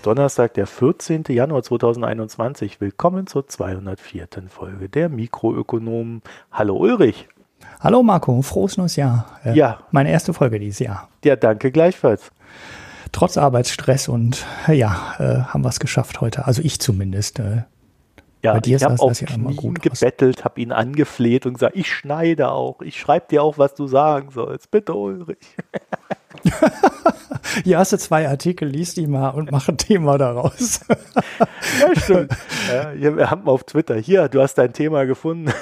[0.00, 1.24] Ist Donnerstag, der 14.
[1.28, 2.80] Januar 2021.
[2.80, 4.28] Willkommen zur 204.
[4.48, 6.22] Folge der Mikroökonomen.
[6.50, 7.28] Hallo Ulrich.
[7.80, 9.38] Hallo Marco, frohes neues Jahr.
[9.44, 9.80] Äh, ja.
[9.90, 11.10] Meine erste Folge dieses Jahr.
[11.22, 12.32] Ja, danke gleichfalls.
[13.12, 16.46] Trotz Arbeitsstress und ja, äh, haben wir es geschafft heute.
[16.46, 17.38] Also ich zumindest.
[17.38, 17.64] Äh,
[18.42, 19.22] ja, Bei dir ich habe auf
[19.56, 23.74] gut gebettelt, habe ihn angefleht und gesagt, ich schneide auch, ich schreibe dir auch, was
[23.74, 24.70] du sagen sollst.
[24.70, 25.36] Bitte, Ulrich.
[27.64, 30.80] Hier hast du zwei Artikel, liest die mal und mach ein Thema daraus.
[30.88, 32.32] ja, stimmt.
[33.00, 35.52] Ja, wir haben auf Twitter, hier, du hast dein Thema gefunden.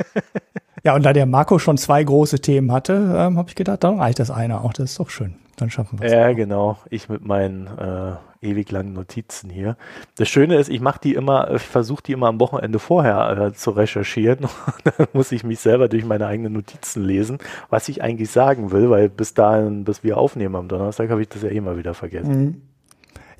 [0.84, 3.98] ja, und da der Marco schon zwei große Themen hatte, ähm, habe ich gedacht, dann
[3.98, 5.36] reicht das eine auch, das ist doch schön.
[5.56, 6.12] Dann schaffen wir es.
[6.12, 6.36] Ja, auch.
[6.36, 6.78] genau.
[6.90, 9.76] Ich mit meinen äh, ewig langen Notizen hier.
[10.16, 13.52] Das Schöne ist, ich mache die immer, ich versuche die immer am Wochenende vorher äh,
[13.52, 14.46] zu recherchieren.
[14.84, 17.38] dann muss ich mich selber durch meine eigenen Notizen lesen,
[17.70, 21.28] was ich eigentlich sagen will, weil bis dahin, bis wir aufnehmen am Donnerstag, habe ich
[21.28, 22.44] das ja immer wieder vergessen.
[22.44, 22.62] Mhm.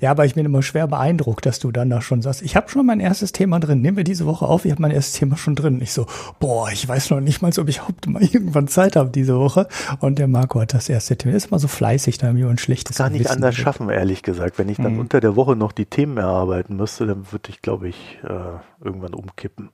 [0.01, 2.69] Ja, aber ich bin immer schwer beeindruckt, dass du dann da schon sagst, ich habe
[2.69, 5.35] schon mein erstes Thema drin, nehmen wir diese Woche auf, ich habe mein erstes Thema
[5.35, 5.81] schon drin.
[5.81, 6.05] Ich so,
[6.39, 9.67] boah, ich weiß noch nicht mal, ob ich überhaupt mal irgendwann Zeit habe diese Woche.
[9.99, 11.35] Und der Marco hat das erste Thema.
[11.35, 13.63] ist immer so fleißig, da haben wir ein schlechtes Gar nicht anders wird.
[13.63, 14.57] schaffen, ehrlich gesagt.
[14.57, 14.99] Wenn ich dann mhm.
[14.99, 19.13] unter der Woche noch die Themen erarbeiten müsste, dann würde ich, glaube ich, äh, irgendwann
[19.13, 19.69] umkippen.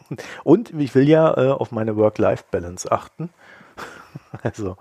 [0.44, 3.30] Und ich will ja äh, auf meine Work-Life-Balance achten.
[4.42, 4.76] also,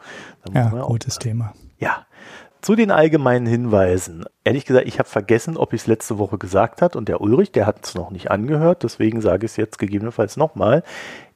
[0.54, 1.54] ja, gutes Thema.
[1.78, 2.06] Ja,
[2.62, 4.26] zu den allgemeinen Hinweisen.
[4.44, 7.52] Ehrlich gesagt, ich habe vergessen, ob ich es letzte Woche gesagt hat und der Ulrich,
[7.52, 10.84] der hat es noch nicht angehört, deswegen sage ich es jetzt gegebenenfalls nochmal.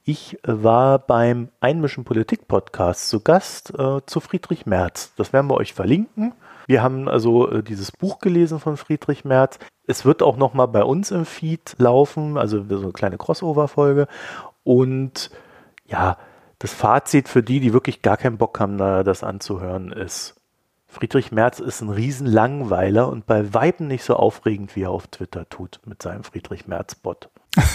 [0.04, 5.14] Ich war beim Einmischen Politik Podcast zu Gast äh, zu Friedrich Merz.
[5.16, 6.34] Das werden wir euch verlinken.
[6.68, 9.60] Wir haben also äh, dieses Buch gelesen von Friedrich Merz.
[9.88, 14.08] Es wird auch nochmal bei uns im Feed laufen, also so eine kleine Crossover-Folge.
[14.64, 15.30] Und
[15.86, 16.18] ja,
[16.60, 20.36] das Fazit für die, die wirklich gar keinen Bock haben, da das anzuhören, ist,
[20.94, 25.50] Friedrich Merz ist ein Riesenlangweiler und bei Weiben nicht so aufregend, wie er auf Twitter
[25.50, 27.30] tut mit seinem Friedrich Merz-Bot.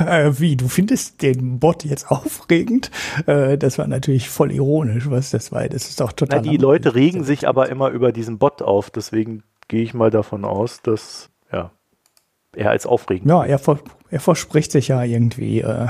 [0.00, 2.90] Äh, wie, du findest den Bot jetzt aufregend?
[3.26, 5.68] Äh, das war natürlich voll ironisch, was das war.
[5.68, 6.42] Das ist doch total.
[6.42, 10.10] Na, die Leute regen sich aber immer über diesen Bot auf, deswegen gehe ich mal
[10.10, 11.70] davon aus, dass ja,
[12.56, 13.30] er als aufregend.
[13.30, 13.60] Ja, er,
[14.10, 15.86] er verspricht sich ja irgendwie äh,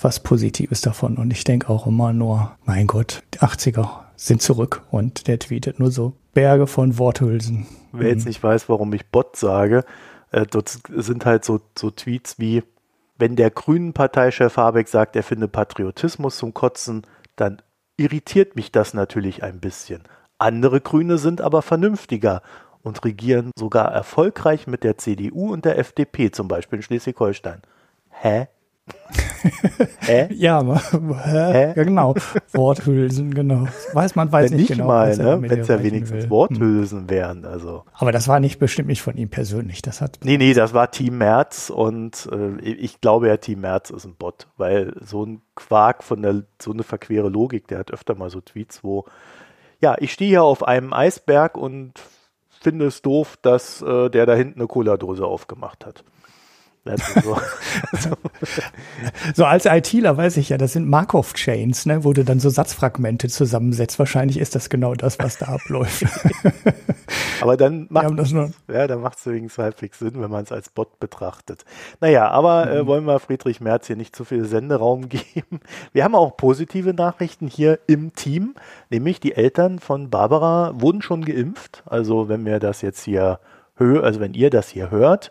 [0.00, 3.88] was Positives davon und ich denke auch immer nur, mein Gott, die 80er
[4.20, 7.66] sind zurück und der tweetet nur so Berge von Worthülsen.
[7.92, 8.28] Wer jetzt mhm.
[8.28, 9.82] nicht weiß, warum ich Bot sage,
[10.30, 12.62] äh, dort sind halt so, so Tweets wie,
[13.16, 17.62] wenn der grünen Parteichef Habeck sagt, er finde Patriotismus zum Kotzen, dann
[17.96, 20.02] irritiert mich das natürlich ein bisschen.
[20.36, 22.42] Andere Grüne sind aber vernünftiger
[22.82, 27.62] und regieren sogar erfolgreich mit der CDU und der FDP, zum Beispiel in Schleswig-Holstein.
[28.10, 28.48] Hä?
[30.00, 30.28] Hä?
[30.34, 31.72] Ja, hä?
[31.76, 32.14] ja, genau.
[32.52, 33.66] Worthülsen, genau.
[33.92, 34.86] Weiß man, weiß nicht, nicht genau.
[34.86, 35.40] Mal, ne?
[35.42, 36.30] Wenn es ja wenigstens will.
[36.30, 37.10] Worthülsen hm.
[37.10, 37.44] wären.
[37.44, 37.84] Also.
[37.94, 39.82] Aber das war nicht bestimmt nicht von ihm persönlich.
[39.82, 40.18] Das hat.
[40.24, 44.14] Nee, nee, das war Team Merz und äh, ich glaube ja, Team Merz ist ein
[44.14, 48.30] Bot, weil so ein Quark von der, so eine verquere Logik, der hat öfter mal
[48.30, 49.04] so Tweets, wo,
[49.80, 51.94] ja, ich stehe hier auf einem Eisberg und
[52.60, 56.04] finde es doof, dass äh, der da hinten eine Cola-Dose aufgemacht hat.
[56.84, 57.36] So.
[59.34, 59.44] so.
[59.44, 63.98] als ITler weiß ich ja, das sind Markov-Chains, ne, wo du dann so Satzfragmente zusammensetzt.
[63.98, 66.06] Wahrscheinlich ist das genau das, was da abläuft.
[67.42, 71.64] aber dann macht es ja, dann übrigens halbwegs Sinn, wenn man es als Bot betrachtet.
[72.00, 72.86] Naja, aber äh, mhm.
[72.86, 75.60] wollen wir Friedrich Merz hier nicht zu viel Senderaum geben.
[75.92, 78.54] Wir haben auch positive Nachrichten hier im Team,
[78.88, 81.82] nämlich die Eltern von Barbara wurden schon geimpft.
[81.84, 83.38] Also wenn wir das jetzt hier
[83.76, 85.30] hören, also wenn ihr das hier hört,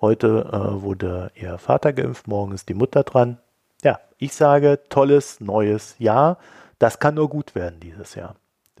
[0.00, 3.38] Heute äh, wurde ihr Vater geimpft, morgen ist die Mutter dran.
[3.82, 6.38] Ja, ich sage, tolles neues Jahr.
[6.78, 8.36] Das kann nur gut werden dieses Jahr.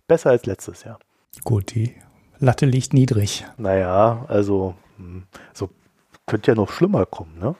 [0.08, 0.98] Besser als letztes Jahr.
[1.44, 1.94] Gut, die
[2.38, 3.44] Latte liegt niedrig.
[3.58, 5.68] Naja, also hm, so
[6.26, 7.54] könnte ja noch schlimmer kommen, ne?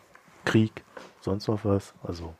[0.46, 0.82] Krieg,
[1.20, 1.92] sonst noch was.
[2.02, 2.34] Also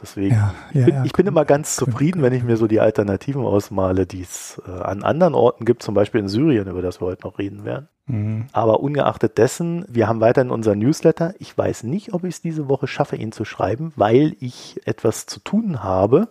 [0.00, 2.66] deswegen, ja, ja, ich, bin, ja, ich bin immer ganz zufrieden, wenn ich mir so
[2.66, 6.82] die Alternativen ausmale, die es äh, an anderen Orten gibt, zum Beispiel in Syrien, über
[6.82, 7.88] das wir heute noch reden werden.
[8.06, 8.46] Mhm.
[8.52, 11.34] Aber ungeachtet dessen, wir haben weiterhin unseren Newsletter.
[11.38, 15.26] Ich weiß nicht, ob ich es diese Woche schaffe, ihn zu schreiben, weil ich etwas
[15.26, 16.28] zu tun habe.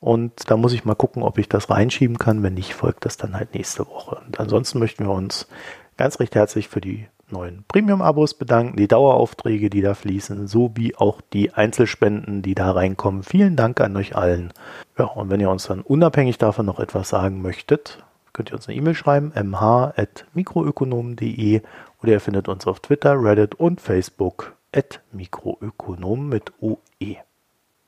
[0.00, 2.42] Und da muss ich mal gucken, ob ich das reinschieben kann.
[2.42, 4.20] Wenn nicht, folgt das dann halt nächste Woche.
[4.26, 5.48] Und ansonsten möchten wir uns
[5.96, 11.20] ganz recht herzlich für die neuen Premium-Abos bedanken, die Daueraufträge, die da fließen, sowie auch
[11.20, 13.22] die Einzelspenden, die da reinkommen.
[13.22, 14.52] Vielen Dank an euch allen.
[14.98, 18.68] Ja, und wenn ihr uns dann unabhängig davon noch etwas sagen möchtet, könnt ihr uns
[18.68, 21.62] eine E-Mail schreiben, mh.mikroökonomen.de
[22.02, 27.16] oder ihr findet uns auf Twitter, Reddit und Facebook at Mikroökonomen mit OE.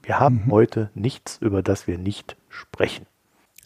[0.02, 0.52] Wir haben mhm.
[0.52, 3.04] heute nichts, über das wir nicht sprechen.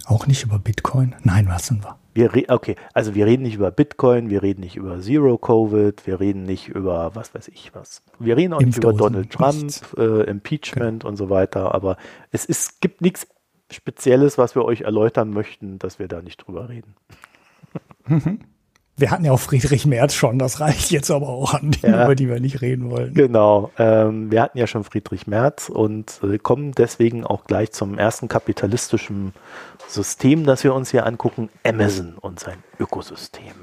[0.06, 1.14] Auch nicht über Bitcoin?
[1.22, 1.84] Nein, was sind
[2.14, 2.34] wir?
[2.34, 6.20] Wir okay, also wir reden nicht über Bitcoin, wir reden nicht über Zero Covid, wir
[6.20, 8.02] reden nicht über was weiß ich was.
[8.18, 11.10] Wir reden auch nicht über Donald Trump, äh, Impeachment genau.
[11.10, 11.96] und so weiter, aber
[12.30, 13.26] es ist, gibt nichts
[13.70, 16.94] Spezielles, was wir euch erläutern möchten, dass wir da nicht drüber reden.
[18.96, 22.04] Wir hatten ja auch Friedrich Merz schon, das reicht jetzt aber auch an denen, ja,
[22.04, 23.14] über die wir nicht reden wollen.
[23.14, 27.98] Genau, ähm, wir hatten ja schon Friedrich Merz und äh, kommen deswegen auch gleich zum
[27.98, 29.32] ersten kapitalistischen
[29.88, 33.54] System, das wir uns hier angucken, Amazon und sein Ökosystem.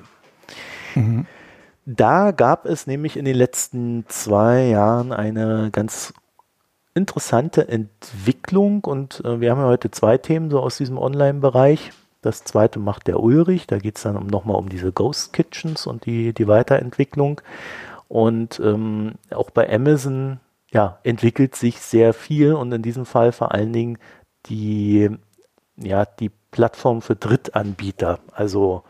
[0.96, 1.26] Mhm.
[1.86, 6.14] Da gab es nämlich in den letzten zwei Jahren eine ganz
[6.94, 11.92] interessante Entwicklung und äh, wir haben ja heute zwei Themen so aus diesem Online-Bereich.
[12.22, 13.68] Das zweite macht der Ulrich.
[13.68, 17.42] Da geht es dann nochmal um diese Ghost Kitchens und die, die Weiterentwicklung.
[18.08, 20.40] Und ähm, auch bei Amazon
[20.72, 23.98] ja, entwickelt sich sehr viel und in diesem Fall vor allen Dingen
[24.48, 25.10] die,
[25.78, 28.20] ja, die Plattform für Drittanbieter.
[28.34, 28.84] Also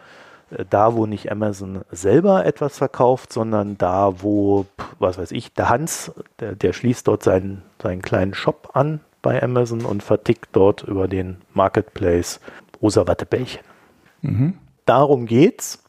[0.52, 4.66] äh, da, wo nicht Amazon selber etwas verkauft, sondern da, wo,
[5.00, 9.42] was weiß ich, der Hans, der, der schließt dort seinen, seinen kleinen Shop an bei
[9.42, 12.40] Amazon und vertickt dort über den Marketplace
[12.82, 13.62] rosa Wattebällchen.
[14.22, 14.56] Mhm.
[14.86, 15.84] Darum geht's.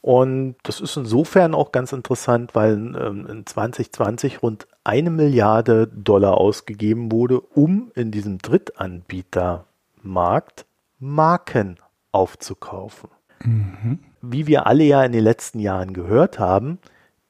[0.00, 6.38] Und das ist insofern auch ganz interessant, weil ähm, in 2020 rund eine Milliarde Dollar
[6.38, 10.64] ausgegeben wurde, um in diesem Drittanbietermarkt
[10.98, 11.76] Marken
[12.12, 13.10] aufzukaufen.
[13.44, 13.98] Mhm.
[14.22, 16.78] Wie wir alle ja in den letzten Jahren gehört haben,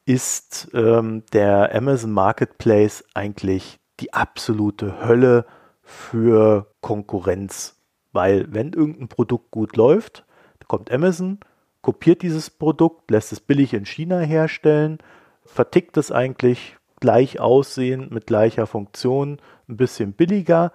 [0.05, 5.45] ist ähm, der Amazon Marketplace eigentlich die absolute Hölle
[5.83, 7.78] für Konkurrenz
[8.13, 10.25] weil wenn irgendein Produkt gut läuft,
[10.69, 11.39] kommt Amazon,
[11.81, 14.99] kopiert dieses Produkt, lässt es billig in China herstellen,
[15.45, 19.39] vertickt es eigentlich gleich aussehend mit gleicher Funktion,
[19.69, 20.73] ein bisschen billiger,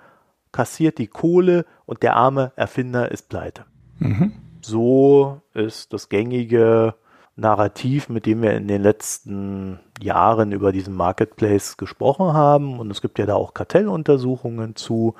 [0.51, 3.65] kassiert die Kohle und der arme Erfinder ist pleite.
[3.99, 4.33] Mhm.
[4.61, 6.95] So ist das gängige
[7.35, 12.79] Narrativ, mit dem wir in den letzten Jahren über diesen Marketplace gesprochen haben.
[12.79, 15.15] Und es gibt ja da auch Kartelluntersuchungen zu.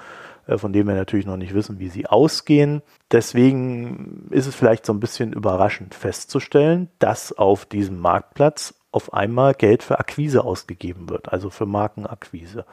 [0.45, 2.81] Äh, von dem wir natürlich noch nicht wissen, wie sie ausgehen.
[3.12, 9.54] Deswegen ist es vielleicht so ein bisschen überraschend festzustellen, dass auf diesem Marktplatz auf einmal
[9.54, 12.66] Geld für Akquise ausgegeben wird, also für Markenakquise.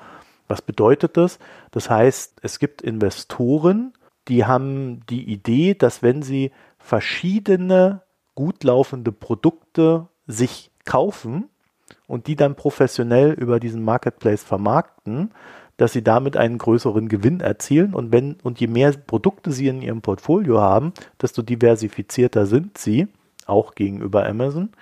[0.48, 1.38] Was bedeutet das?
[1.70, 3.92] Das heißt, es gibt Investoren,
[4.28, 8.02] die haben die Idee, dass wenn sie verschiedene
[8.34, 11.48] gut laufende Produkte sich kaufen
[12.06, 15.32] und die dann professionell über diesen Marketplace vermarkten,
[15.80, 19.80] dass sie damit einen größeren Gewinn erzielen und wenn und je mehr Produkte sie in
[19.80, 20.92] ihrem Portfolio haben,
[21.22, 23.08] desto diversifizierter sind sie,
[23.46, 24.72] auch gegenüber Amazon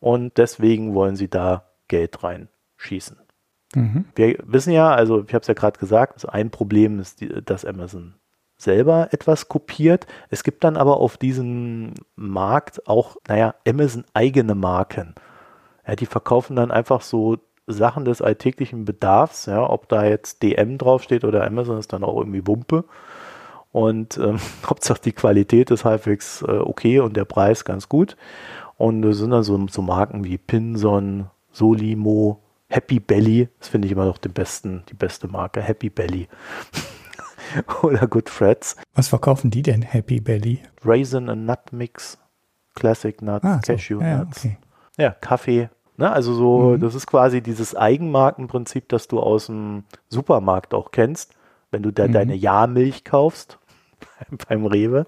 [0.00, 3.16] und deswegen wollen sie da Geld reinschießen.
[3.76, 4.06] Mhm.
[4.16, 7.28] Wir wissen ja, also ich habe es ja gerade gesagt, also ein Problem ist, die,
[7.28, 8.14] dass Amazon
[8.56, 10.08] selber etwas kopiert.
[10.30, 15.14] Es gibt dann aber auf diesem Markt auch, naja, Amazon eigene Marken.
[15.86, 17.38] Ja, die verkaufen dann einfach so
[17.72, 22.18] Sachen des alltäglichen Bedarfs, ja, ob da jetzt DM draufsteht oder Amazon ist dann auch
[22.18, 22.84] irgendwie Wumpe.
[23.72, 28.16] Und ähm, Hauptsache die Qualität ist halbwegs äh, okay und der Preis ganz gut.
[28.76, 33.48] Und es sind dann so, so Marken wie Pinson, Solimo, Happy Belly.
[33.58, 36.28] Das finde ich immer noch den besten, die beste Marke, Happy Belly.
[37.82, 38.76] oder Good Freds.
[38.94, 40.62] Was verkaufen die denn, Happy Belly?
[40.84, 42.18] Raisin and Nut Mix,
[42.74, 44.04] Classic Nuts, ah, Cashew so.
[44.04, 44.38] ja, Nuts.
[44.38, 44.58] Okay.
[44.96, 45.68] Ja, Kaffee,
[46.00, 46.10] Ne?
[46.10, 46.80] Also so, mhm.
[46.80, 51.34] das ist quasi dieses Eigenmarkenprinzip, das du aus dem Supermarkt auch kennst.
[51.70, 52.12] Wenn du da mhm.
[52.12, 53.58] deine Jahrmilch kaufst
[54.48, 55.06] beim Rewe,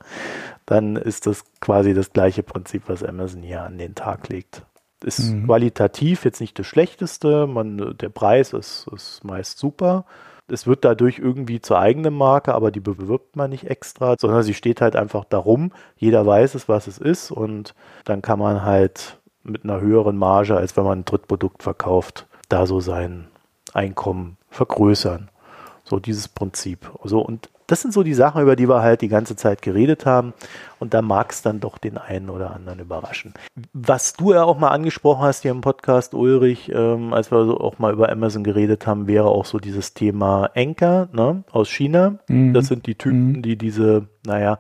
[0.67, 4.67] dann ist das quasi das gleiche Prinzip, was Amazon hier an den Tag legt.
[5.03, 5.47] Ist mhm.
[5.47, 10.05] qualitativ jetzt nicht das Schlechteste, man, der Preis ist, ist meist super.
[10.47, 14.53] Es wird dadurch irgendwie zur eigenen Marke, aber die bewirbt man nicht extra, sondern sie
[14.53, 15.73] steht halt einfach darum.
[15.97, 20.57] Jeder weiß es, was es ist und dann kann man halt mit einer höheren Marge,
[20.57, 23.29] als wenn man ein Drittprodukt verkauft, da so sein
[23.73, 25.29] Einkommen vergrößern.
[25.85, 26.91] So dieses Prinzip.
[27.05, 30.05] So, und das sind so die Sachen, über die wir halt die ganze Zeit geredet
[30.05, 30.35] haben.
[30.79, 33.33] Und da mag es dann doch den einen oder anderen überraschen.
[33.73, 37.59] Was du ja auch mal angesprochen hast hier im Podcast, Ulrich, ähm, als wir so
[37.59, 42.19] auch mal über Amazon geredet haben, wäre auch so dieses Thema Anker ne, aus China.
[42.29, 42.53] Mhm.
[42.53, 43.43] Das sind die Typen, mhm.
[43.43, 44.59] die diese, naja,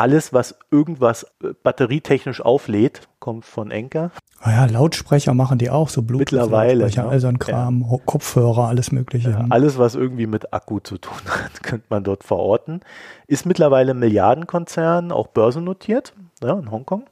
[0.00, 4.10] alles, was irgendwas äh, batterietechnisch auflädt, kommt von Enker.
[4.40, 7.08] Ah ja, Lautsprecher machen die auch, so Bluetooth-Lautsprecher, ne?
[7.10, 7.98] all so ein Kram, ja.
[8.06, 9.30] Kopfhörer, alles mögliche.
[9.30, 12.80] Ja, alles, was irgendwie mit Akku zu tun hat, könnte man dort verorten.
[13.26, 17.04] Ist mittlerweile Milliardenkonzern, auch börsennotiert, ja, in Hongkong.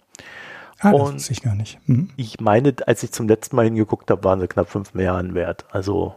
[0.80, 1.78] Ah, das wusste ich gar nicht.
[1.86, 2.08] Mhm.
[2.16, 5.66] Ich meine, als ich zum letzten Mal hingeguckt habe, waren sie knapp 5 Milliarden wert.
[5.70, 6.14] Also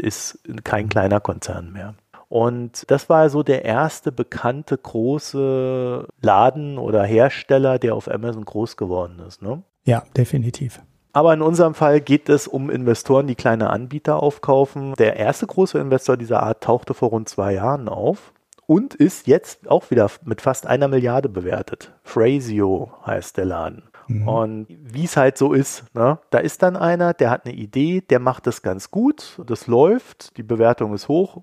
[0.00, 0.88] ist kein mhm.
[0.88, 1.94] kleiner Konzern mehr.
[2.28, 8.76] Und das war so der erste bekannte große Laden oder Hersteller, der auf Amazon groß
[8.76, 9.40] geworden ist.
[9.40, 9.62] Ne?
[9.84, 10.80] Ja, definitiv.
[11.12, 14.94] Aber in unserem Fall geht es um Investoren, die kleine Anbieter aufkaufen.
[14.98, 18.32] Der erste große Investor dieser Art tauchte vor rund zwei Jahren auf
[18.66, 21.94] und ist jetzt auch wieder mit fast einer Milliarde bewertet.
[22.04, 23.84] Phrasio heißt der Laden.
[24.06, 24.28] Mhm.
[24.28, 26.18] Und wie es halt so ist, ne?
[26.30, 30.36] da ist dann einer, der hat eine Idee, der macht das ganz gut, das läuft,
[30.36, 31.42] die Bewertung ist hoch,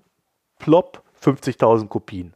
[0.58, 2.34] plopp, 50.000 Kopien.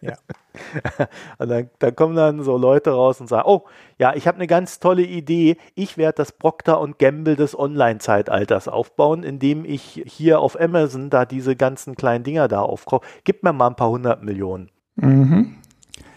[0.00, 0.14] ja.
[1.38, 3.64] Und dann, dann, kommen dann so Leute raus und sagen, oh,
[3.98, 5.58] ja, ich habe eine ganz tolle Idee.
[5.74, 11.26] Ich werde das Procter und Gamble des Online-Zeitalters aufbauen, indem ich hier auf Amazon da
[11.26, 13.06] diese ganzen kleinen Dinger da aufkaufe.
[13.24, 14.70] Gib mir mal ein paar hundert Millionen.
[14.96, 15.58] Mhm.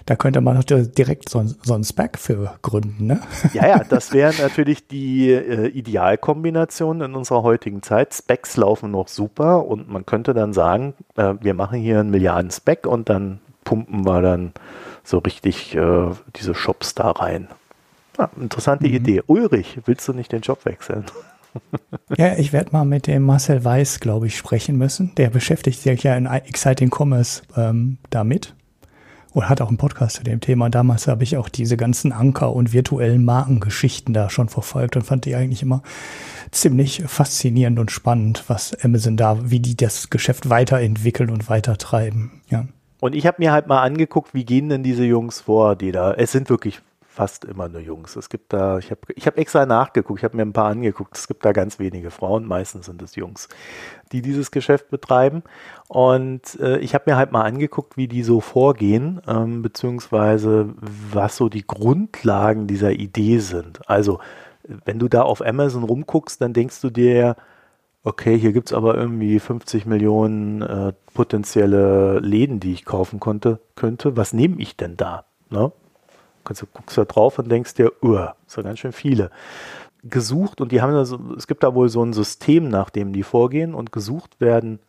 [0.09, 3.21] Da könnte man direkt so, so einen Spec für gründen, ne?
[3.53, 8.15] Ja, ja, das wäre natürlich die äh, Idealkombination in unserer heutigen Zeit.
[8.15, 12.87] Specs laufen noch super und man könnte dann sagen, äh, wir machen hier einen Milliarden-Spec
[12.87, 14.53] und dann pumpen wir dann
[15.03, 17.47] so richtig äh, diese Shops da rein.
[18.17, 18.95] Ja, interessante mhm.
[18.95, 19.21] Idee.
[19.27, 21.05] Ulrich, willst du nicht den Job wechseln?
[22.17, 25.13] ja, ich werde mal mit dem Marcel Weiß, glaube ich, sprechen müssen.
[25.17, 28.55] Der beschäftigt sich ja in Exciting Commerce ähm, damit
[29.33, 30.69] und hat auch einen Podcast zu dem Thema.
[30.69, 35.25] Damals habe ich auch diese ganzen Anker und virtuellen Markengeschichten da schon verfolgt und fand
[35.25, 35.83] die eigentlich immer
[36.51, 42.41] ziemlich faszinierend und spannend, was Amazon da, wie die das Geschäft weiterentwickeln und weitertreiben.
[42.50, 42.65] Ja.
[43.00, 46.13] Und ich habe mir halt mal angeguckt, wie gehen denn diese Jungs vor, die da,
[46.13, 46.81] es sind wirklich
[47.19, 48.15] fast immer nur Jungs.
[48.15, 51.17] Es gibt da, ich habe ich hab extra nachgeguckt, ich habe mir ein paar angeguckt.
[51.17, 53.49] Es gibt da ganz wenige Frauen, meistens sind es Jungs,
[54.13, 55.43] die dieses Geschäft betreiben.
[55.89, 61.35] Und äh, ich habe mir halt mal angeguckt, wie die so vorgehen, ähm, beziehungsweise was
[61.35, 63.81] so die Grundlagen dieser Idee sind.
[63.89, 64.21] Also,
[64.85, 67.35] wenn du da auf Amazon rumguckst, dann denkst du dir,
[68.05, 73.59] okay, hier gibt es aber irgendwie 50 Millionen äh, potenzielle Läden, die ich kaufen konnte,
[73.75, 74.15] könnte.
[74.15, 75.25] Was nehme ich denn da?
[75.49, 75.73] Ne?
[76.50, 79.29] Kannst du guckst da drauf und denkst dir, uh, das sind ganz schön viele.
[80.01, 83.22] Gesucht und die haben also, es gibt da wohl so ein System, nach dem die
[83.22, 84.79] vorgehen und gesucht werden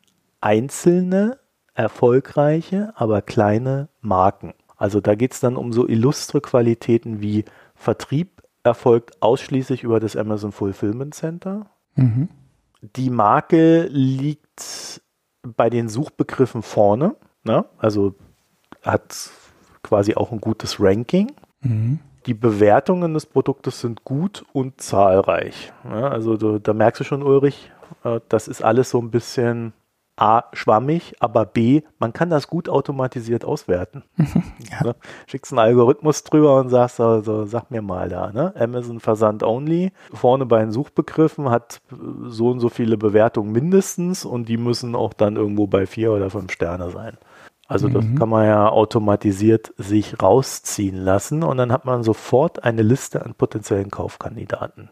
[0.40, 1.38] einzelne,
[1.75, 4.55] erfolgreiche, aber kleine Marken.
[4.79, 10.17] Also da geht es dann um so illustre Qualitäten wie Vertrieb erfolgt ausschließlich über das
[10.17, 11.67] Amazon Fulfillment Center.
[11.95, 12.31] Mhm.
[12.81, 15.02] Die Marke liegt
[15.43, 17.67] bei den Suchbegriffen vorne, ne?
[17.76, 18.14] also
[18.81, 19.31] hat
[19.83, 21.31] quasi auch ein gutes Ranking.
[21.62, 22.00] Mhm.
[22.26, 25.73] Die Bewertungen des Produktes sind gut und zahlreich.
[25.85, 27.73] Ja, also du, da merkst du schon, Ulrich,
[28.05, 29.73] äh, das ist alles so ein bisschen
[30.21, 34.05] A, schwammig, aber B, man kann das gut automatisiert auswerten.
[34.19, 34.85] ja.
[34.85, 34.95] ne?
[35.26, 38.52] Schickst einen Algorithmus drüber und sagst, also, sag mir mal da, ne?
[38.55, 41.81] Amazon Versand Only, vorne bei den Suchbegriffen hat
[42.26, 46.29] so und so viele Bewertungen mindestens und die müssen auch dann irgendwo bei vier oder
[46.29, 47.17] fünf Sterne sein.
[47.70, 48.18] Also das mhm.
[48.18, 53.34] kann man ja automatisiert sich rausziehen lassen und dann hat man sofort eine Liste an
[53.34, 54.90] potenziellen Kaufkandidaten.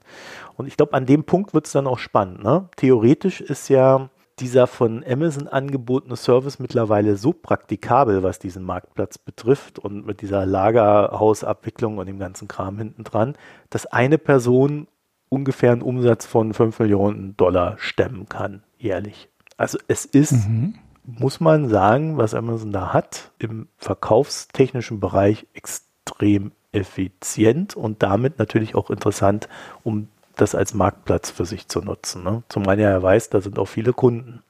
[0.57, 2.45] Und ich glaube, an dem Punkt wird es dann auch spannend.
[2.45, 2.69] Ne?
[2.77, 9.81] Theoretisch ist ja dieser von Amazon angebotene Service mittlerweile so praktikabel, was diesen Marktplatz betrifft
[9.81, 13.35] und mit dieser Lagerhausabwicklung und dem ganzen Kram hinten dran,
[13.71, 14.87] dass eine Person
[15.29, 19.29] ungefähr einen Umsatz von 5 Millionen Dollar stemmen kann, jährlich.
[19.57, 20.75] Also es ist mhm
[21.17, 28.75] muss man sagen, was Amazon da hat, im verkaufstechnischen Bereich extrem effizient und damit natürlich
[28.75, 29.49] auch interessant,
[29.85, 32.25] um das als Marktplatz für sich zu nutzen.
[32.25, 32.43] Ne?
[32.51, 34.43] Zumal er weiß, da sind auch viele Kunden.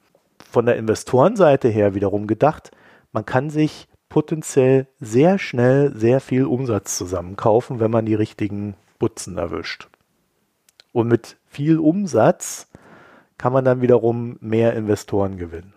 [0.51, 2.71] Von der Investorenseite her wiederum gedacht,
[3.13, 9.37] man kann sich potenziell sehr schnell sehr viel Umsatz zusammenkaufen, wenn man die richtigen Butzen
[9.37, 9.87] erwischt.
[10.91, 12.67] Und mit viel Umsatz
[13.37, 15.73] kann man dann wiederum mehr Investoren gewinnen.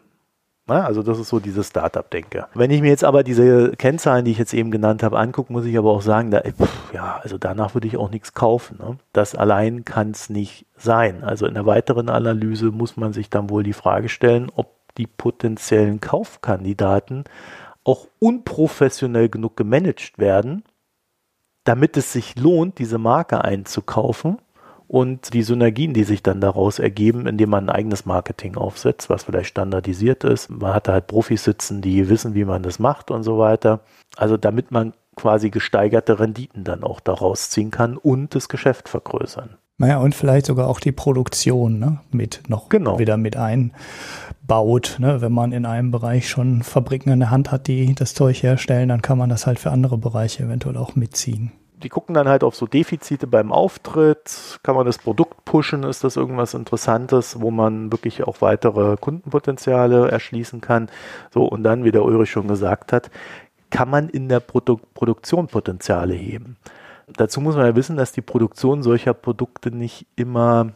[0.72, 2.46] Na, also das ist so dieses Startup-Denke.
[2.54, 5.66] Wenn ich mir jetzt aber diese Kennzahlen, die ich jetzt eben genannt habe, angucke, muss
[5.66, 8.78] ich aber auch sagen, da, pff, ja, also danach würde ich auch nichts kaufen.
[8.78, 8.96] Ne?
[9.12, 11.24] Das allein kann es nicht sein.
[11.24, 15.06] Also in der weiteren Analyse muss man sich dann wohl die Frage stellen, ob die
[15.06, 17.24] potenziellen Kaufkandidaten
[17.84, 20.64] auch unprofessionell genug gemanagt werden,
[21.64, 24.38] damit es sich lohnt, diese Marke einzukaufen
[24.88, 29.24] und die Synergien, die sich dann daraus ergeben, indem man ein eigenes Marketing aufsetzt, was
[29.24, 30.50] vielleicht standardisiert ist.
[30.50, 33.80] Man hat da halt Profis sitzen, die wissen, wie man das macht und so weiter.
[34.16, 39.56] Also damit man quasi gesteigerte Renditen dann auch daraus ziehen kann und das Geschäft vergrößern.
[39.78, 42.98] Naja, und vielleicht sogar auch die Produktion ne, mit noch genau.
[42.98, 44.96] wieder mit einbaut.
[44.98, 45.20] Ne?
[45.20, 48.90] Wenn man in einem Bereich schon Fabriken in der Hand hat, die das Zeug herstellen,
[48.90, 52.44] dann kann man das halt für andere Bereiche eventuell auch mitziehen die gucken dann halt
[52.44, 54.60] auf so Defizite beim Auftritt.
[54.62, 55.82] Kann man das Produkt pushen?
[55.82, 60.88] Ist das irgendwas Interessantes, wo man wirklich auch weitere Kundenpotenziale erschließen kann?
[61.32, 63.10] So, und dann, wie der Ulrich schon gesagt hat,
[63.70, 66.56] kann man in der Produ Produktion Potenziale heben.
[67.16, 70.72] Dazu muss man ja wissen, dass die Produktion solcher Produkte nicht immer,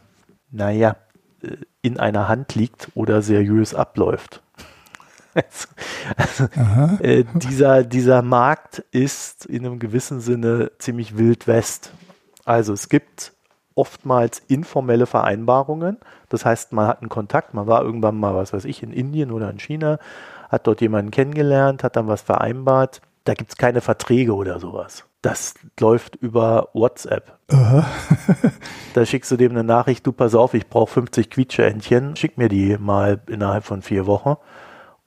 [0.51, 0.97] naja,
[1.41, 4.41] äh, in einer Hand liegt oder seriös abläuft.
[6.15, 6.45] Also,
[7.03, 11.91] äh, dieser, dieser Markt ist in einem gewissen Sinne ziemlich wild west.
[12.45, 13.33] Also es gibt
[13.75, 15.97] oftmals informelle Vereinbarungen.
[16.29, 19.31] Das heißt, man hat einen Kontakt, man war irgendwann mal, was weiß ich, in Indien
[19.31, 19.99] oder in China,
[20.49, 23.01] hat dort jemanden kennengelernt, hat dann was vereinbart.
[23.25, 25.03] Da gibt es keine Verträge oder sowas.
[25.21, 27.37] Das läuft über WhatsApp.
[28.93, 32.49] da schickst du dem eine Nachricht, du pass auf, ich brauche 50 Quietscheentchen, schick mir
[32.49, 34.37] die mal innerhalb von vier Wochen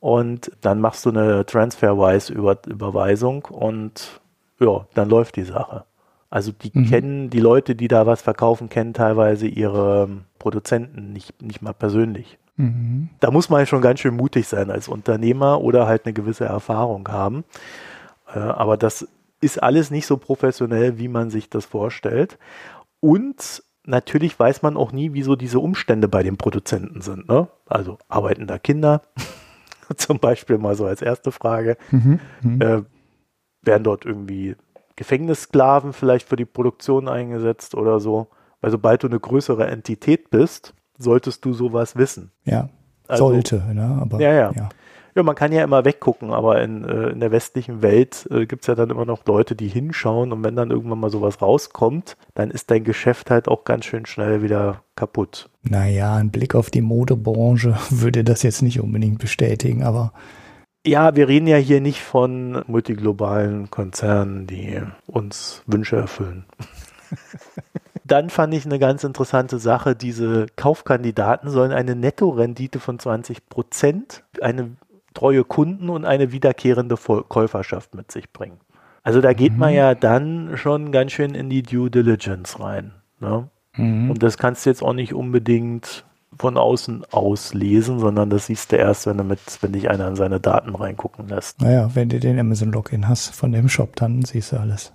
[0.01, 4.21] und dann machst du eine Transferwise-Überweisung und
[4.59, 5.85] ja, dann läuft die Sache.
[6.31, 6.87] Also die mhm.
[6.87, 12.39] kennen, die Leute, die da was verkaufen, kennen teilweise ihre Produzenten nicht, nicht mal persönlich.
[12.57, 13.11] Mhm.
[13.21, 17.09] Da muss man schon ganz schön mutig sein als Unternehmer oder halt eine gewisse Erfahrung
[17.09, 17.45] haben.
[18.35, 19.09] Äh, aber das
[19.41, 22.39] ist alles nicht so professionell, wie man sich das vorstellt.
[23.01, 27.29] Und natürlich weiß man auch nie, wieso diese Umstände bei den Produzenten sind.
[27.29, 27.49] Ne?
[27.67, 29.03] Also arbeitender Kinder,
[29.97, 31.77] zum Beispiel mal so als erste Frage.
[31.91, 32.83] Mhm, mhm, äh,
[33.63, 34.57] werden dort irgendwie
[34.97, 38.29] Gefängnissklaven vielleicht für die Produktion eingesetzt oder so?
[38.61, 42.33] Weil sobald du eine größere Entität bist, solltest du sowas wissen.
[42.45, 42.69] Ja,
[43.09, 43.99] also, sollte, ne?
[44.01, 44.69] Aber, ja, ja, ja.
[45.15, 48.63] Ja, man kann ja immer weggucken, aber in, äh, in der westlichen Welt äh, gibt
[48.63, 52.17] es ja dann immer noch Leute, die hinschauen und wenn dann irgendwann mal sowas rauskommt,
[52.35, 55.51] dann ist dein Geschäft halt auch ganz schön schnell wieder kaputt.
[55.63, 60.13] Naja, ein Blick auf die Modebranche würde das jetzt nicht unbedingt bestätigen, aber.
[60.87, 66.45] Ja, wir reden ja hier nicht von multiglobalen Konzernen, die uns Wünsche erfüllen.
[68.05, 74.25] Dann fand ich eine ganz interessante Sache, diese Kaufkandidaten sollen eine Nettorendite von 20 Prozent,
[74.41, 74.71] eine
[75.15, 78.61] treue Kunden und eine wiederkehrende Käuferschaft mit sich bringen.
[79.03, 79.59] Also da geht mhm.
[79.59, 82.93] man ja dann schon ganz schön in die Due Diligence rein.
[83.19, 83.49] Ne?
[83.77, 84.11] Mhm.
[84.11, 86.05] Und das kannst du jetzt auch nicht unbedingt
[86.39, 90.17] von außen auslesen, sondern das siehst du erst, wenn du mit, wenn dich einer in
[90.17, 91.61] seine Daten reingucken lässt.
[91.61, 94.93] Naja, wenn du den Amazon-Login hast von dem Shop, dann siehst du alles.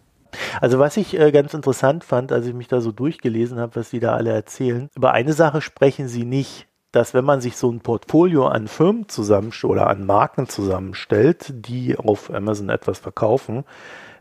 [0.60, 3.91] Also was ich äh, ganz interessant fand, als ich mich da so durchgelesen habe, was
[3.91, 7.69] die da alle erzählen, über eine Sache sprechen sie nicht dass wenn man sich so
[7.69, 13.65] ein Portfolio an Firmen zusammenstellt oder an Marken zusammenstellt, die auf Amazon etwas verkaufen,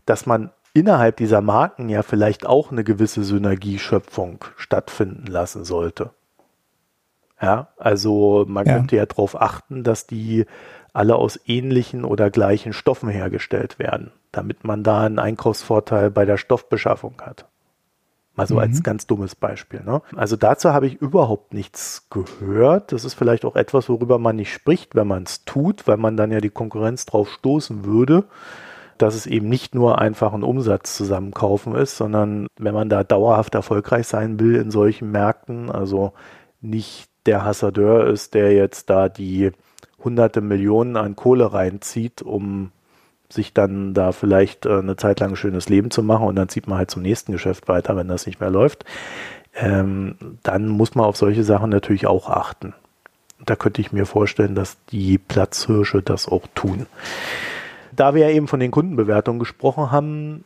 [0.07, 6.11] dass man innerhalb dieser Marken ja vielleicht auch eine gewisse Synergieschöpfung stattfinden lassen sollte.
[7.41, 8.75] Ja, also man ja.
[8.75, 10.45] könnte ja darauf achten, dass die
[10.93, 16.39] alle aus ähnlichen oder gleichen Stoffen hergestellt werden, damit man da einen Einkaufsvorteil bei der
[16.39, 17.47] Stoffbeschaffung hat.
[18.37, 18.61] Mal so mhm.
[18.61, 19.83] als ganz dummes Beispiel.
[19.85, 20.03] Ne?
[20.17, 22.91] Also dazu habe ich überhaupt nichts gehört.
[22.91, 26.17] Das ist vielleicht auch etwas, worüber man nicht spricht, wenn man es tut, weil man
[26.17, 28.25] dann ja die Konkurrenz drauf stoßen würde,
[28.99, 33.55] dass es eben nicht nur einfach ein Umsatz zusammenkaufen ist, sondern wenn man da dauerhaft
[33.55, 36.13] erfolgreich sein will in solchen Märkten, also
[36.61, 39.53] nicht der Hassadeur ist, der jetzt da die
[40.03, 42.73] hunderte Millionen an Kohle reinzieht, um
[43.35, 46.49] sich dann da vielleicht äh, eine Zeit lang ein schönes Leben zu machen und dann
[46.49, 48.85] zieht man halt zum nächsten Geschäft weiter, wenn das nicht mehr läuft.
[49.55, 52.75] Ähm, dann muss man auf solche Sachen natürlich auch achten.
[53.45, 56.87] Da könnte ich mir vorstellen, dass die Platzhirsche das auch tun.
[57.93, 60.45] Da wir ja eben von den Kundenbewertungen gesprochen haben,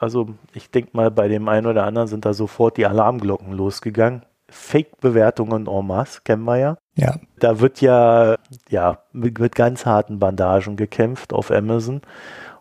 [0.00, 4.22] also ich denke mal, bei dem einen oder anderen sind da sofort die Alarmglocken losgegangen.
[4.48, 6.76] Fake-Bewertungen en masse, kennen wir ja.
[6.94, 7.16] Ja.
[7.38, 8.36] Da wird ja,
[8.68, 12.02] ja mit, mit ganz harten Bandagen gekämpft auf Amazon.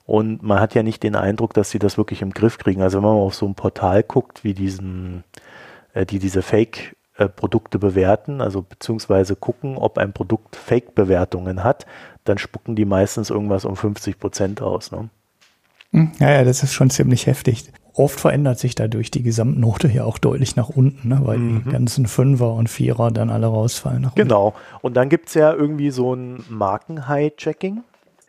[0.05, 2.81] Und man hat ja nicht den Eindruck, dass sie das wirklich im Griff kriegen.
[2.81, 5.23] Also wenn man auf so ein Portal guckt, wie diesen,
[5.93, 11.85] äh, die diese Fake-Produkte bewerten, also beziehungsweise gucken, ob ein Produkt Fake-Bewertungen hat,
[12.23, 14.91] dann spucken die meistens irgendwas um 50 Prozent aus.
[14.91, 15.09] Ne?
[15.91, 17.71] Hm, ja, ja, das ist schon ziemlich heftig.
[17.93, 21.21] Oft verändert sich dadurch die Gesamtnote ja auch deutlich nach unten, ne?
[21.23, 21.63] weil mhm.
[21.65, 24.01] die ganzen Fünfer und Vierer dann alle rausfallen.
[24.01, 24.53] Nach genau.
[24.81, 27.83] Und dann gibt es ja irgendwie so ein Marken-High-Checking.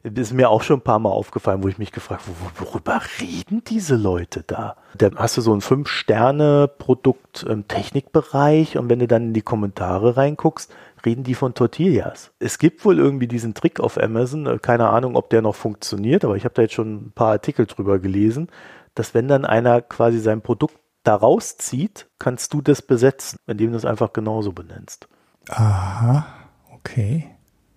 [0.04, 3.00] Das ist mir auch schon ein paar Mal aufgefallen, wo ich mich gefragt habe, worüber
[3.20, 4.74] reden diese Leute da?
[4.98, 10.16] Da hast du so ein Fünf-Sterne-Produkt im Technikbereich und wenn du dann in die Kommentare
[10.16, 10.74] reinguckst,
[11.06, 12.32] reden die von Tortillas.
[12.40, 16.36] Es gibt wohl irgendwie diesen Trick auf Amazon, keine Ahnung, ob der noch funktioniert, aber
[16.36, 18.48] ich habe da jetzt schon ein paar Artikel drüber gelesen
[18.94, 23.76] dass wenn dann einer quasi sein Produkt da rauszieht, kannst du das besetzen, indem du
[23.76, 25.08] es einfach genauso benennst.
[25.48, 26.26] Aha,
[26.72, 27.28] okay.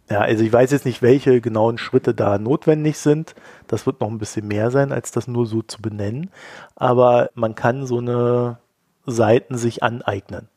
[0.10, 3.34] Ja, also ich weiß jetzt nicht, welche genauen Schritte da notwendig sind.
[3.66, 6.30] Das wird noch ein bisschen mehr sein, als das nur so zu benennen.
[6.76, 8.60] Aber man kann so eine
[9.08, 10.48] Seiten sich aneignen.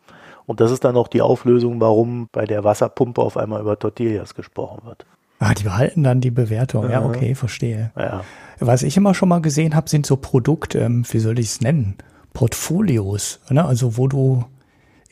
[0.45, 4.35] Und das ist dann auch die Auflösung, warum bei der Wasserpumpe auf einmal über Tortillas
[4.35, 5.07] gesprochen wird.
[5.39, 6.91] Ah, die behalten dann die Bewertung.
[6.91, 7.93] Ja, okay, verstehe.
[7.97, 8.23] Ja.
[8.59, 11.61] Was ich immer schon mal gesehen habe, sind so Produkt, ähm, wie soll ich es
[11.61, 11.97] nennen?
[12.33, 13.41] Portfolios.
[13.49, 13.65] Ne?
[13.65, 14.45] Also wo du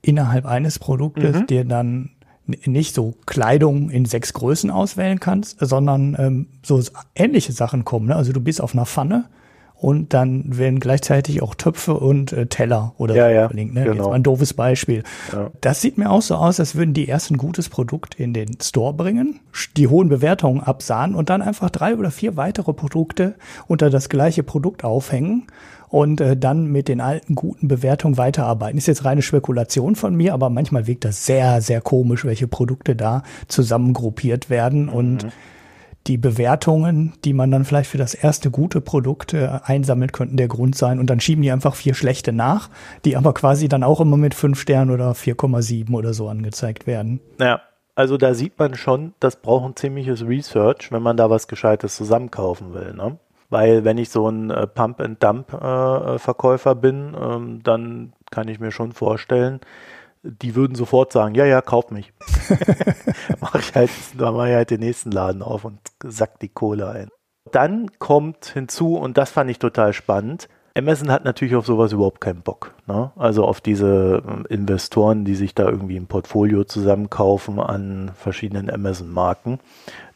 [0.03, 1.47] innerhalb eines Produktes mhm.
[1.47, 2.11] dir dann
[2.47, 6.81] nicht so Kleidung in sechs Größen auswählen kannst, sondern ähm, so
[7.15, 8.07] ähnliche Sachen kommen.
[8.07, 8.17] Ne?
[8.17, 9.25] Also du bist auf einer Pfanne
[9.79, 13.75] und dann werden gleichzeitig auch Töpfe und äh, Teller oder ja, so ja, verlinkt.
[13.75, 13.85] Ne?
[13.85, 13.95] Genau.
[13.95, 15.03] Jetzt mal ein doofes Beispiel.
[15.33, 15.51] Ja.
[15.61, 18.59] Das sieht mir auch so aus, als würden die erst ein gutes Produkt in den
[18.61, 19.41] Store bringen,
[19.77, 23.35] die hohen Bewertungen absahen und dann einfach drei oder vier weitere Produkte
[23.67, 25.47] unter das gleiche Produkt aufhängen
[25.89, 28.79] und äh, dann mit den alten guten Bewertungen weiterarbeiten.
[28.79, 32.97] Ist jetzt reine Spekulation von mir, aber manchmal wirkt das sehr, sehr komisch, welche Produkte
[32.97, 35.33] da zusammengruppiert werden und mhm
[36.07, 40.49] die Bewertungen, die man dann vielleicht für das erste gute Produkt äh, einsammelt, könnten der
[40.49, 40.99] Grund sein.
[40.99, 42.71] Und dann schieben die einfach vier schlechte nach,
[43.05, 47.21] die aber quasi dann auch immer mit fünf Sternen oder 4,7 oder so angezeigt werden.
[47.41, 47.61] Ja,
[47.95, 51.97] also da sieht man schon, das braucht ein ziemliches Research, wenn man da was Gescheites
[51.97, 52.95] zusammenkaufen will.
[52.95, 53.19] Ne?
[53.49, 58.93] Weil wenn ich so ein äh, Pump-and-Dump-Verkäufer äh, bin, ähm, dann kann ich mir schon
[58.93, 59.61] vorstellen,
[60.43, 62.13] die würden sofort sagen, ja, ja, kauf mich.
[63.41, 66.89] mach ich halt, dann mache ich halt den nächsten Laden auf und sack die Kohle
[66.89, 67.09] ein.
[67.53, 72.21] Dann kommt hinzu, und das fand ich total spannend, Amazon hat natürlich auf sowas überhaupt
[72.21, 72.75] keinen Bock.
[72.87, 73.11] Ne?
[73.17, 79.59] Also auf diese ähm, Investoren, die sich da irgendwie ein Portfolio zusammenkaufen an verschiedenen Amazon-Marken.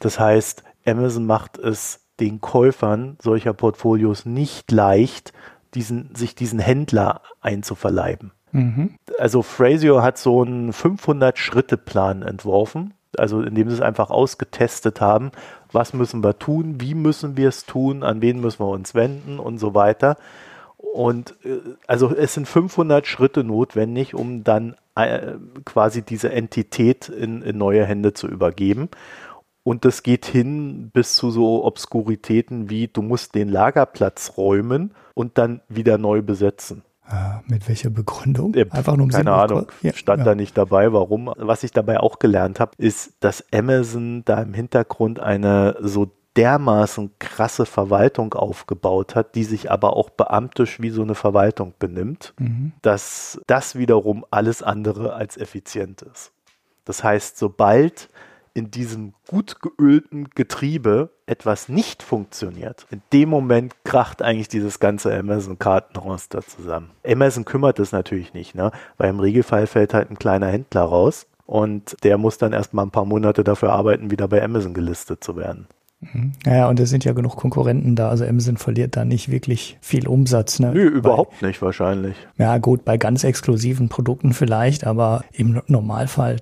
[0.01, 5.33] Das heißt, Amazon macht es den Käufern solcher Portfolios nicht leicht,
[5.75, 8.33] diesen, sich diesen Händler einzuverleiben.
[8.52, 8.94] Mhm.
[9.18, 15.30] Also Frasio hat so einen 500-Schritte-Plan entworfen, also indem sie es einfach ausgetestet haben,
[15.72, 19.38] was müssen wir tun, wie müssen wir es tun, an wen müssen wir uns wenden
[19.38, 20.16] und so weiter.
[20.76, 25.34] Und äh, also es sind 500 Schritte notwendig, um dann äh,
[25.64, 28.88] quasi diese Entität in, in neue Hände zu übergeben.
[29.62, 35.36] Und das geht hin bis zu so Obskuritäten wie, du musst den Lagerplatz räumen und
[35.38, 36.82] dann wieder neu besetzen.
[37.11, 38.55] Äh, mit welcher Begründung?
[38.55, 40.25] Einfach nur um Keine Ahnung, ja, stand ja.
[40.27, 40.92] da nicht dabei.
[40.92, 41.33] Warum?
[41.37, 47.11] Was ich dabei auch gelernt habe, ist, dass Amazon da im Hintergrund eine so dermaßen
[47.18, 52.73] krasse Verwaltung aufgebaut hat, die sich aber auch beamtisch wie so eine Verwaltung benimmt, mhm.
[52.83, 56.31] dass das wiederum alles andere als effizient ist.
[56.85, 58.09] Das heißt, sobald
[58.54, 65.16] in diesem gut geölten Getriebe etwas nicht funktioniert, in dem Moment kracht eigentlich dieses ganze
[65.16, 66.90] Amazon-Kartenroster zusammen.
[67.06, 68.72] Amazon kümmert es natürlich nicht, ne?
[68.96, 72.90] weil im Regelfall fällt halt ein kleiner Händler raus und der muss dann erstmal ein
[72.90, 75.66] paar Monate dafür arbeiten, wieder bei Amazon gelistet zu werden.
[76.00, 76.32] Mhm.
[76.46, 78.08] Ja, und es sind ja genug Konkurrenten da.
[78.08, 80.58] Also Amazon verliert da nicht wirklich viel Umsatz.
[80.58, 80.72] Ne?
[80.72, 82.16] Nö, überhaupt bei, nicht wahrscheinlich.
[82.38, 86.36] Ja, gut, bei ganz exklusiven Produkten vielleicht, aber im Normalfall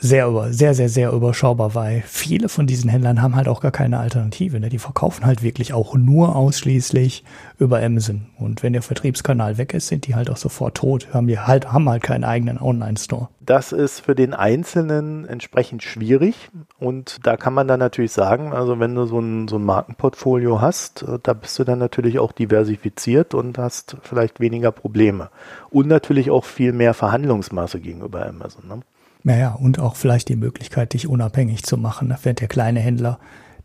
[0.00, 3.70] sehr über, sehr, sehr, sehr überschaubar, weil viele von diesen Händlern haben halt auch gar
[3.70, 4.60] keine Alternative.
[4.60, 4.68] Ne?
[4.68, 7.24] Die verkaufen halt wirklich auch nur ausschließlich
[7.58, 8.26] über Amazon.
[8.38, 11.08] Und wenn der Vertriebskanal weg ist, sind die halt auch sofort tot.
[11.14, 13.28] Haben die halt, haben halt keinen eigenen Online-Store.
[13.40, 16.50] Das ist für den Einzelnen entsprechend schwierig.
[16.78, 20.60] Und da kann man dann natürlich sagen, also wenn du so ein, so ein Markenportfolio
[20.60, 25.30] hast, äh, da bist du dann natürlich auch diversifiziert und hast vielleicht weniger Probleme.
[25.70, 28.68] Und natürlich auch viel mehr Verhandlungsmasse gegenüber Amazon.
[28.68, 28.80] Ne?
[29.24, 32.14] Naja, und auch vielleicht die Möglichkeit, dich unabhängig zu machen.
[32.22, 33.18] Während der kleine Händler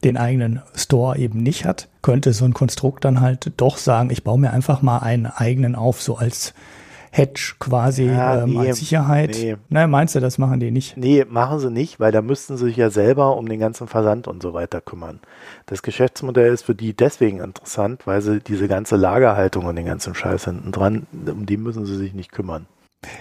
[0.05, 4.23] den eigenen Store eben nicht hat, könnte so ein Konstrukt dann halt doch sagen, ich
[4.23, 6.53] baue mir einfach mal einen eigenen auf, so als
[7.11, 9.31] Hedge quasi ja, ähm, nee, als Sicherheit.
[9.33, 9.57] Nee.
[9.67, 10.95] Nein, meinst du, das machen die nicht?
[10.95, 14.27] Nee, machen sie nicht, weil da müssten sie sich ja selber um den ganzen Versand
[14.27, 15.19] und so weiter kümmern.
[15.65, 20.13] Das Geschäftsmodell ist für die deswegen interessant, weil sie diese ganze Lagerhaltung und den ganzen
[20.15, 22.67] Scheiß hinten dran, um die müssen sie sich nicht kümmern.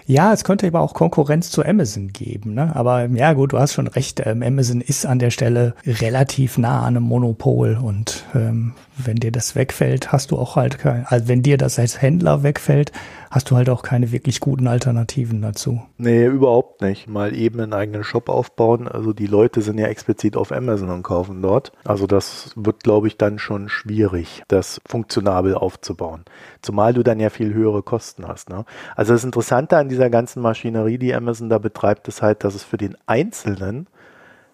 [0.07, 2.55] Ja, es könnte aber auch Konkurrenz zu Amazon geben.
[2.55, 2.75] Ne?
[2.75, 4.23] Aber ja gut, du hast schon recht.
[4.25, 8.75] Ähm, Amazon ist an der Stelle relativ nah an einem Monopol und ähm,
[9.07, 12.43] wenn dir das wegfällt, hast du auch halt kein, also wenn dir das als Händler
[12.43, 12.93] wegfällt,
[13.31, 15.83] hast du halt auch keine wirklich guten Alternativen dazu.
[15.99, 17.09] Nee, überhaupt nicht.
[17.09, 18.89] Mal eben einen eigenen Shop aufbauen.
[18.89, 21.73] Also die Leute sind ja explizit auf Amazon und kaufen dort.
[21.85, 26.25] Also das wird, glaube ich, dann schon schwierig, das funktionabel aufzubauen.
[26.63, 28.49] Zumal du dann ja viel höhere Kosten hast.
[28.49, 28.65] Ne?
[28.97, 32.65] Also das Interessante an dieser ganzen Maschinerie, die Amazon da betreibt, ist halt, dass es
[32.65, 33.89] für den Einzelnen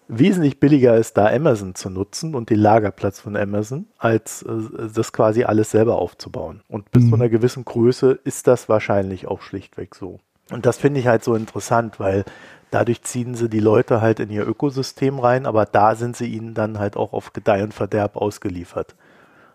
[0.07, 4.51] wesentlich billiger ist, da Amazon zu nutzen und den Lagerplatz von Amazon, als äh,
[4.93, 6.61] das quasi alles selber aufzubauen.
[6.67, 7.09] Und bis mhm.
[7.09, 10.19] zu einer gewissen Größe ist das wahrscheinlich auch schlichtweg so.
[10.51, 12.23] Und das finde ich halt so interessant, weil
[12.69, 16.53] dadurch ziehen sie die Leute halt in ihr Ökosystem rein, aber da sind sie ihnen
[16.53, 18.95] dann halt auch auf Gedeih und Verderb ausgeliefert.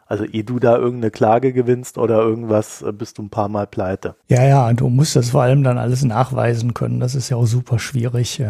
[0.06, 3.68] Also ehe du da irgendeine Klage gewinnst oder irgendwas, äh, bist du ein paar Mal
[3.68, 4.16] pleite.
[4.26, 6.98] Ja, ja, du musst das vor allem dann alles nachweisen können.
[6.98, 8.42] Das ist ja auch super schwierig.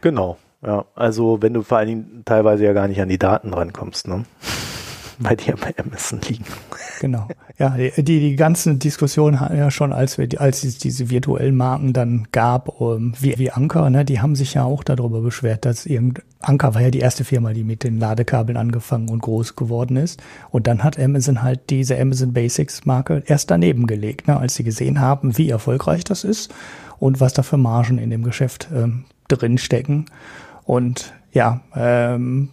[0.00, 0.84] Genau, ja.
[0.94, 4.24] Also wenn du vor allen Dingen teilweise ja gar nicht an die Daten rankommst, ne?
[5.18, 6.44] bei dir bei Amazon liegen.
[7.00, 7.28] Genau.
[7.58, 11.92] Ja, die, die ganzen Diskussionen hatten ja schon, als wir, als es diese virtuellen Marken
[11.92, 15.86] dann gab, um, wie, wie Anker, ne, die haben sich ja auch darüber beschwert, dass
[15.86, 19.96] irgend, Anker war ja die erste Firma, die mit den Ladekabeln angefangen und groß geworden
[19.96, 20.20] ist.
[20.50, 24.64] Und dann hat Amazon halt diese Amazon Basics Marke erst daneben gelegt, ne, als sie
[24.64, 26.52] gesehen haben, wie erfolgreich das ist
[26.98, 30.06] und was da für Margen in dem Geschäft ähm, drin stecken.
[30.64, 32.48] Und ja, ähm,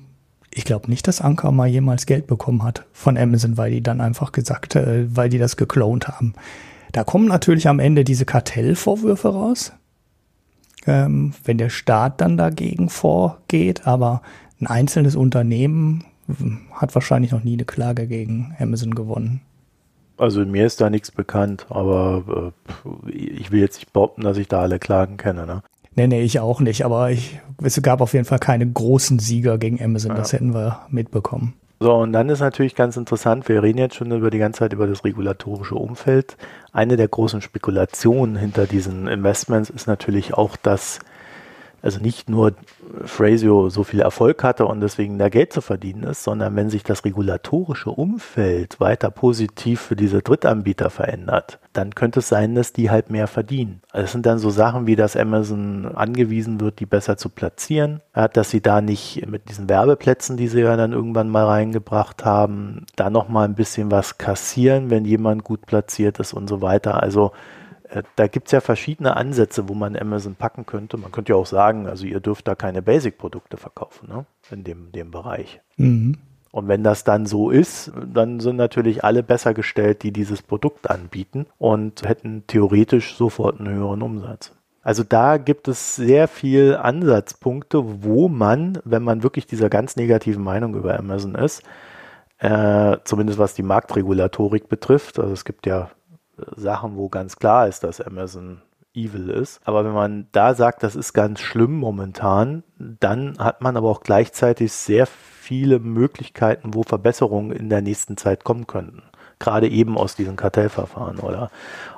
[0.52, 4.02] ich glaube nicht, dass Anker mal jemals Geld bekommen hat von Amazon, weil die dann
[4.02, 6.34] einfach gesagt, äh, weil die das geklont haben.
[6.92, 9.74] Da kommen natürlich am Ende diese Kartellvorwürfe raus,
[10.88, 14.22] ähm, wenn der Staat dann dagegen vorgeht, aber
[14.60, 19.42] ein einzelnes Unternehmen hm, hat wahrscheinlich noch nie eine Klage gegen Amazon gewonnen.
[20.18, 22.52] Also mir ist da nichts bekannt, aber
[23.08, 25.46] äh, ich will jetzt nicht behaupten, dass ich da alle Klagen kenne.
[25.46, 25.64] Ne?
[26.08, 29.84] Nee, ich auch nicht, aber ich, es gab auf jeden Fall keine großen Sieger gegen
[29.84, 30.18] Amazon, ja.
[30.18, 31.54] das hätten wir mitbekommen.
[31.82, 34.74] So, und dann ist natürlich ganz interessant, wir reden jetzt schon über die ganze Zeit
[34.74, 36.36] über das regulatorische Umfeld.
[36.74, 41.00] Eine der großen Spekulationen hinter diesen Investments ist natürlich auch, dass
[41.82, 42.54] also nicht nur
[43.06, 46.84] Frasio so viel Erfolg hatte und deswegen da Geld zu verdienen ist, sondern wenn sich
[46.84, 52.90] das regulatorische Umfeld weiter positiv für diese Drittanbieter verändert, dann könnte es sein, dass die
[52.90, 53.82] halt mehr verdienen.
[53.92, 58.02] Also es sind dann so Sachen wie, dass Amazon angewiesen wird, die besser zu platzieren,
[58.34, 62.86] dass sie da nicht mit diesen Werbeplätzen, die sie ja dann irgendwann mal reingebracht haben,
[62.96, 67.02] da nochmal ein bisschen was kassieren, wenn jemand gut platziert ist und so weiter.
[67.02, 67.32] Also
[68.16, 70.98] da gibt es ja verschiedene Ansätze, wo man Amazon packen könnte.
[70.98, 74.26] Man könnte ja auch sagen, also ihr dürft da keine Basic-Produkte verkaufen, ne?
[74.52, 75.60] in dem, dem Bereich.
[75.78, 76.18] Mhm.
[76.52, 80.90] Und wenn das dann so ist, dann sind natürlich alle besser gestellt, die dieses Produkt
[80.90, 84.54] anbieten und hätten theoretisch sofort einen höheren Umsatz.
[84.82, 90.44] Also da gibt es sehr viel Ansatzpunkte, wo man, wenn man wirklich dieser ganz negativen
[90.44, 91.64] Meinung über Amazon ist,
[92.40, 95.92] äh, zumindest was die Marktregulatorik betrifft, also es gibt ja
[96.56, 98.62] Sachen, wo ganz klar ist, dass Amazon
[98.94, 99.62] evil ist.
[99.66, 104.02] Aber wenn man da sagt, das ist ganz schlimm momentan, dann hat man aber auch
[104.02, 109.04] gleichzeitig sehr viele Möglichkeiten, wo Verbesserungen in der nächsten Zeit kommen könnten.
[109.40, 111.50] Gerade eben aus diesen Kartellverfahren oder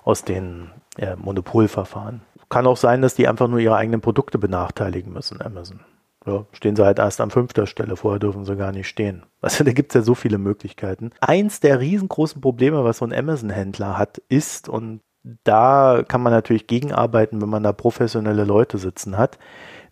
[0.04, 2.22] aus den äh, Monopolverfahren.
[2.50, 5.80] Kann auch sein, dass die einfach nur ihre eigenen Produkte benachteiligen müssen, Amazon.
[6.26, 9.26] Ja, stehen sie halt erst an fünfter Stelle, vorher dürfen sie gar nicht stehen.
[9.42, 11.10] Also da gibt es ja so viele Möglichkeiten.
[11.20, 15.02] Eins der riesengroßen Probleme, was so ein Amazon-Händler hat, ist, und
[15.44, 19.40] da kann man natürlich gegenarbeiten, wenn man da professionelle Leute sitzen hat,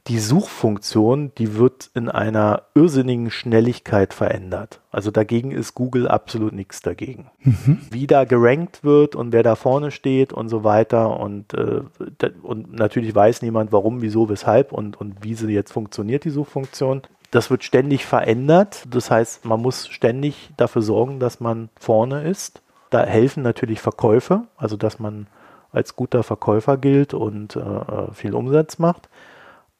[0.07, 4.81] die Suchfunktion, die wird in einer irrsinnigen Schnelligkeit verändert.
[4.91, 7.29] Also dagegen ist Google absolut nichts dagegen.
[7.43, 7.81] Mhm.
[7.91, 11.81] Wie da gerankt wird und wer da vorne steht und so weiter und, äh,
[12.41, 17.03] und natürlich weiß niemand warum, wieso, weshalb und, und wie sie jetzt funktioniert, die Suchfunktion.
[17.31, 18.85] Das wird ständig verändert.
[18.89, 22.61] Das heißt, man muss ständig dafür sorgen, dass man vorne ist.
[22.89, 25.27] Da helfen natürlich Verkäufe, also dass man
[25.71, 29.07] als guter Verkäufer gilt und äh, äh viel Umsatz macht.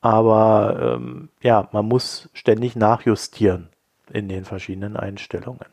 [0.01, 3.69] Aber ähm, ja, man muss ständig nachjustieren
[4.11, 5.65] in den verschiedenen Einstellungen.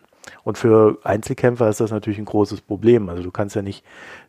[0.43, 3.09] Und für Einzelkämpfer ist das natürlich ein großes Problem.
[3.09, 3.85] Also du kannst ja nicht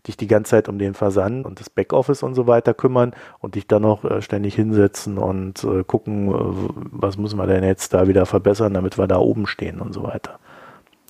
[0.05, 3.55] dich die ganze Zeit um den Versand und das Backoffice und so weiter kümmern und
[3.55, 7.93] dich dann noch äh, ständig hinsetzen und äh, gucken, äh, was müssen wir denn jetzt
[7.93, 10.39] da wieder verbessern, damit wir da oben stehen und so weiter.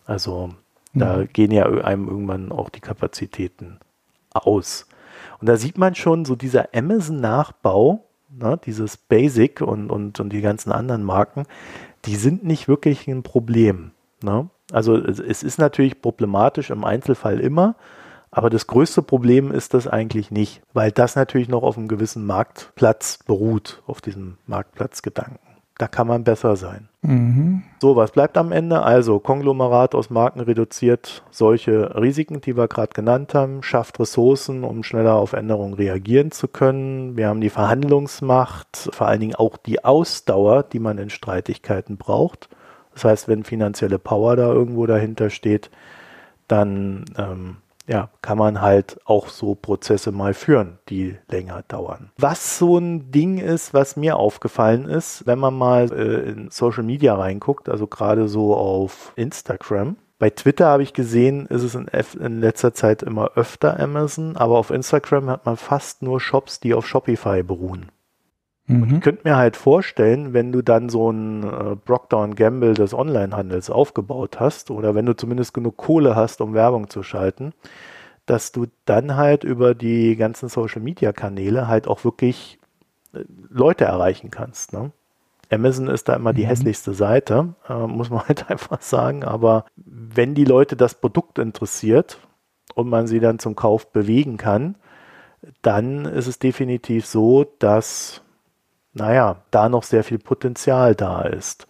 [0.05, 0.51] Also
[0.93, 0.99] mhm.
[0.99, 3.79] da gehen ja einem irgendwann auch die Kapazitäten
[4.33, 4.87] aus.
[5.39, 8.06] Und da sieht man schon so dieser Amazon-Nachbau,
[8.37, 11.43] ne, dieses Basic und, und, und die ganzen anderen Marken,
[12.05, 13.91] die sind nicht wirklich ein Problem.
[14.21, 14.49] Ne?
[14.71, 17.75] Also es ist natürlich problematisch im Einzelfall immer,
[18.31, 22.25] aber das größte Problem ist das eigentlich nicht, weil das natürlich noch auf einem gewissen
[22.25, 25.46] Marktplatz beruht, auf diesem Marktplatzgedanken
[25.77, 26.89] da kann man besser sein.
[27.03, 27.63] Mhm.
[27.79, 28.81] So, was bleibt am Ende?
[28.81, 34.83] Also Konglomerat aus Marken reduziert solche Risiken, die wir gerade genannt haben, schafft Ressourcen, um
[34.83, 37.15] schneller auf Änderungen reagieren zu können.
[37.15, 42.49] Wir haben die Verhandlungsmacht, vor allen Dingen auch die Ausdauer, die man in Streitigkeiten braucht.
[42.93, 45.69] Das heißt, wenn finanzielle Power da irgendwo dahinter steht,
[46.47, 52.11] dann ähm, ja, kann man halt auch so Prozesse mal führen, die länger dauern.
[52.17, 56.83] Was so ein Ding ist, was mir aufgefallen ist, wenn man mal äh, in Social
[56.83, 61.87] Media reinguckt, also gerade so auf Instagram, Bei Twitter habe ich gesehen, ist es in,
[62.19, 66.73] in, letzter Zeit immer öfter Amazon, aber auf Instagram hat man fast nur Shops, die
[66.73, 67.91] auf Shopify beruhen.
[68.67, 68.83] Mhm.
[68.83, 72.93] Und ich könnte mir halt vorstellen, wenn du dann so ein äh, Brockdown Gamble des
[72.93, 77.53] Onlinehandels aufgebaut hast oder wenn du zumindest genug Kohle hast, um Werbung zu schalten,
[78.25, 82.59] dass du dann halt über die ganzen Social Media Kanäle halt auch wirklich
[83.13, 84.73] äh, Leute erreichen kannst.
[84.73, 84.91] Ne?
[85.49, 86.47] Amazon ist da immer die mhm.
[86.47, 89.23] hässlichste Seite, äh, muss man halt einfach sagen.
[89.23, 92.19] Aber wenn die Leute das Produkt interessiert
[92.75, 94.75] und man sie dann zum Kauf bewegen kann,
[95.61, 98.21] dann ist es definitiv so, dass,
[98.97, 101.67] naja, da noch sehr viel Potenzial da ist.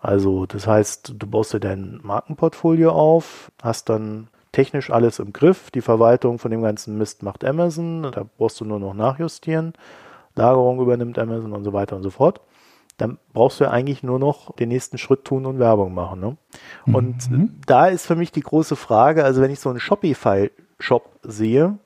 [0.00, 5.70] Also das heißt, du baust dir dein Markenportfolio auf, hast dann technisch alles im Griff.
[5.70, 8.10] Die Verwaltung von dem ganzen Mist macht Amazon.
[8.12, 9.72] Da brauchst du nur noch nachjustieren.
[10.34, 12.40] Lagerung übernimmt Amazon und so weiter und so fort
[12.96, 16.20] dann brauchst du ja eigentlich nur noch den nächsten Schritt tun und Werbung machen.
[16.20, 16.36] Ne?
[16.86, 17.60] Und mhm.
[17.66, 21.78] da ist für mich die große Frage, also wenn ich so einen Shopify-Shop sehe,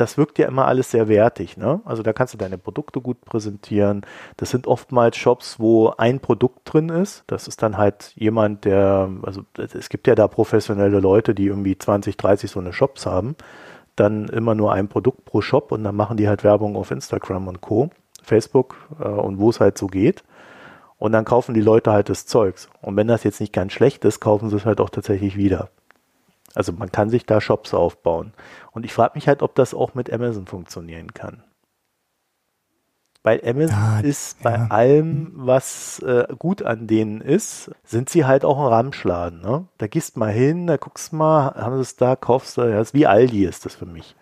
[0.00, 1.56] das wirkt ja immer alles sehr wertig.
[1.56, 1.80] Ne?
[1.84, 4.02] Also da kannst du deine Produkte gut präsentieren.
[4.38, 7.24] Das sind oftmals Shops, wo ein Produkt drin ist.
[7.26, 11.76] Das ist dann halt jemand, der, also es gibt ja da professionelle Leute, die irgendwie
[11.76, 13.36] 20, 30 so eine Shops haben.
[13.94, 17.48] Dann immer nur ein Produkt pro Shop und dann machen die halt Werbung auf Instagram
[17.48, 17.90] und Co.
[18.22, 20.24] Facebook äh, und wo es halt so geht.
[20.98, 22.68] Und dann kaufen die Leute halt das Zeugs.
[22.80, 25.70] Und wenn das jetzt nicht ganz schlecht ist, kaufen sie es halt auch tatsächlich wieder.
[26.54, 28.32] Also man kann sich da Shops aufbauen.
[28.72, 31.42] Und ich frage mich halt, ob das auch mit Amazon funktionieren kann.
[33.22, 34.66] Weil Amazon ja, ist bei ja.
[34.68, 39.42] allem, was äh, gut an denen ist, sind sie halt auch ein Ramschladen.
[39.42, 39.66] Ne?
[39.76, 42.94] Da gehst mal hin, da guckst mal, haben sie es da, kaufst du, ja, ist
[42.94, 44.16] wie Aldi ist das für mich.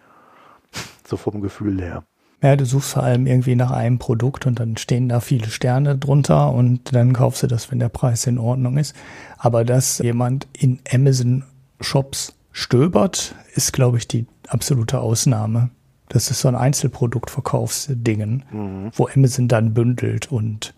[1.06, 2.02] so vom Gefühl her.
[2.42, 5.96] Ja, du suchst vor allem irgendwie nach einem Produkt und dann stehen da viele Sterne
[5.96, 8.94] drunter und dann kaufst du das, wenn der Preis in Ordnung ist.
[9.38, 11.44] Aber dass jemand in Amazon
[11.80, 15.70] Shops stöbert, ist, glaube ich, die absolute Ausnahme.
[16.08, 18.90] Das ist so ein Einzelproduktverkaufsdingen, mhm.
[18.94, 20.74] wo Amazon dann bündelt und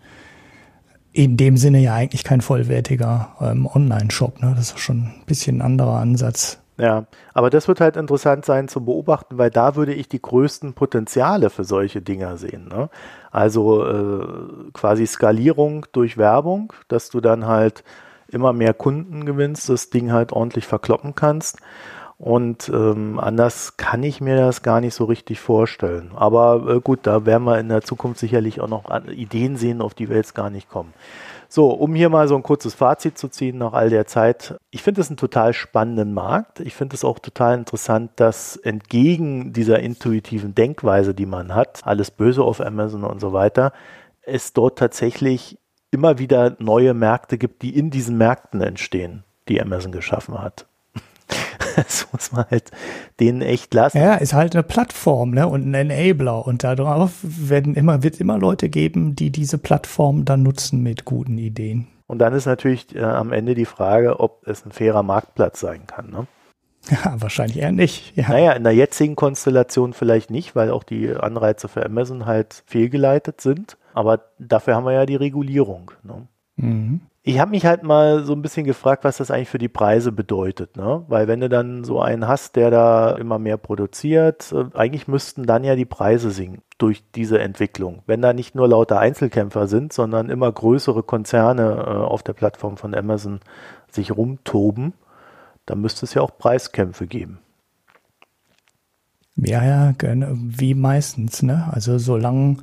[1.13, 4.41] in dem Sinne ja eigentlich kein vollwertiger ähm, Online-Shop.
[4.41, 4.53] Ne?
[4.55, 6.59] Das ist schon ein bisschen ein anderer Ansatz.
[6.77, 10.73] Ja, aber das wird halt interessant sein zu beobachten, weil da würde ich die größten
[10.73, 12.69] Potenziale für solche Dinger sehen.
[12.69, 12.89] Ne?
[13.29, 14.25] Also äh,
[14.73, 17.83] quasi Skalierung durch Werbung, dass du dann halt
[18.33, 21.57] immer mehr Kunden gewinnst, das Ding halt ordentlich verkloppen kannst.
[22.17, 26.11] Und ähm, anders kann ich mir das gar nicht so richtig vorstellen.
[26.13, 29.95] Aber äh, gut, da werden wir in der Zukunft sicherlich auch noch Ideen sehen, auf
[29.95, 30.93] die wir jetzt gar nicht kommen.
[31.49, 34.55] So, um hier mal so ein kurzes Fazit zu ziehen nach all der Zeit.
[34.69, 36.59] Ich finde es einen total spannenden Markt.
[36.59, 42.11] Ich finde es auch total interessant, dass entgegen dieser intuitiven Denkweise, die man hat, alles
[42.11, 43.73] böse auf Amazon und so weiter,
[44.21, 45.57] es dort tatsächlich
[45.91, 50.65] immer wieder neue Märkte gibt, die in diesen Märkten entstehen, die Amazon geschaffen hat.
[51.75, 52.71] das muss man halt
[53.19, 53.97] denen echt lassen.
[53.97, 56.45] Ja, ist halt eine Plattform, ne, und ein Enabler.
[56.45, 61.37] Und darauf werden immer, wird immer Leute geben, die diese Plattform dann nutzen mit guten
[61.37, 61.87] Ideen.
[62.07, 65.87] Und dann ist natürlich äh, am Ende die Frage, ob es ein fairer Marktplatz sein
[65.87, 66.27] kann, ne?
[66.89, 68.17] Ja, wahrscheinlich eher nicht.
[68.17, 68.29] Ja.
[68.29, 73.39] Naja, in der jetzigen Konstellation vielleicht nicht, weil auch die Anreize für Amazon halt fehlgeleitet
[73.39, 73.77] sind.
[73.93, 75.91] Aber dafür haben wir ja die Regulierung.
[76.03, 76.27] Ne?
[76.55, 79.67] Mhm ich habe mich halt mal so ein bisschen gefragt, was das eigentlich für die
[79.67, 81.03] Preise bedeutet, ne?
[81.07, 85.45] Weil wenn du dann so einen hast, der da immer mehr produziert, äh, eigentlich müssten
[85.45, 88.01] dann ja die Preise sinken durch diese Entwicklung.
[88.07, 92.77] Wenn da nicht nur lauter Einzelkämpfer sind, sondern immer größere Konzerne äh, auf der Plattform
[92.77, 93.39] von Amazon
[93.91, 94.93] sich rumtoben,
[95.67, 97.39] dann müsste es ja auch Preiskämpfe geben.
[99.35, 101.69] Ja, ja, wie meistens, ne?
[101.71, 102.57] Also solange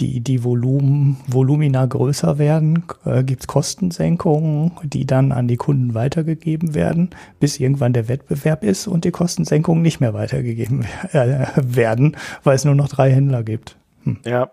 [0.00, 5.94] die, die Volumen, Volumina größer werden, äh, gibt es Kostensenkungen, die dann an die Kunden
[5.94, 12.16] weitergegeben werden, bis irgendwann der Wettbewerb ist und die Kostensenkungen nicht mehr weitergegeben äh, werden,
[12.44, 13.76] weil es nur noch drei Händler gibt.
[14.04, 14.18] Hm.
[14.24, 14.50] Ja,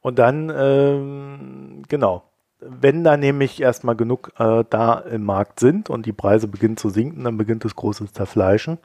[0.00, 2.24] und dann, ähm, genau,
[2.60, 6.88] wenn da nämlich erstmal genug äh, da im Markt sind und die Preise beginnen zu
[6.88, 8.78] sinken, dann beginnt das große Zerfleischen.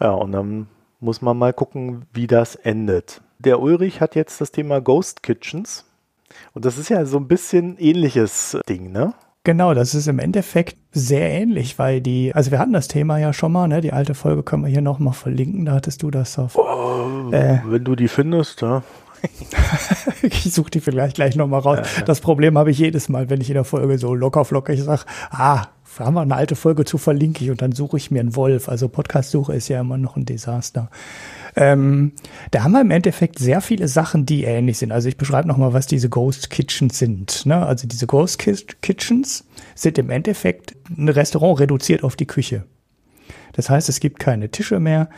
[0.00, 0.68] Ja, und dann
[1.00, 5.84] muss man mal gucken, wie das endet der Ulrich hat jetzt das Thema Ghost Kitchens.
[6.52, 9.14] Und das ist ja so ein bisschen ähnliches Ding, ne?
[9.44, 13.34] Genau, das ist im Endeffekt sehr ähnlich, weil die, also wir hatten das Thema ja
[13.34, 13.82] schon mal, ne?
[13.82, 16.56] Die alte Folge können wir hier nochmal verlinken, da hattest du das auf.
[16.56, 18.82] Oh, äh, wenn du die findest, ja.
[20.22, 21.78] ich suche die vielleicht gleich nochmal raus.
[21.78, 22.04] Ja, ja.
[22.04, 25.02] Das Problem habe ich jedes Mal, wenn ich in der Folge so locker flockig sage,
[25.30, 25.66] ah,
[25.98, 28.68] haben wir eine alte Folge zu verlinke ich und dann suche ich mir einen Wolf.
[28.68, 30.90] Also Podcast-Suche ist ja immer noch ein Desaster.
[31.56, 32.12] Ähm,
[32.50, 34.92] da haben wir im Endeffekt sehr viele Sachen, die ähnlich sind.
[34.92, 37.46] Also ich beschreibe nochmal, was diese Ghost Kitchens sind.
[37.46, 37.64] Ne?
[37.64, 39.44] Also diese Ghost Kitchens
[39.74, 42.64] sind im Endeffekt ein Restaurant reduziert auf die Küche.
[43.52, 45.08] Das heißt, es gibt keine Tische mehr,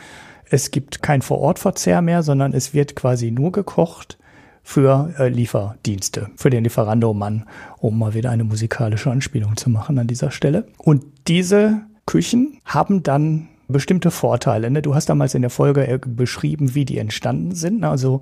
[0.49, 4.17] es gibt kein Vorortverzehr mehr, sondern es wird quasi nur gekocht
[4.63, 7.45] für äh, Lieferdienste, für den Lieferando-Mann,
[7.79, 10.67] um mal wieder eine musikalische Anspielung zu machen an dieser Stelle.
[10.77, 14.69] Und diese Küchen haben dann bestimmte Vorteile.
[14.71, 14.81] Ne?
[14.81, 17.83] Du hast damals in der Folge äh, beschrieben, wie die entstanden sind.
[17.83, 18.21] Also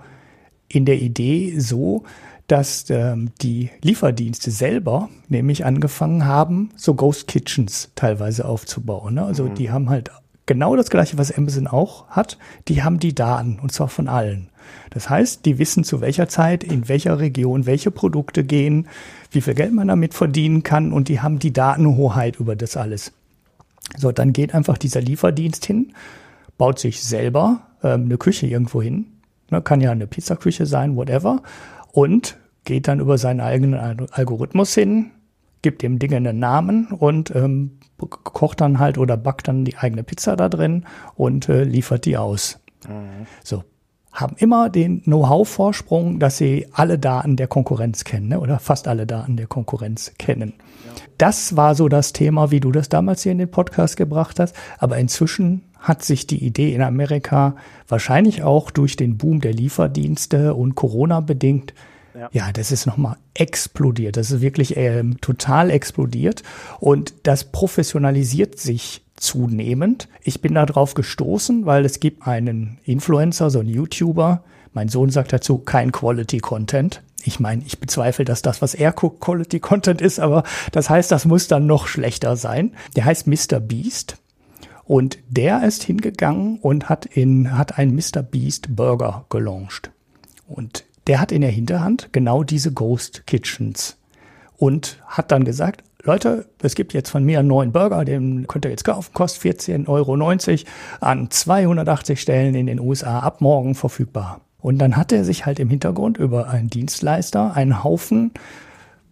[0.68, 2.04] in der Idee so,
[2.48, 9.16] dass ähm, die Lieferdienste selber nämlich angefangen haben, so Ghost Kitchens teilweise aufzubauen.
[9.16, 9.26] Ne?
[9.26, 9.56] Also mhm.
[9.56, 10.12] die haben halt
[10.46, 12.38] genau das gleiche, was Amazon auch hat.
[12.68, 14.50] Die haben die Daten und zwar von allen.
[14.92, 18.88] Das heißt, die wissen zu welcher Zeit, in welcher Region, welche Produkte gehen,
[19.32, 23.12] wie viel Geld man damit verdienen kann und die haben die Datenhoheit über das alles.
[23.98, 25.94] So, dann geht einfach dieser Lieferdienst hin,
[26.58, 29.08] baut sich selber ähm, eine Küche irgendwo hin.
[29.52, 31.42] Ne, kann ja eine Pizzaküche sein, whatever.
[31.92, 35.12] Und geht dann über seinen eigenen Algorithmus hin,
[35.62, 40.04] gibt dem Ding einen Namen und ähm, kocht dann halt oder backt dann die eigene
[40.04, 42.60] Pizza da drin und äh, liefert die aus.
[42.88, 43.28] Mhm.
[43.44, 43.64] So,
[44.16, 48.40] haben immer den Know-how-Vorsprung, dass sie alle Daten der Konkurrenz kennen ne?
[48.40, 50.54] oder fast alle Daten der Konkurrenz kennen.
[50.58, 51.02] Ja.
[51.18, 54.56] Das war so das Thema, wie du das damals hier in den Podcast gebracht hast.
[54.80, 57.56] Aber inzwischen hat sich die Idee in Amerika
[57.88, 61.74] wahrscheinlich auch durch den Boom der Lieferdienste und Corona bedingt
[62.18, 62.30] ja.
[62.32, 64.16] ja, das ist nochmal explodiert.
[64.18, 66.44] Das ist wirklich äh, total explodiert.
[66.80, 70.08] Und das professionalisiert sich zunehmend.
[70.24, 74.44] Ich bin darauf gestoßen, weil es gibt einen Influencer, so einen YouTuber.
[74.74, 77.02] Mein Sohn sagt dazu kein Quality Content.
[77.24, 81.12] Ich meine, ich bezweifle, dass das, was er guckt, Quality Content ist, aber das heißt,
[81.12, 82.74] das muss dann noch schlechter sein.
[82.96, 83.60] Der heißt Mr.
[83.60, 84.18] Beast.
[84.84, 88.22] Und der ist hingegangen und hat in, hat einen Mr.
[88.22, 89.90] Beast Burger gelauncht.
[90.48, 93.98] Und der hat in der Hinterhand genau diese Ghost Kitchens
[94.58, 98.66] und hat dann gesagt, Leute, es gibt jetzt von mir einen neuen Burger, den könnt
[98.66, 100.14] ihr jetzt kaufen, kostet 14,90 Euro
[101.02, 104.42] an 280 Stellen in den USA ab morgen verfügbar.
[104.60, 108.32] Und dann hat er sich halt im Hintergrund über einen Dienstleister einen Haufen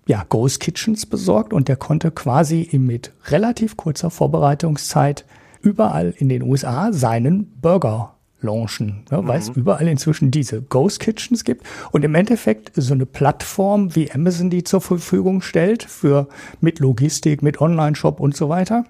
[0.08, 5.26] ja, Ghost Kitchens besorgt und der konnte quasi mit relativ kurzer Vorbereitungszeit
[5.62, 8.13] überall in den USA seinen Burger
[8.44, 13.06] launchen, ne, weil es überall inzwischen diese Ghost Kitchens gibt und im Endeffekt so eine
[13.06, 16.28] Plattform wie Amazon die zur Verfügung stellt für
[16.62, 18.86] mit Logistik, mit Online-Shop und so weiter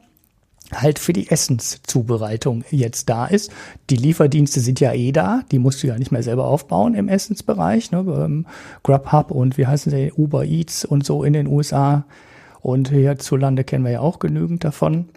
[0.72, 3.52] halt für die Essenszubereitung jetzt da ist.
[3.90, 7.10] Die Lieferdienste sind ja eh da, die musst du ja nicht mehr selber aufbauen im
[7.10, 7.92] Essensbereich.
[7.92, 8.46] Ne?
[8.84, 12.06] Grubhub und wie heißen sie, Uber Eats und so in den USA.
[12.62, 15.10] Und hierzulande kennen wir ja auch genügend davon.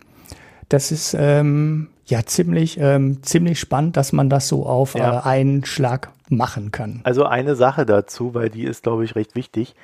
[0.69, 5.21] Das ist ähm, ja ziemlich, ähm, ziemlich spannend, dass man das so auf ja.
[5.21, 7.01] äh, einen Schlag machen kann.
[7.05, 9.75] Also eine Sache dazu, weil die ist, glaube ich, recht wichtig.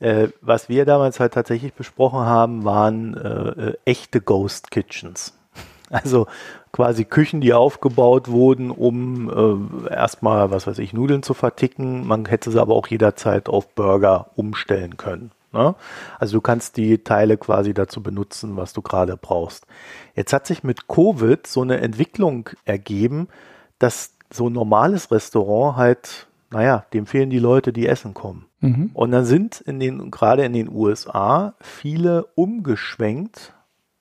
[0.00, 5.34] Äh, was wir damals halt tatsächlich besprochen haben, waren äh, äh echte Ghost Kitchens.
[5.90, 6.26] Also
[6.70, 12.06] quasi Küchen, die aufgebaut wurden, um äh, erstmal, was weiß ich, Nudeln zu verticken.
[12.06, 15.30] Man hätte sie aber auch jederzeit auf Burger umstellen können.
[15.52, 15.74] Ne?
[16.18, 19.66] Also du kannst die Teile quasi dazu benutzen, was du gerade brauchst.
[20.14, 23.28] Jetzt hat sich mit Covid so eine Entwicklung ergeben,
[23.78, 28.46] dass so ein normales Restaurant halt, naja, dem fehlen die Leute, die essen kommen.
[28.60, 28.90] Mhm.
[28.92, 33.54] Und dann sind in den, gerade in den USA viele umgeschwenkt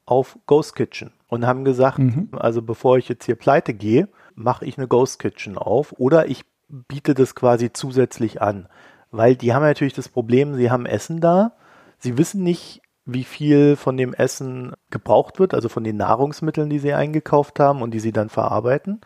[0.05, 2.29] auf Ghost Kitchen und haben gesagt, mhm.
[2.33, 6.43] also bevor ich jetzt hier pleite gehe, mache ich eine Ghost Kitchen auf oder ich
[6.69, 8.67] biete das quasi zusätzlich an
[9.11, 11.53] weil die haben natürlich das Problem, sie haben Essen da,
[11.99, 16.79] sie wissen nicht, wie viel von dem Essen gebraucht wird, also von den Nahrungsmitteln, die
[16.79, 18.99] sie eingekauft haben und die sie dann verarbeiten.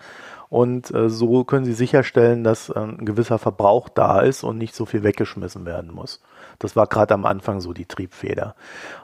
[0.50, 4.76] Und äh, so können sie sicherstellen, dass äh, ein gewisser Verbrauch da ist und nicht
[4.76, 6.20] so viel weggeschmissen werden muss.
[6.60, 8.56] Das war gerade am Anfang so die Triebfeder.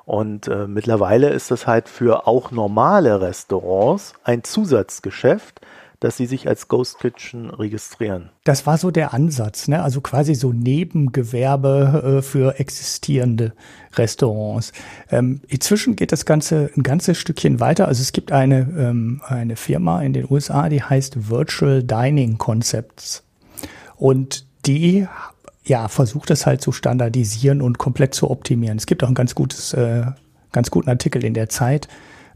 [0.04, 5.62] Und äh, mittlerweile ist das halt für auch normale Restaurants ein Zusatzgeschäft,
[6.00, 8.30] dass sie sich als Ghost Kitchen registrieren.
[8.44, 9.82] Das war so der Ansatz, ne?
[9.82, 13.54] also quasi so Nebengewerbe äh, für existierende
[13.96, 14.74] Restaurants.
[15.10, 17.88] Ähm, inzwischen geht das Ganze ein ganzes Stückchen weiter.
[17.88, 23.24] Also es gibt eine, ähm, eine Firma in den USA, die heißt Virtual Dining Concepts.
[23.96, 25.08] Und die
[25.68, 28.78] ja, versucht es halt zu standardisieren und komplett zu optimieren.
[28.78, 30.06] Es gibt auch ein ganz gutes, äh,
[30.52, 31.88] ganz guten Artikel in der Zeit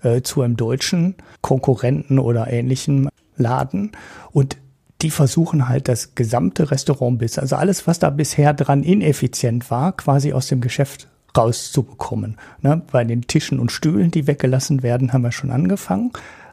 [0.03, 3.09] äh, zu einem deutschen Konkurrenten oder ähnlichem
[3.41, 3.91] Laden
[4.31, 4.57] und
[5.01, 9.93] die versuchen halt das gesamte Restaurant bis, also alles, was da bisher dran ineffizient war,
[9.93, 12.37] quasi aus dem Geschäft rauszubekommen.
[12.61, 12.81] Ne?
[12.91, 16.11] Bei den Tischen und Stühlen, die weggelassen werden, haben wir schon angefangen.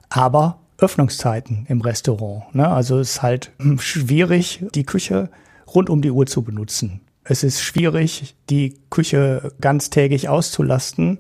[0.08, 2.54] Aber Öffnungszeiten im Restaurant.
[2.54, 2.68] Ne?
[2.68, 5.30] Also es ist halt schwierig, die Küche
[5.74, 7.00] rund um die Uhr zu benutzen.
[7.24, 11.18] Es ist schwierig, die Küche ganztägig auszulasten,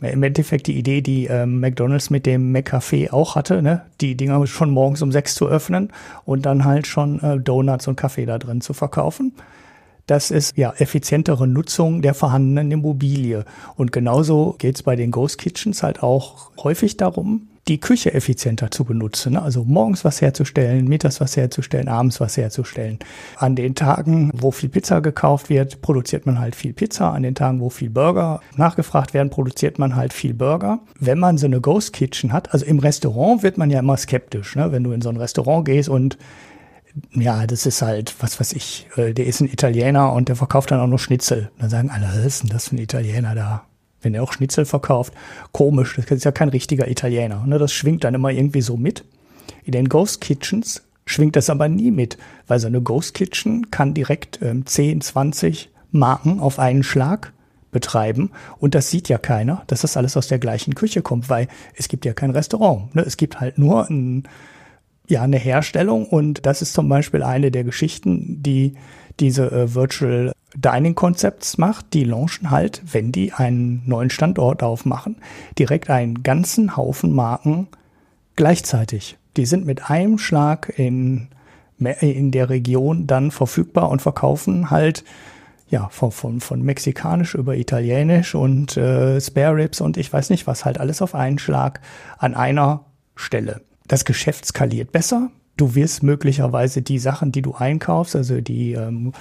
[0.00, 3.82] Im Endeffekt die Idee, die ähm, McDonalds mit dem McCafé auch hatte, ne?
[4.00, 5.92] die Dinger schon morgens um sechs zu öffnen
[6.24, 9.32] und dann halt schon äh, Donuts und Kaffee da drin zu verkaufen.
[10.06, 13.44] Das ist ja effizientere Nutzung der vorhandenen Immobilie.
[13.76, 18.84] Und genauso geht's bei den Ghost Kitchens halt auch häufig darum, die Küche effizienter zu
[18.84, 19.34] benutzen.
[19.34, 19.42] Ne?
[19.42, 22.98] Also morgens was herzustellen, mittags was herzustellen, abends was herzustellen.
[23.36, 27.12] An den Tagen, wo viel Pizza gekauft wird, produziert man halt viel Pizza.
[27.12, 30.80] An den Tagen, wo viel Burger nachgefragt werden, produziert man halt viel Burger.
[30.98, 34.56] Wenn man so eine Ghost Kitchen hat, also im Restaurant wird man ja immer skeptisch,
[34.56, 34.72] ne?
[34.72, 36.18] wenn du in so ein Restaurant gehst und
[37.12, 40.70] ja, das ist halt, was weiß ich, äh, der ist ein Italiener und der verkauft
[40.70, 41.50] dann auch noch Schnitzel.
[41.58, 43.66] Dann sagen alle, was ist denn das für ein Italiener da?
[44.02, 45.12] Wenn er auch Schnitzel verkauft,
[45.52, 47.44] komisch, das ist ja kein richtiger Italiener.
[47.46, 47.58] Ne?
[47.58, 49.04] Das schwingt dann immer irgendwie so mit.
[49.64, 53.94] In den Ghost Kitchens schwingt das aber nie mit, weil so eine Ghost Kitchen kann
[53.94, 57.32] direkt ähm, 10, 20 Marken auf einen Schlag
[57.70, 61.48] betreiben und das sieht ja keiner, dass das alles aus der gleichen Küche kommt, weil
[61.74, 62.94] es gibt ja kein Restaurant.
[62.94, 63.02] Ne?
[63.02, 64.24] Es gibt halt nur ein,
[65.06, 68.74] ja, eine Herstellung und das ist zum Beispiel eine der Geschichten, die
[69.20, 75.16] diese äh, Virtual Dining Concepts macht, die launchen halt, wenn die einen neuen Standort aufmachen,
[75.58, 77.68] direkt einen ganzen Haufen Marken
[78.36, 79.18] gleichzeitig.
[79.36, 81.28] Die sind mit einem Schlag in,
[81.78, 85.04] in der Region dann verfügbar und verkaufen halt
[85.70, 90.46] ja, von, von, von mexikanisch über italienisch und äh, Spare Ribs und ich weiß nicht
[90.46, 91.80] was, halt alles auf einen Schlag
[92.16, 92.86] an einer
[93.16, 93.60] Stelle.
[93.86, 95.30] Das Geschäft skaliert besser.
[95.56, 99.12] Du wirst möglicherweise die Sachen, die du einkaufst, also die ähm,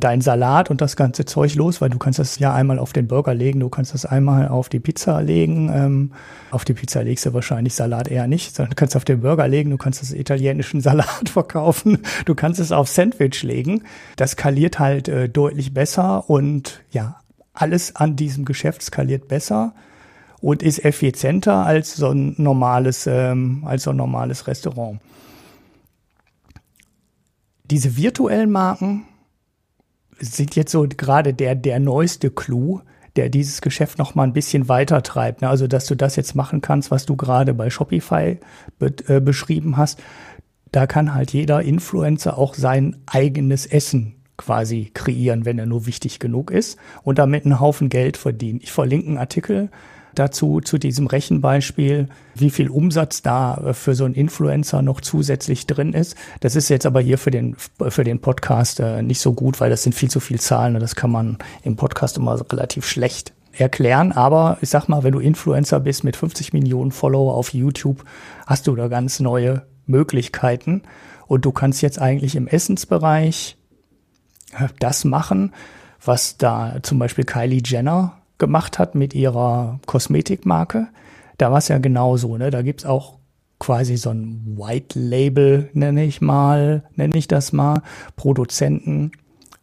[0.00, 3.08] dein Salat und das ganze Zeug los, weil du kannst das ja einmal auf den
[3.08, 5.70] Burger legen, du kannst das einmal auf die Pizza legen.
[5.74, 6.12] Ähm,
[6.52, 9.48] auf die Pizza legst du wahrscheinlich Salat eher nicht, sondern du kannst auf den Burger
[9.48, 13.82] legen, du kannst das italienischen Salat verkaufen, du kannst es auf Sandwich legen.
[14.16, 17.20] Das skaliert halt äh, deutlich besser und ja,
[17.52, 19.74] alles an diesem Geschäft skaliert besser
[20.40, 25.00] und ist effizienter als so ein normales, ähm, als so ein normales Restaurant.
[27.64, 29.04] Diese virtuellen Marken,
[30.18, 32.80] sind jetzt so gerade der, der neueste Clou,
[33.16, 35.42] der dieses Geschäft noch mal ein bisschen weiter treibt.
[35.42, 35.48] Ne?
[35.48, 38.38] Also, dass du das jetzt machen kannst, was du gerade bei Shopify
[38.78, 40.00] be äh, beschrieben hast.
[40.70, 46.18] Da kann halt jeder Influencer auch sein eigenes Essen quasi kreieren, wenn er nur wichtig
[46.20, 48.60] genug ist und damit einen Haufen Geld verdienen.
[48.62, 49.70] Ich verlinke einen Artikel
[50.18, 55.66] dazu, zu diesem Rechenbeispiel, wie viel Umsatz da äh, für so einen Influencer noch zusätzlich
[55.66, 56.16] drin ist.
[56.40, 57.56] Das ist jetzt aber hier für den,
[57.88, 60.80] für den Podcast äh, nicht so gut, weil das sind viel zu viele Zahlen und
[60.80, 64.12] das kann man im Podcast immer relativ schlecht erklären.
[64.12, 68.04] Aber ich sag mal, wenn du Influencer bist mit 50 Millionen Follower auf YouTube,
[68.46, 70.82] hast du da ganz neue Möglichkeiten.
[71.26, 73.56] Und du kannst jetzt eigentlich im Essensbereich
[74.58, 75.52] äh, das machen,
[76.04, 80.88] was da zum Beispiel Kylie Jenner gemacht hat mit ihrer Kosmetikmarke,
[81.38, 82.36] da war es ja genauso.
[82.36, 82.50] Ne?
[82.50, 83.18] Da gibt's auch
[83.58, 87.82] quasi so ein White Label, nenne ich mal, nenne ich das mal,
[88.16, 89.12] Produzenten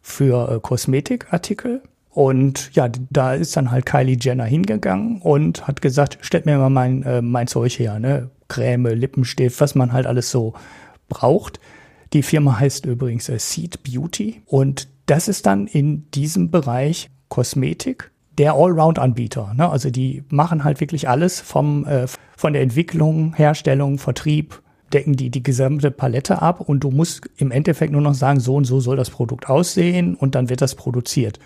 [0.02, 1.82] für äh, Kosmetikartikel.
[2.10, 6.70] Und ja, da ist dann halt Kylie Jenner hingegangen und hat gesagt, stellt mir mal
[6.70, 8.30] mein, äh, mein Zeug her, ne?
[8.48, 10.54] Creme, Lippenstift, was man halt alles so
[11.10, 11.60] braucht.
[12.14, 18.12] Die Firma heißt übrigens äh, Seed Beauty und das ist dann in diesem Bereich Kosmetik
[18.38, 19.54] der Allround-Anbieter.
[19.56, 19.70] Ne?
[19.70, 24.62] Also die machen halt wirklich alles vom, äh, von der Entwicklung, Herstellung, Vertrieb,
[24.94, 28.56] decken die die gesamte Palette ab und du musst im Endeffekt nur noch sagen, so
[28.56, 31.40] und so soll das Produkt aussehen und dann wird das produziert.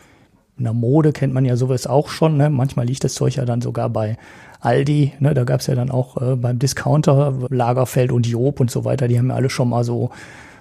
[0.58, 2.36] In der Mode kennt man ja sowas auch schon.
[2.36, 2.50] Ne?
[2.50, 4.18] Manchmal liegt das Zeug ja dann sogar bei
[4.60, 5.14] Aldi.
[5.20, 5.34] Ne?
[5.34, 9.08] Da gab es ja dann auch äh, beim Discounter Lagerfeld und Job und so weiter.
[9.08, 10.10] Die haben ja alle schon mal so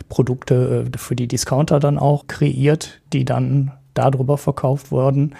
[0.09, 5.35] Produkte äh, für die Discounter dann auch kreiert, die dann darüber verkauft wurden.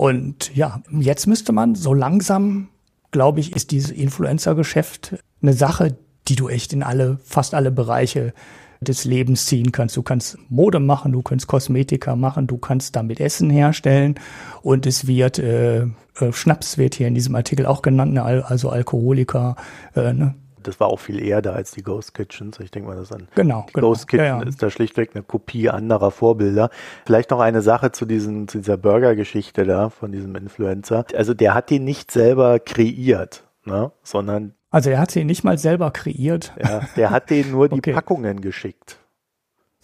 [0.00, 2.70] Und ja, jetzt müsste man so langsam,
[3.10, 5.94] glaube ich, ist dieses Influencer-Geschäft eine Sache,
[6.26, 8.32] die du echt in alle, fast alle Bereiche
[8.80, 9.98] des Lebens ziehen kannst.
[9.98, 14.14] Du kannst Mode machen, du kannst Kosmetika machen, du kannst damit Essen herstellen
[14.62, 18.70] und es wird äh, äh, Schnaps wird hier in diesem Artikel auch genannt, ne, also
[18.70, 19.54] Alkoholiker,
[19.94, 22.58] äh, ne, das war auch viel eher da als die Ghost Kitchens.
[22.60, 23.88] Ich denke mal, das an genau, genau.
[23.88, 24.48] Ghost Kitchen ja, ja.
[24.48, 26.70] ist da schlichtweg eine Kopie anderer Vorbilder.
[27.06, 31.04] Vielleicht noch eine Sache zu diesen, zu dieser Burger-Geschichte da von diesem Influencer.
[31.14, 35.58] Also der hat die nicht selber kreiert, ne, sondern also er hat sie nicht mal
[35.58, 36.52] selber kreiert.
[36.62, 37.92] Ja, der hat denen nur die okay.
[37.92, 38.98] Packungen geschickt.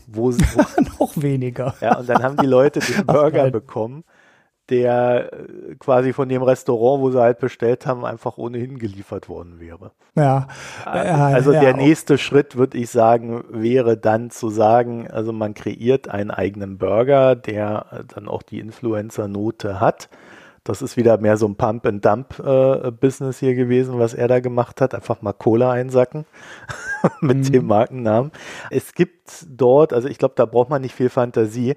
[0.07, 1.75] Wo, wo noch weniger.
[1.81, 4.05] Ja, und dann haben die Leute den Burger Ach, bekommen
[4.71, 9.61] der äh, quasi von dem Restaurant, wo sie halt bestellt haben, einfach ohnehin geliefert worden
[9.61, 9.93] wäre.
[10.15, 10.49] Ja.
[10.85, 11.77] Also ja, der ja.
[11.77, 17.37] nächste Schritt, würde ich sagen, wäre dann zu sagen, also man kreiert einen eigenen Burger,
[17.37, 20.09] der dann auch die Influencer-Note hat.
[20.67, 24.97] Das ist wieder mehr so ein Pump-and-Dump-Business äh, hier gewesen, was er da gemacht hat.
[24.97, 26.27] Einfach mal Cola einsacken
[27.21, 27.53] mit mhm.
[27.53, 28.33] dem Markennamen.
[28.71, 31.77] Es gibt dort, also ich glaube, da braucht man nicht viel Fantasie.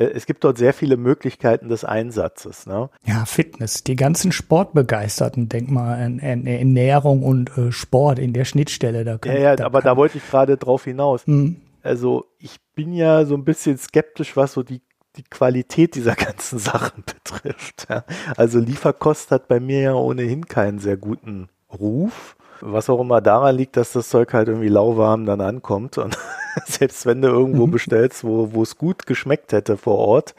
[0.00, 2.66] Äh, es gibt dort sehr viele Möglichkeiten des Einsatzes.
[2.66, 2.90] Ne?
[3.04, 3.84] Ja, Fitness.
[3.84, 9.04] Die ganzen Sportbegeisterten, denk mal an, an Ernährung und äh, Sport in der Schnittstelle.
[9.04, 11.26] Da kann, ja, ja, da aber da wollte ich gerade drauf hinaus.
[11.26, 11.60] Mhm.
[11.82, 14.82] Also ich bin ja so ein bisschen skeptisch, was so die
[15.16, 17.86] die Qualität dieser ganzen Sachen betrifft.
[17.88, 18.04] Ja.
[18.36, 22.36] Also Lieferkost hat bei mir ja ohnehin keinen sehr guten Ruf.
[22.60, 25.98] Was auch immer daran liegt, dass das Zeug halt irgendwie lauwarm dann ankommt.
[25.98, 26.18] Und
[26.66, 27.72] selbst wenn du irgendwo mhm.
[27.72, 30.34] bestellst, wo, es gut geschmeckt hätte vor Ort,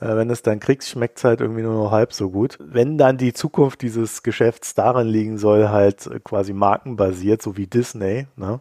[0.00, 2.58] äh, wenn es dann kriegst, schmeckt es halt irgendwie nur noch halb so gut.
[2.60, 8.26] Wenn dann die Zukunft dieses Geschäfts darin liegen soll, halt quasi markenbasiert, so wie Disney,
[8.36, 8.60] ne?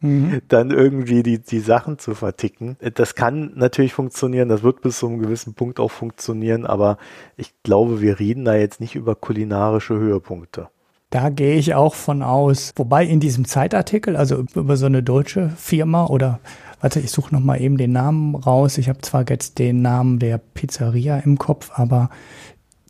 [0.00, 0.40] mhm.
[0.48, 2.76] dann irgendwie die, die Sachen zu verticken.
[2.94, 6.98] Das kann natürlich funktionieren, das wird bis zu einem gewissen Punkt auch funktionieren, aber
[7.36, 10.68] ich glaube, wir reden da jetzt nicht über kulinarische Höhepunkte.
[11.16, 12.72] Da gehe ich auch von aus.
[12.76, 16.40] Wobei in diesem Zeitartikel, also über so eine deutsche Firma oder
[16.82, 18.76] warte, ich suche nochmal eben den Namen raus.
[18.76, 22.10] Ich habe zwar jetzt den Namen der Pizzeria im Kopf, aber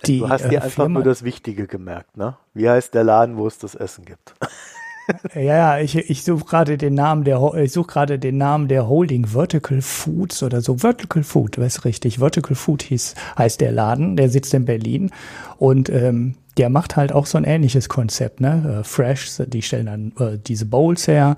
[0.07, 0.19] die.
[0.19, 2.37] Du hast dir äh, einfach Firma, nur das Wichtige gemerkt, ne?
[2.53, 4.35] Wie heißt der Laden, wo es das Essen gibt?
[5.37, 8.89] ja, ja, ich, ich suche gerade den Namen der ich suche gerade den Namen der
[8.89, 10.79] Holding Vertical Foods oder so.
[10.79, 12.19] Vertical Food, weiß richtig.
[12.19, 15.13] Vertical Food hieß, heißt der Laden, der sitzt in Berlin
[15.59, 18.81] und ähm, der macht halt auch so ein ähnliches Konzept, ne?
[18.81, 21.37] Äh, Fresh, die stellen dann äh, diese Bowls her,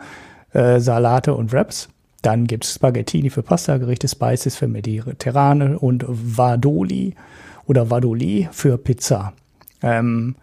[0.53, 1.89] äh, Salate und Wraps.
[2.23, 7.15] Dann gibt's Spaghettini für Pasta-Gerichte, Spices für Mediterrane und Vadoli
[7.67, 9.33] oder Vadoli für Pizza.
[9.83, 10.35] Ähm,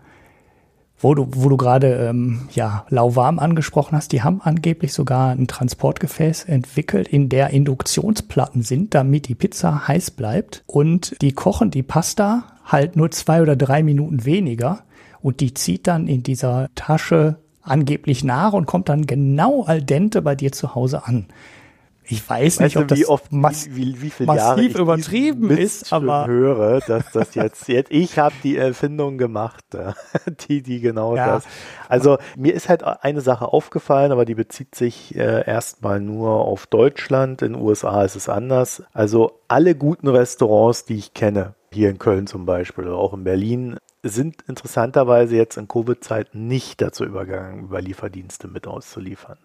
[1.06, 5.46] wo du, wo du gerade ähm, ja, lauwarm angesprochen hast, die haben angeblich sogar ein
[5.46, 10.64] Transportgefäß entwickelt, in der Induktionsplatten sind, damit die Pizza heiß bleibt.
[10.66, 14.80] Und die kochen die Pasta halt nur zwei oder drei Minuten weniger
[15.22, 20.24] und die zieht dann in dieser Tasche angeblich nach und kommt dann genau al dente
[20.24, 21.28] bei dir zu Hause an.
[22.08, 26.28] Ich weiß nicht, weißt ob du, das oft mass wie, wie massiv übertrieben ist, aber
[26.28, 29.66] höre, dass das jetzt jetzt ich habe die Erfindung gemacht,
[30.48, 31.28] die die genau ja.
[31.28, 31.46] das.
[31.90, 36.68] Also mir ist halt eine Sache aufgefallen, aber die bezieht sich äh, erstmal nur auf
[36.68, 37.42] Deutschland.
[37.42, 38.84] In den USA ist es anders.
[38.94, 43.24] Also alle guten Restaurants, die ich kenne, hier in Köln zum Beispiel oder auch in
[43.24, 49.38] Berlin, sind interessanterweise jetzt in Covid-Zeiten nicht dazu übergegangen, über Lieferdienste mit auszuliefern.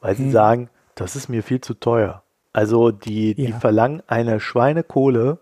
[0.00, 0.32] Weil sie hm.
[0.32, 2.24] sagen, das ist mir viel zu teuer.
[2.52, 3.58] Also die, die ja.
[3.58, 5.38] verlangen eine Schweinekohle,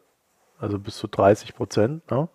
[0.59, 2.29] also bis zu 30 Prozent, ne?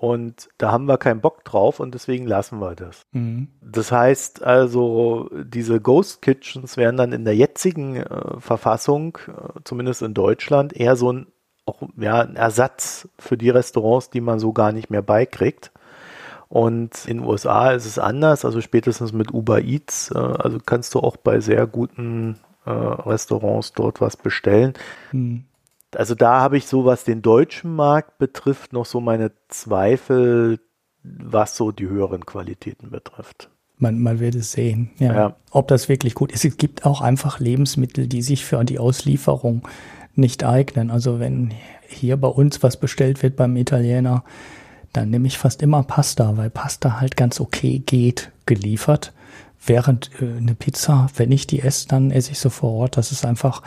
[0.00, 3.02] Und da haben wir keinen Bock drauf und deswegen lassen wir das.
[3.10, 3.48] Mhm.
[3.60, 10.02] Das heißt also, diese Ghost Kitchens wären dann in der jetzigen äh, Verfassung, äh, zumindest
[10.02, 11.26] in Deutschland, eher so ein,
[11.66, 15.72] auch, ja, ein Ersatz für die Restaurants, die man so gar nicht mehr beikriegt.
[16.48, 20.94] Und in den USA ist es anders, also spätestens mit Uber Eats, äh, also kannst
[20.94, 24.72] du auch bei sehr guten äh, Restaurants dort was bestellen.
[25.10, 25.44] Hm.
[25.94, 30.58] Also da habe ich so, was den deutschen Markt betrifft, noch so meine Zweifel,
[31.02, 33.50] was so die höheren Qualitäten betrifft.
[33.78, 35.36] Man, man wird es sehen, ja, ja.
[35.50, 36.44] ob das wirklich gut ist.
[36.44, 39.66] Es gibt auch einfach Lebensmittel, die sich für die Auslieferung
[40.14, 40.90] nicht eignen.
[40.90, 41.54] Also wenn
[41.86, 44.24] hier bei uns was bestellt wird beim Italiener,
[44.92, 49.12] dann nehme ich fast immer Pasta, weil Pasta halt ganz okay geht, geliefert.
[49.64, 52.96] Während äh, eine Pizza, wenn ich die esse, dann esse ich so vor Ort.
[52.96, 53.62] Das ist einfach,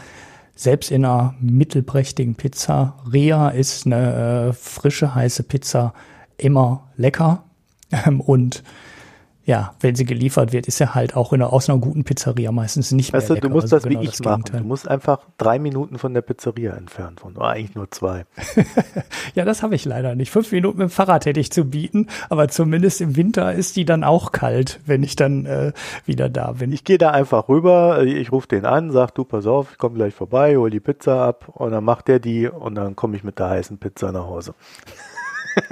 [0.55, 5.93] selbst in einer mittelprächtigen Pizza, Ria ist eine äh, frische, heiße Pizza
[6.37, 7.43] immer lecker.
[7.91, 8.63] Ähm, und
[9.51, 12.53] ja, wenn sie geliefert wird, ist er halt auch in einer, aus einer guten Pizzeria
[12.53, 13.49] meistens nicht weißt mehr lecker.
[13.49, 14.43] Du musst also das genau wie ich das machen.
[14.49, 17.35] Du musst einfach drei Minuten von der Pizzeria entfernt wohnen.
[17.35, 18.23] Oder eigentlich nur zwei.
[19.35, 20.31] ja, das habe ich leider nicht.
[20.31, 23.83] Fünf Minuten mit dem Fahrrad hätte ich zu bieten, aber zumindest im Winter ist die
[23.83, 25.73] dann auch kalt, wenn ich dann äh,
[26.05, 26.71] wieder da bin.
[26.71, 29.95] Ich gehe da einfach rüber, ich rufe den an, sag du, pass auf, ich komme
[29.95, 33.25] gleich vorbei, hol die Pizza ab und dann macht der die und dann komme ich
[33.25, 34.53] mit der heißen Pizza nach Hause.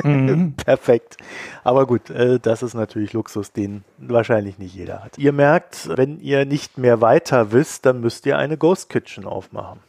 [0.03, 0.53] Mhm.
[0.57, 1.17] Perfekt.
[1.63, 5.17] Aber gut, äh, das ist natürlich Luxus, den wahrscheinlich nicht jeder hat.
[5.17, 9.79] Ihr merkt, wenn ihr nicht mehr weiter wisst, dann müsst ihr eine Ghost Kitchen aufmachen.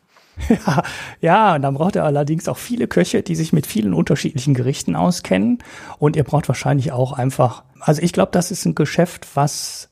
[0.48, 0.82] Ja,
[1.20, 4.96] ja, und dann braucht ihr allerdings auch viele Köche, die sich mit vielen unterschiedlichen Gerichten
[4.96, 5.58] auskennen.
[5.98, 9.88] Und ihr braucht wahrscheinlich auch einfach, also ich glaube, das ist ein Geschäft, was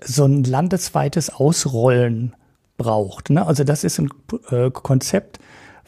[0.00, 2.34] so ein landesweites Ausrollen
[2.76, 3.30] braucht.
[3.30, 3.46] Ne?
[3.46, 4.10] Also das ist ein
[4.50, 5.38] äh, Konzept,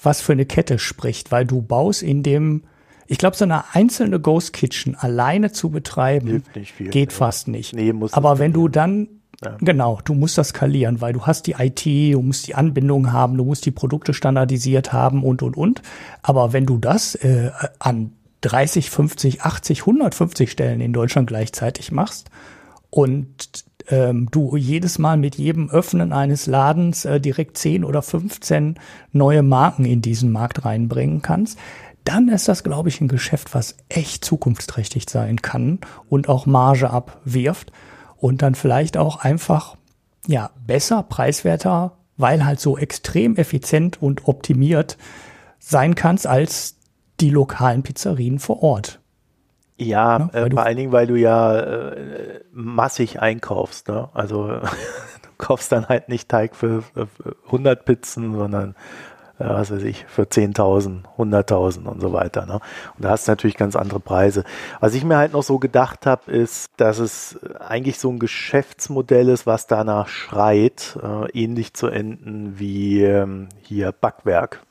[0.03, 2.65] was für eine Kette spricht, weil du baust in dem,
[3.07, 6.43] ich glaube, so eine einzelne Ghost Kitchen alleine zu betreiben,
[6.79, 7.75] geht fast nicht.
[7.75, 9.09] Nee, muss Aber wenn du dann
[9.45, 9.57] Ja.
[9.61, 13.37] Genau, du musst das skalieren, weil du hast die IT, du musst die Anbindung haben,
[13.37, 15.83] du musst die Produkte standardisiert haben und, und, und.
[16.23, 22.31] Aber wenn du das äh, an 30, 50, 80, 150 Stellen in Deutschland gleichzeitig machst
[22.91, 28.79] und ähm, du jedes Mal mit jedem Öffnen eines Ladens äh, direkt 10 oder 15
[29.13, 31.59] neue Marken in diesen Markt reinbringen kannst,
[32.05, 36.91] dann ist das, glaube ich, ein Geschäft, was echt zukunftsträchtig sein kann und auch Marge
[36.91, 37.73] abwirft
[38.17, 39.77] und dann vielleicht auch einfach,
[40.27, 44.97] ja, besser, preiswerter, weil halt so extrem effizient und optimiert
[45.59, 46.77] sein kannst als
[47.21, 49.01] die lokalen Pizzerien vor Ort.
[49.79, 50.31] Ja, ne?
[50.33, 53.89] äh, vor allen Dingen, weil du ja äh, massig einkaufst.
[53.89, 54.09] Ne?
[54.15, 54.47] Also
[55.23, 57.09] du kaufst dann halt nicht Teig für, für
[57.47, 58.75] 100 Pizzen, sondern
[59.39, 62.47] äh, was weiß ich, für 10.000, 100.000 und so weiter.
[62.47, 62.55] Ne?
[62.55, 64.45] Und da hast du natürlich ganz andere Preise.
[64.81, 69.29] Was ich mir halt noch so gedacht habe, ist, dass es eigentlich so ein Geschäftsmodell
[69.29, 74.63] ist, was danach schreit, äh, ähnlich zu enden wie ähm, hier Backwerk.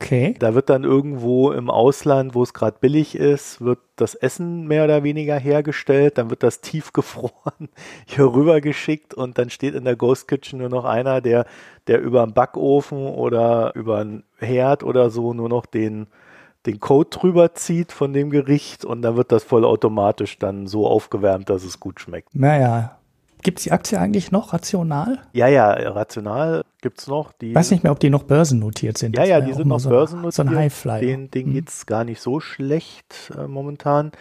[0.00, 0.34] Okay.
[0.38, 4.84] Da wird dann irgendwo im Ausland, wo es gerade billig ist, wird das Essen mehr
[4.84, 7.68] oder weniger hergestellt, dann wird das tiefgefroren
[8.06, 11.46] hier rüber geschickt und dann steht in der Ghost Kitchen nur noch einer, der,
[11.86, 16.08] der über einen Backofen oder über einen Herd oder so nur noch den,
[16.66, 21.48] den Code drüber zieht von dem Gericht und dann wird das vollautomatisch dann so aufgewärmt,
[21.48, 22.34] dass es gut schmeckt.
[22.34, 22.98] Naja,
[23.44, 25.18] Gibt es die Aktie eigentlich noch rational?
[25.34, 27.34] Ja, ja, rational gibt es noch.
[27.42, 29.16] Ich weiß nicht mehr, ob die noch börsennotiert sind.
[29.18, 30.32] Ja, ja, die sind noch so börsennotiert.
[30.32, 31.00] So ein Highflyer.
[31.00, 31.52] Den, denen hm.
[31.52, 34.12] geht es gar nicht so schlecht äh, momentan.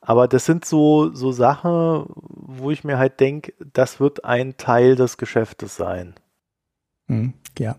[0.00, 4.96] Aber das sind so, so Sachen, wo ich mir halt denke, das wird ein Teil
[4.96, 6.14] des Geschäftes sein.
[7.06, 7.76] Hm, ja.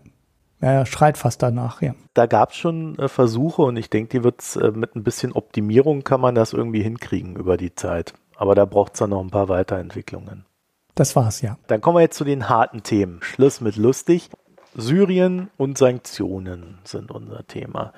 [0.62, 1.94] Ja, schreit fast danach, ja.
[2.14, 5.32] Da gab es schon äh, Versuche und ich denke, die wird äh, mit ein bisschen
[5.32, 8.14] Optimierung kann man das irgendwie hinkriegen über die Zeit.
[8.36, 10.46] Aber da braucht es dann noch ein paar Weiterentwicklungen.
[10.94, 11.58] Das war's, ja.
[11.66, 13.20] Dann kommen wir jetzt zu den harten Themen.
[13.22, 14.30] Schluss mit lustig.
[14.76, 17.92] Syrien und Sanktionen sind unser Thema.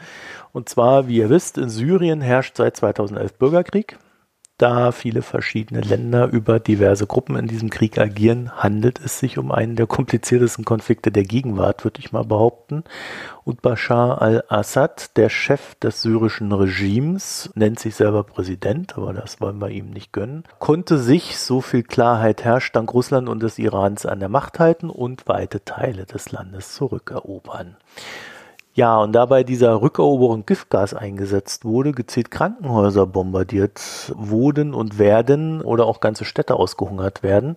[0.52, 3.98] Und zwar, wie ihr wisst, in Syrien herrscht seit 2011 Bürgerkrieg.
[4.58, 9.52] Da viele verschiedene Länder über diverse Gruppen in diesem Krieg agieren, handelt es sich um
[9.52, 12.82] einen der kompliziertesten Konflikte der Gegenwart, würde ich mal behaupten.
[13.44, 19.60] Und Bashar al-Assad, der Chef des syrischen Regimes, nennt sich selber Präsident, aber das wollen
[19.60, 24.06] wir ihm nicht gönnen, konnte sich, so viel Klarheit herrscht, dank Russland und des Irans
[24.06, 27.76] an der Macht halten und weite Teile des Landes zurückerobern.
[28.76, 35.86] Ja, und dabei dieser Rückeroberung Giftgas eingesetzt wurde, gezielt Krankenhäuser bombardiert wurden und werden oder
[35.86, 37.56] auch ganze Städte ausgehungert werden,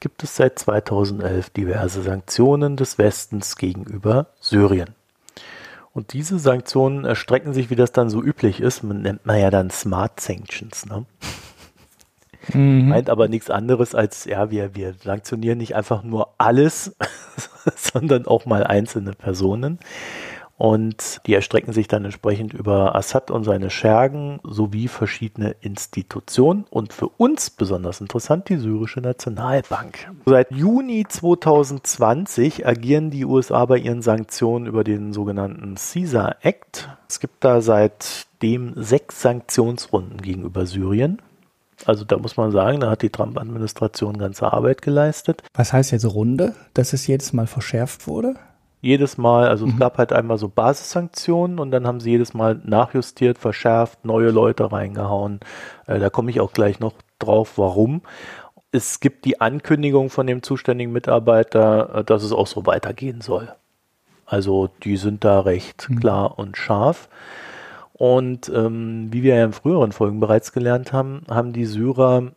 [0.00, 4.96] gibt es seit 2011 diverse Sanktionen des Westens gegenüber Syrien.
[5.92, 9.50] Und diese Sanktionen erstrecken sich, wie das dann so üblich ist, man nennt man ja
[9.50, 10.84] dann Smart Sanctions.
[10.86, 11.06] Ne?
[12.52, 12.88] Mhm.
[12.88, 16.96] Meint aber nichts anderes als, ja, wir, wir sanktionieren nicht einfach nur alles,
[17.76, 19.78] sondern auch mal einzelne Personen.
[20.58, 26.94] Und die erstrecken sich dann entsprechend über Assad und seine Schergen sowie verschiedene Institutionen und
[26.94, 30.10] für uns besonders interessant die syrische Nationalbank.
[30.24, 36.88] Seit Juni 2020 agieren die USA bei ihren Sanktionen über den sogenannten Caesar Act.
[37.06, 41.20] Es gibt da seitdem sechs Sanktionsrunden gegenüber Syrien.
[41.84, 45.42] Also da muss man sagen, da hat die Trump-Administration ganze Arbeit geleistet.
[45.52, 48.36] Was heißt jetzt Runde, dass es jedes Mal verschärft wurde?
[48.80, 49.72] Jedes Mal, also mhm.
[49.72, 54.30] es gab halt einmal so Basissanktionen und dann haben sie jedes Mal nachjustiert, verschärft, neue
[54.30, 55.40] Leute reingehauen.
[55.86, 58.02] Äh, da komme ich auch gleich noch drauf, warum.
[58.72, 63.52] Es gibt die Ankündigung von dem zuständigen Mitarbeiter, äh, dass es auch so weitergehen soll.
[64.26, 66.00] Also die sind da recht mhm.
[66.00, 67.08] klar und scharf.
[67.92, 72.32] Und ähm, wie wir ja in früheren Folgen bereits gelernt haben, haben die Syrer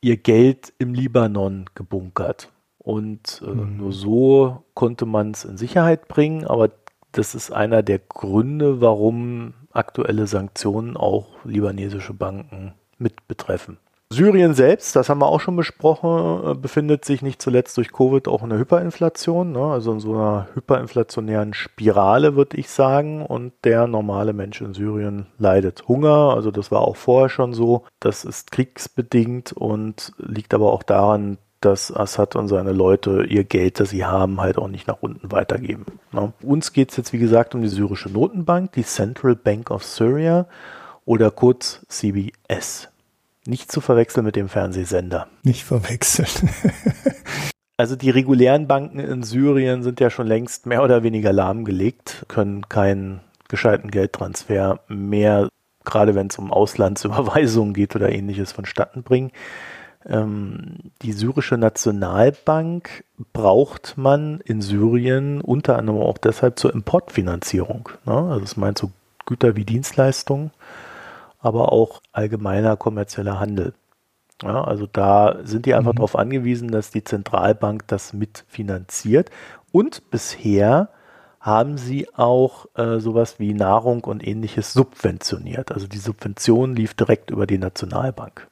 [0.00, 2.48] ihr Geld im Libanon gebunkert.
[2.90, 3.76] Und äh, mhm.
[3.76, 6.44] nur so konnte man es in Sicherheit bringen.
[6.44, 6.70] Aber
[7.12, 13.78] das ist einer der Gründe, warum aktuelle Sanktionen auch libanesische Banken mit betreffen.
[14.12, 18.26] Syrien selbst, das haben wir auch schon besprochen, äh, befindet sich nicht zuletzt durch Covid
[18.26, 19.60] auch in der Hyperinflation, ne?
[19.60, 23.24] also in so einer hyperinflationären Spirale, würde ich sagen.
[23.24, 26.34] Und der normale Mensch in Syrien leidet Hunger.
[26.34, 27.84] Also das war auch vorher schon so.
[28.00, 33.80] Das ist kriegsbedingt und liegt aber auch daran, dass Assad und seine Leute ihr Geld,
[33.80, 35.86] das sie haben, halt auch nicht nach unten weitergeben.
[36.12, 36.32] Ne?
[36.42, 40.46] Uns geht es jetzt, wie gesagt, um die syrische Notenbank, die Central Bank of Syria
[41.04, 42.88] oder kurz CBS.
[43.46, 45.26] Nicht zu verwechseln mit dem Fernsehsender.
[45.42, 46.50] Nicht verwechseln.
[47.76, 52.68] also die regulären Banken in Syrien sind ja schon längst mehr oder weniger lahmgelegt, können
[52.68, 55.48] keinen gescheiten Geldtransfer mehr,
[55.84, 59.32] gerade wenn es um Auslandsüberweisungen geht oder ähnliches, vonstatten bringen.
[60.06, 67.90] Ähm, die syrische Nationalbank braucht man in Syrien unter anderem auch deshalb zur Importfinanzierung.
[68.06, 68.14] Ne?
[68.14, 68.90] Also es meint so
[69.26, 70.50] Güter wie Dienstleistungen,
[71.38, 73.74] aber auch allgemeiner kommerzieller Handel.
[74.42, 75.96] Ja, also da sind die einfach mhm.
[75.96, 79.30] darauf angewiesen, dass die Zentralbank das mitfinanziert.
[79.70, 80.88] Und bisher
[81.40, 85.72] haben sie auch äh, sowas wie Nahrung und ähnliches subventioniert.
[85.72, 88.49] Also die Subvention lief direkt über die Nationalbank.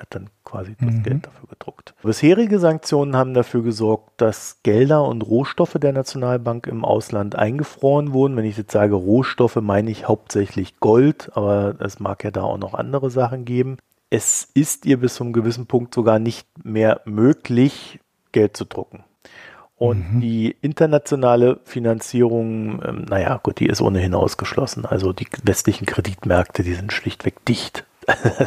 [0.00, 1.02] Er hat dann quasi das mhm.
[1.02, 1.94] Geld dafür gedruckt.
[2.02, 8.34] Bisherige Sanktionen haben dafür gesorgt, dass Gelder und Rohstoffe der Nationalbank im Ausland eingefroren wurden.
[8.34, 12.56] Wenn ich jetzt sage Rohstoffe, meine ich hauptsächlich Gold, aber es mag ja da auch
[12.56, 13.76] noch andere Sachen geben.
[14.08, 18.00] Es ist ihr bis zu einem gewissen Punkt sogar nicht mehr möglich,
[18.32, 19.04] Geld zu drucken.
[19.76, 20.20] Und mhm.
[20.22, 24.86] die internationale Finanzierung, ähm, naja, gut, die ist ohnehin ausgeschlossen.
[24.86, 27.84] Also die westlichen Kreditmärkte, die sind schlichtweg dicht.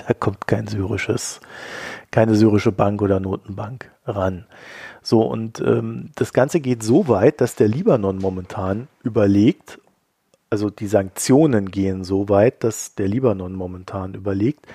[0.08, 1.40] Da kommt kein syrisches,
[2.12, 4.46] keine syrische Bank oder Notenbank ran.
[5.02, 9.80] So, und ähm, das Ganze geht so weit, dass der Libanon momentan überlegt,
[10.50, 14.68] also die Sanktionen gehen so weit, dass der Libanon momentan überlegt,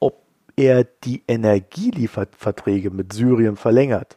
[0.00, 0.22] ob
[0.56, 4.16] er die Energielieferverträge mit Syrien verlängert.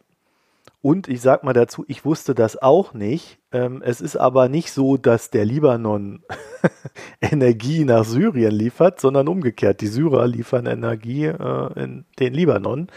[0.82, 3.40] Und ich sag mal dazu, ich wusste das auch nicht.
[3.52, 6.24] Ähm, es ist aber nicht so, dass der Libanon
[7.22, 9.82] Energie nach Syrien liefert, sondern umgekehrt.
[9.82, 12.88] Die Syrer liefern Energie äh, in den Libanon.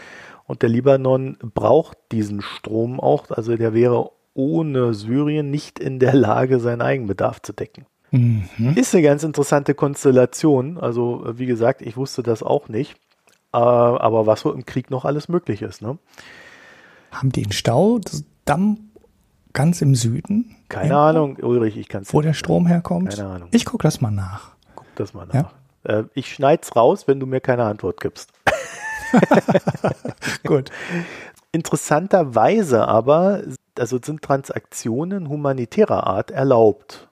[0.45, 3.29] Und der Libanon braucht diesen Strom auch.
[3.31, 7.85] Also der wäre ohne Syrien nicht in der Lage, seinen Eigenbedarf zu decken.
[8.11, 8.73] Mhm.
[8.75, 10.77] Ist eine ganz interessante Konstellation.
[10.77, 12.95] Also, wie gesagt, ich wusste das auch nicht.
[13.53, 15.81] Äh, aber was so im Krieg noch alles möglich ist.
[15.81, 15.97] Ne?
[17.13, 18.89] Haben die einen Staudamm
[19.53, 20.55] ganz im Süden?
[20.67, 21.01] Keine irgendwo?
[21.01, 23.15] Ahnung, Ulrich, ich kann es Wo der Strom herkommt?
[23.15, 23.49] Keine Ahnung.
[23.51, 24.51] Ich gucke das mal nach.
[24.75, 25.33] Guck das mal nach.
[25.33, 25.99] Ja?
[25.99, 28.31] Äh, ich schneid's raus, wenn du mir keine Antwort gibst.
[30.43, 30.71] Gut.
[31.51, 33.43] Interessanterweise aber,
[33.77, 37.09] also sind Transaktionen humanitärer Art erlaubt.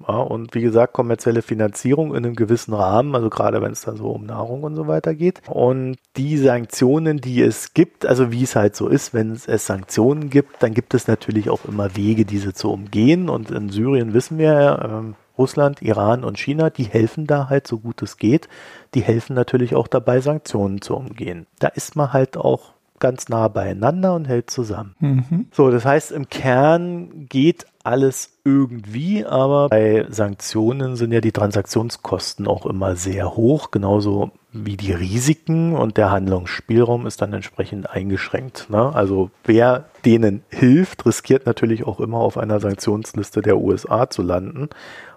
[0.00, 3.94] Ja, und wie gesagt, kommerzielle Finanzierung in einem gewissen Rahmen, also gerade wenn es da
[3.94, 5.40] so um Nahrung und so weiter geht.
[5.48, 10.30] Und die Sanktionen, die es gibt, also wie es halt so ist, wenn es, Sanktionen
[10.30, 13.28] gibt, dann gibt es natürlich auch immer Wege, diese zu umgehen.
[13.28, 17.78] Und in Syrien wissen wir ähm, Russland, Iran und China, die helfen da halt so
[17.78, 18.48] gut es geht.
[18.94, 21.46] Die helfen natürlich auch dabei, Sanktionen zu umgehen.
[21.60, 24.94] Da ist man halt auch ganz nah beieinander und hält zusammen.
[25.00, 25.46] Mhm.
[25.52, 32.48] So, das heißt, im Kern geht alles irgendwie, aber bei Sanktionen sind ja die Transaktionskosten
[32.48, 38.70] auch immer sehr hoch, genauso wie die Risiken und der Handlungsspielraum ist dann entsprechend eingeschränkt.
[38.70, 38.94] Ne?
[38.94, 44.70] Also wer denen hilft, riskiert natürlich auch immer auf einer Sanktionsliste der USA zu landen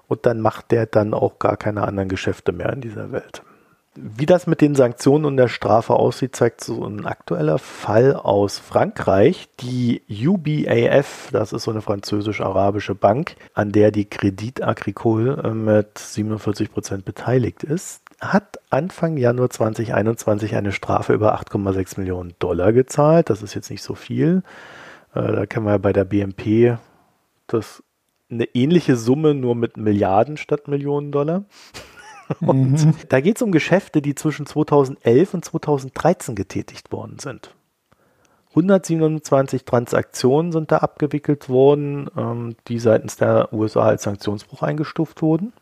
[0.08, 3.44] und dann macht der dann auch gar keine anderen Geschäfte mehr in dieser Welt.
[4.00, 8.60] Wie das mit den Sanktionen und der Strafe aussieht, zeigt so ein aktueller Fall aus
[8.60, 9.50] Frankreich.
[9.60, 15.98] Die UBAF, das ist so eine französisch-arabische Bank, an der die Credit Agricole äh, mit
[15.98, 23.32] 47 Prozent beteiligt ist, hat Anfang Januar 2021 eine Strafe über 8,6 Millionen Dollar gezahlt.
[23.32, 24.44] Das ist jetzt nicht so viel.
[25.16, 26.78] Äh, da kann man ja bei der BNP
[27.48, 27.82] das
[28.30, 31.46] eine ähnliche Summe nur mit Milliarden statt Millionen Dollar.
[32.42, 32.94] Und mhm.
[33.10, 37.54] da geht es um Geschäfte, die zwischen 2011 und 2013 getätigt worden sind.
[38.50, 45.54] 127 Transaktionen sind da abgewickelt worden, ähm, die seitens der USA als Sanktionsbruch eingestuft wurden.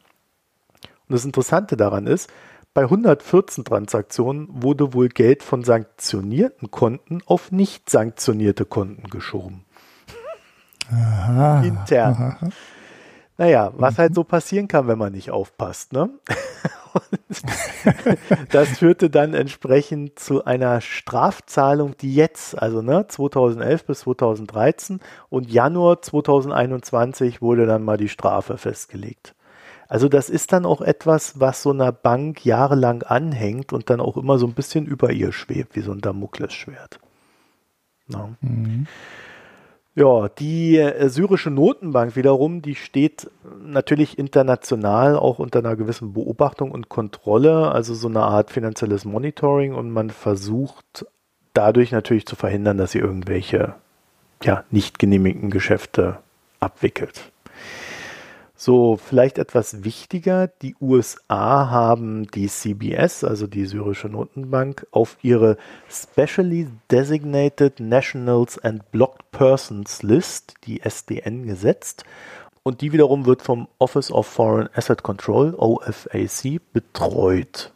[1.08, 2.32] Und das Interessante daran ist,
[2.74, 9.66] bei 114 Transaktionen wurde wohl Geld von sanktionierten Konten auf nicht sanktionierte Konten geschoben.
[10.92, 12.14] Aha, Intern.
[12.14, 12.50] Aha.
[13.38, 14.16] Naja, was halt mhm.
[14.16, 15.92] so passieren kann, wenn man nicht aufpasst.
[15.92, 16.10] Ne?
[18.52, 25.52] das führte dann entsprechend zu einer Strafzahlung, die jetzt, also ne, 2011 bis 2013 und
[25.52, 29.36] Januar 2021 wurde dann mal die Strafe festgelegt.
[29.88, 34.18] Also das ist dann auch etwas, was so einer Bank jahrelang anhängt und dann auch
[34.18, 37.00] immer so ein bisschen über ihr schwebt, wie so ein Damoklesschwert.
[38.08, 38.36] No.
[38.42, 38.88] Mhm.
[39.98, 43.32] Ja, die äh, syrische Notenbank wiederum, die steht
[43.64, 49.74] natürlich international auch unter einer gewissen Beobachtung und Kontrolle, also so eine Art finanzielles Monitoring
[49.74, 51.06] und man versucht
[51.54, 53.76] dadurch natürlich zu verhindern, dass sie irgendwelche
[54.44, 56.20] ja, nicht genehmigten Geschäfte
[56.60, 57.32] abwickelt.
[58.58, 65.58] So, vielleicht etwas wichtiger, die USA haben die CBS, also die syrische Notenbank, auf ihre
[65.90, 72.06] Specially Designated Nationals and Blocked Persons List, die SDN, gesetzt.
[72.64, 77.74] Und die wiederum wird vom Office of Foreign Asset Control, OFAC, betreut.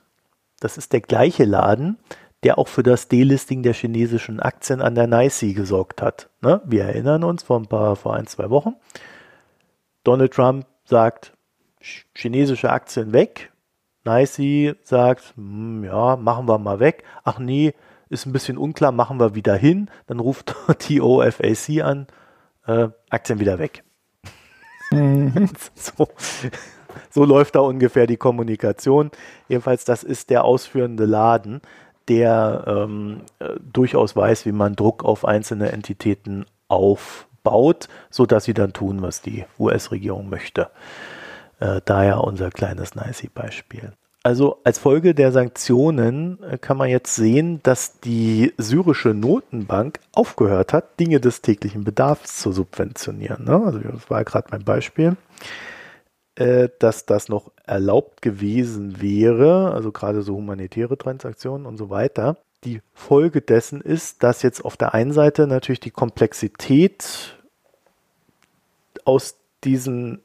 [0.61, 1.97] Das ist der gleiche Laden,
[2.43, 6.29] der auch für das Delisting der chinesischen Aktien an der NYSE gesorgt hat.
[6.41, 6.61] Ne?
[6.63, 8.75] Wir erinnern uns vor ein paar, vor ein, zwei Wochen.
[10.09, 11.33] Donald Trump sagt,
[12.15, 13.51] chinesische Aktien weg.
[14.05, 17.03] NYSE sagt, hm, ja, machen wir mal weg.
[17.23, 17.75] Ach nee,
[18.09, 19.91] ist ein bisschen unklar, machen wir wieder hin.
[20.07, 20.55] Dann ruft
[20.89, 22.07] die OFAC an,
[22.65, 23.83] äh, Aktien wieder weg.
[24.89, 25.47] Mhm.
[25.75, 26.07] so,
[27.11, 29.11] so läuft da ungefähr die Kommunikation.
[29.47, 31.61] Jedenfalls, das ist der ausführende Laden,
[32.07, 36.47] der ähm, äh, durchaus weiß, wie man Druck auf einzelne Entitäten
[37.49, 40.69] aufbaut, sodass sie dann tun, was die US-Regierung möchte.
[41.59, 43.93] Äh, daher unser kleines NICE-Beispiel.
[44.23, 50.73] Also als Folge der Sanktionen äh, kann man jetzt sehen, dass die syrische Notenbank aufgehört
[50.73, 53.45] hat, Dinge des täglichen Bedarfs zu subventionieren.
[53.45, 53.61] Ne?
[53.65, 55.15] Also das war gerade mein Beispiel,
[56.35, 62.37] äh, dass das noch erlaubt gewesen wäre, also gerade so humanitäre Transaktionen und so weiter.
[62.65, 67.38] Die Folge dessen ist, dass jetzt auf der einen Seite natürlich die Komplexität
[69.09, 70.21] aus diesen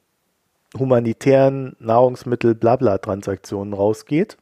[0.79, 4.37] humanitären Nahrungsmittel Blabla Transaktionen rausgeht,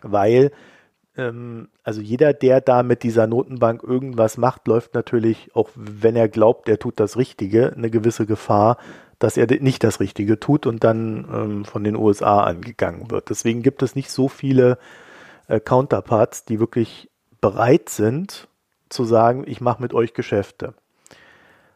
[0.00, 0.52] weil
[1.16, 6.28] ähm, also jeder, der da mit dieser Notenbank irgendwas macht, läuft natürlich, auch wenn er
[6.28, 8.78] glaubt, er tut das Richtige, eine gewisse Gefahr,
[9.18, 13.28] dass er nicht das Richtige tut und dann ähm, von den USA angegangen wird.
[13.30, 14.78] Deswegen gibt es nicht so viele
[15.48, 18.48] äh, Counterparts, die wirklich bereit sind
[18.88, 20.74] zu sagen, ich mache mit euch Geschäfte.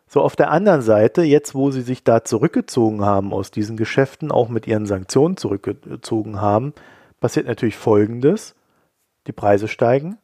[0.09, 4.31] So, auf der anderen Seite, jetzt wo sie sich da zurückgezogen haben aus diesen Geschäften,
[4.31, 6.75] auch mit ihren Sanktionen zurückgezogen haben,
[7.19, 8.55] passiert natürlich Folgendes.
[9.27, 10.19] Die Preise steigen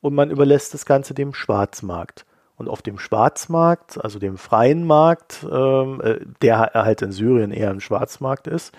[0.00, 2.24] und man überlässt das Ganze dem Schwarzmarkt.
[2.54, 7.70] Und auf dem Schwarzmarkt, also dem freien Markt, ähm, äh, der halt in Syrien eher
[7.70, 8.72] ein Schwarzmarkt ist,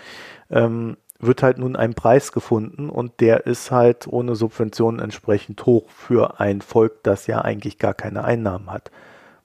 [0.49, 5.89] ähm, wird halt nun ein Preis gefunden und der ist halt ohne Subventionen entsprechend hoch
[5.89, 8.91] für ein Volk, das ja eigentlich gar keine Einnahmen hat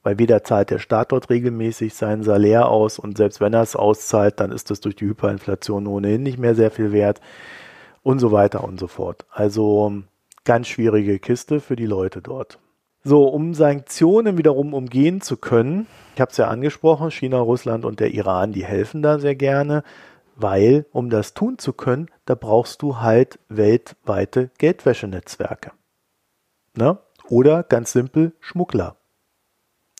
[0.07, 3.75] weil weder zahlt der Staat dort regelmäßig sein Salär aus und selbst wenn er es
[3.75, 7.21] auszahlt, dann ist es durch die Hyperinflation ohnehin nicht mehr sehr viel wert
[8.05, 9.27] und so weiter und so fort.
[9.33, 10.05] Also
[10.45, 12.61] ganz schwierige Kiste für die Leute dort.
[13.03, 17.99] So, um Sanktionen wiederum umgehen zu können, ich habe es ja angesprochen, China, Russland und
[17.99, 19.83] der Iran, die helfen da sehr gerne,
[20.37, 25.73] weil um das tun zu können, da brauchst du halt weltweite Geldwäschenetzwerke.
[26.77, 26.97] Ne?
[27.29, 28.95] Oder ganz simpel Schmuggler.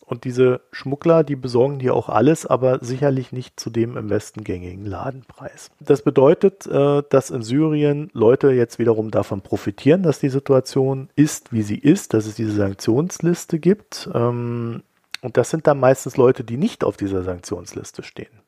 [0.07, 4.45] Und diese Schmuggler, die besorgen dir auch alles, aber sicherlich nicht zu dem im Westen
[4.45, 5.69] gängigen Ladenpreis.
[5.81, 11.51] Das bedeutet, äh, dass in Syrien Leute jetzt wiederum davon profitieren, dass die Situation ist,
[11.51, 14.09] wie sie ist, dass es diese Sanktionsliste gibt.
[14.13, 14.83] Ähm,
[15.21, 18.41] und das sind dann meistens Leute, die nicht auf dieser Sanktionsliste stehen.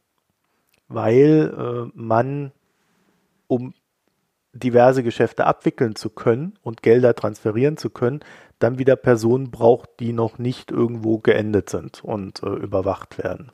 [0.88, 2.54] Weil äh, man,
[3.48, 3.74] um
[4.54, 8.22] diverse Geschäfte abwickeln zu können und Gelder transferieren zu können,
[8.58, 13.52] dann wieder Personen braucht, die noch nicht irgendwo geendet sind und äh, überwacht werden.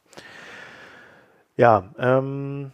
[1.57, 2.71] Ja, ähm,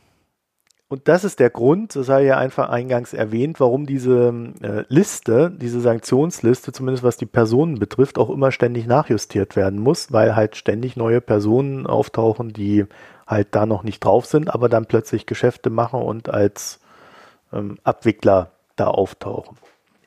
[0.91, 5.49] und das ist der Grund, das sei ja einfach eingangs erwähnt, warum diese äh, Liste,
[5.49, 10.57] diese Sanktionsliste, zumindest was die Personen betrifft, auch immer ständig nachjustiert werden muss, weil halt
[10.57, 12.87] ständig neue Personen auftauchen, die
[13.25, 16.80] halt da noch nicht drauf sind, aber dann plötzlich Geschäfte machen und als
[17.53, 19.57] ähm, Abwickler da auftauchen.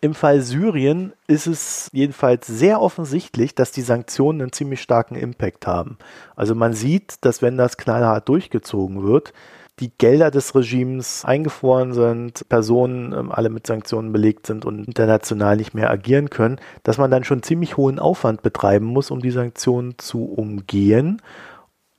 [0.00, 5.66] Im Fall Syrien ist es jedenfalls sehr offensichtlich, dass die Sanktionen einen ziemlich starken Impact
[5.66, 5.96] haben.
[6.36, 9.32] Also man sieht, dass wenn das knallhart durchgezogen wird,
[9.80, 15.56] die Gelder des Regimes eingefroren sind, Personen ähm, alle mit Sanktionen belegt sind und international
[15.56, 19.32] nicht mehr agieren können, dass man dann schon ziemlich hohen Aufwand betreiben muss, um die
[19.32, 21.20] Sanktionen zu umgehen.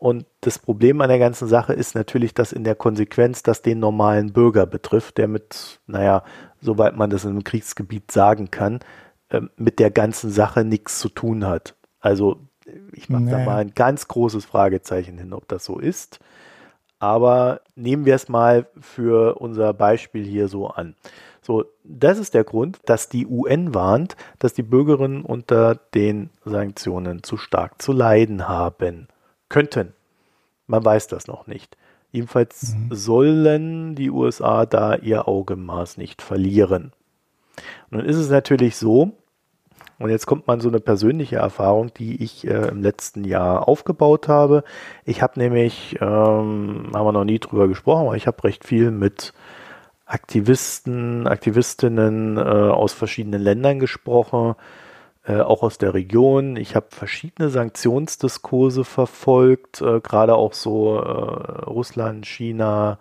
[0.06, 3.80] Und das Problem an der ganzen Sache ist natürlich, dass in der Konsequenz das den
[3.80, 6.24] normalen Bürger betrifft, der mit, naja,
[6.62, 8.82] soweit man das in einem Kriegsgebiet sagen kann,
[9.30, 11.74] äh, mit der ganzen Sache nichts zu tun hat.
[12.00, 12.38] Also
[12.92, 13.40] ich mache naja.
[13.40, 16.20] da mal ein ganz großes Fragezeichen hin, ob das so ist.
[17.00, 20.94] Aber nehmen wir es mal für unser Beispiel hier so an.
[21.42, 27.24] So, das ist der Grund, dass die UN warnt, dass die Bürgerinnen unter den Sanktionen
[27.24, 29.08] zu stark zu leiden haben
[29.50, 29.94] könnten.
[30.68, 31.78] Man weiß das noch nicht.
[32.12, 32.96] Jedenfalls mhm.
[32.96, 36.94] sollen die USA da ihr Augenmaß nicht verlieren.
[37.90, 39.14] Nun ist es natürlich so,
[39.98, 44.28] und jetzt kommt man so eine persönliche Erfahrung, die ich äh, im letzten Jahr aufgebaut
[44.28, 44.64] habe.
[45.06, 48.92] Ich habe nämlich, ähm, haben wir noch nie drüber gesprochen, aber ich habe recht viel
[48.92, 49.34] mit
[50.06, 54.56] Aktivisten, Aktivistinnen äh, aus verschiedenen Ländern gesprochen,
[55.28, 56.56] äh, auch aus der Region.
[56.56, 63.00] Ich habe verschiedene Sanktionsdiskurse verfolgt, äh, gerade auch so äh, Russland, China,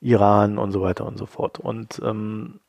[0.00, 1.58] Iran und so weiter und so fort.
[1.58, 2.60] Und ähm,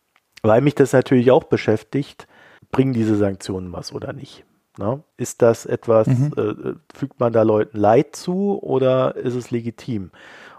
[0.41, 2.27] weil mich das natürlich auch beschäftigt,
[2.71, 4.45] bringen diese Sanktionen was oder nicht?
[4.77, 5.03] Ne?
[5.17, 6.31] Ist das etwas, mhm.
[6.37, 10.11] äh, fügt man da Leuten Leid zu oder ist es legitim?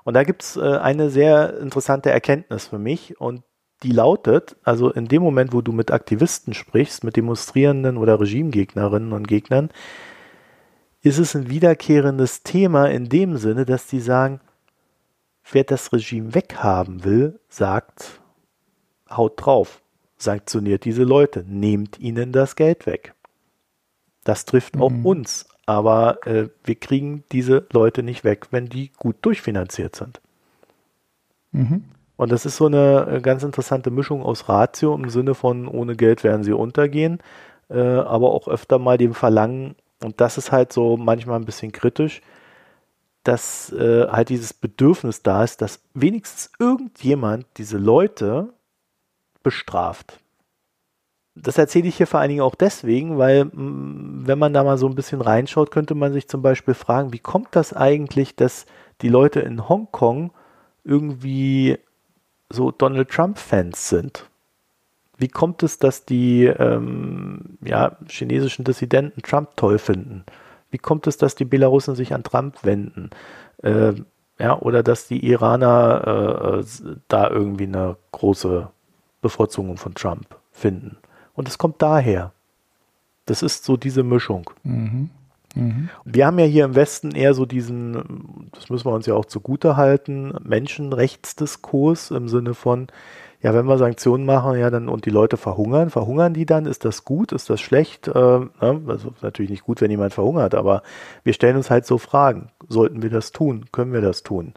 [0.05, 3.43] Und da gibt es äh, eine sehr interessante Erkenntnis für mich und
[3.83, 9.13] die lautet, also in dem Moment, wo du mit Aktivisten sprichst, mit Demonstrierenden oder Regimegegnerinnen
[9.13, 9.71] und Gegnern,
[11.01, 14.41] ist es ein wiederkehrendes Thema in dem Sinne, dass die sagen,
[15.51, 18.21] wer das Regime weghaben will, sagt,
[19.09, 19.81] haut drauf,
[20.17, 23.15] sanktioniert diese Leute, nehmt ihnen das Geld weg.
[24.25, 24.83] Das trifft mhm.
[24.83, 30.21] auch uns, aber äh, wir kriegen diese Leute nicht weg, wenn die gut durchfinanziert sind.
[31.53, 31.85] Mhm.
[32.19, 35.95] Und das ist so eine äh, ganz interessante Mischung aus Ratio im Sinne von, ohne
[35.95, 37.21] Geld werden sie untergehen,
[37.71, 41.71] äh, aber auch öfter mal dem Verlangen, und das ist halt so manchmal ein bisschen
[41.71, 42.21] kritisch,
[43.23, 48.49] dass äh, halt dieses Bedürfnis da ist, dass wenigstens irgendjemand diese Leute
[49.45, 50.19] bestraft.
[51.37, 54.77] Das erzähle ich hier vor allen Dingen auch deswegen, weil mh, wenn man da mal
[54.77, 58.67] so ein bisschen reinschaut, könnte man sich zum Beispiel fragen, wie kommt das eigentlich, dass
[59.03, 60.33] die Leute in Hongkong
[60.83, 61.79] irgendwie
[62.51, 64.29] so Donald Trump-Fans sind.
[65.17, 70.25] Wie kommt es, dass die ähm, ja, chinesischen Dissidenten Trump toll finden?
[70.71, 73.11] Wie kommt es, dass die Belarusen sich an Trump wenden?
[73.63, 73.95] Äh,
[74.39, 76.65] ja, oder dass die Iraner äh,
[77.09, 78.69] da irgendwie eine große
[79.21, 80.99] Bevorzugung von Trump finden.
[81.35, 82.33] Und es kommt daher.
[83.27, 84.49] Das ist so diese Mischung.
[84.63, 85.11] Mhm.
[85.59, 85.89] Mhm.
[86.05, 89.25] Wir haben ja hier im Westen eher so diesen, das müssen wir uns ja auch
[89.25, 92.89] zugute halten, Menschenrechtsdiskurs im Sinne von,
[93.41, 96.67] ja, wenn wir Sanktionen machen, ja, dann und die Leute verhungern, verhungern die dann?
[96.67, 97.33] Ist das gut?
[97.33, 98.09] Ist das schlecht?
[98.09, 98.51] Äh, ne?
[98.89, 100.83] Also natürlich nicht gut, wenn jemand verhungert, aber
[101.23, 102.51] wir stellen uns halt so Fragen.
[102.69, 103.67] Sollten wir das tun?
[103.71, 104.55] Können wir das tun?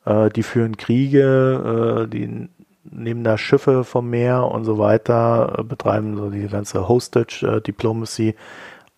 [0.05, 2.49] Äh, die führen Kriege, äh, die
[2.85, 8.31] nehmen da Schiffe vom Meer und so weiter, äh, betreiben so die ganze Hostage-Diplomacy.
[8.31, 8.35] Äh,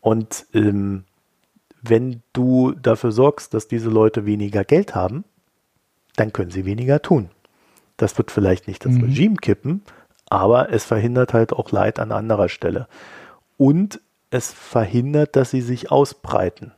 [0.01, 1.05] und ähm,
[1.83, 5.25] wenn du dafür sorgst, dass diese Leute weniger Geld haben,
[6.17, 7.31] dann können sie weniger tun.
[7.97, 9.05] Das wird vielleicht nicht das mhm.
[9.05, 9.83] Regime kippen,
[10.29, 12.89] aber es verhindert halt auch Leid an anderer Stelle.
[13.57, 14.01] Und
[14.31, 16.73] es verhindert, dass sie sich ausbreiten.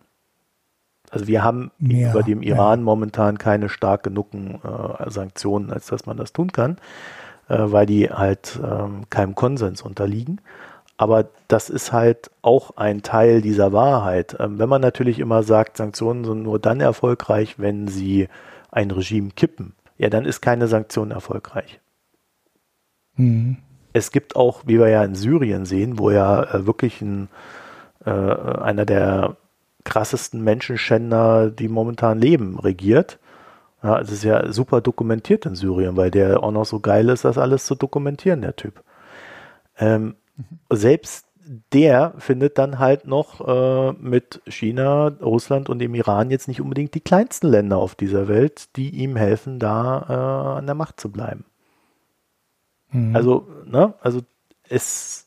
[1.11, 2.85] Also wir haben ja, über dem Iran ja.
[2.85, 6.79] momentan keine stark genugen äh, Sanktionen, als dass man das tun kann,
[7.49, 10.41] äh, weil die halt ähm, keinem Konsens unterliegen.
[11.03, 14.37] Aber das ist halt auch ein Teil dieser Wahrheit.
[14.39, 18.29] Ähm, wenn man natürlich immer sagt, Sanktionen sind nur dann erfolgreich, wenn sie
[18.71, 21.81] ein Regime kippen, ja, dann ist keine Sanktion erfolgreich.
[23.17, 23.57] Mhm.
[23.93, 27.29] Es gibt auch, wie wir ja in Syrien sehen, wo ja äh, wirklich ein,
[28.05, 29.37] äh, einer der
[29.83, 33.19] krassesten Menschenschänder, die momentan leben, regiert.
[33.83, 37.25] Ja, es ist ja super dokumentiert in Syrien, weil der auch noch so geil ist,
[37.25, 38.85] das alles zu dokumentieren, der Typ.
[39.77, 40.15] Ähm,
[40.71, 41.27] selbst
[41.73, 46.95] der findet dann halt noch äh, mit China, Russland und dem Iran jetzt nicht unbedingt
[46.95, 51.11] die kleinsten Länder auf dieser Welt, die ihm helfen, da äh, an der Macht zu
[51.11, 51.45] bleiben.
[52.91, 53.17] Mhm.
[53.17, 54.21] Also, ne, also
[54.69, 55.27] es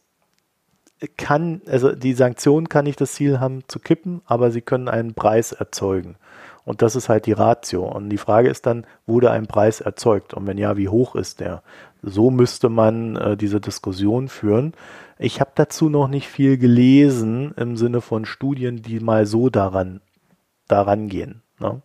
[1.18, 5.14] kann, also die Sanktionen kann nicht das Ziel haben zu kippen, aber sie können einen
[5.14, 6.16] Preis erzeugen.
[6.64, 7.84] Und das ist halt die Ratio.
[7.84, 10.34] Und die Frage ist dann, wurde ein Preis erzeugt?
[10.34, 11.62] Und wenn ja, wie hoch ist der?
[12.08, 14.74] So müsste man äh, diese Diskussion führen.
[15.18, 20.02] Ich habe dazu noch nicht viel gelesen im Sinne von Studien, die mal so daran,
[20.68, 21.42] daran gehen.
[21.60, 21.82] Ne?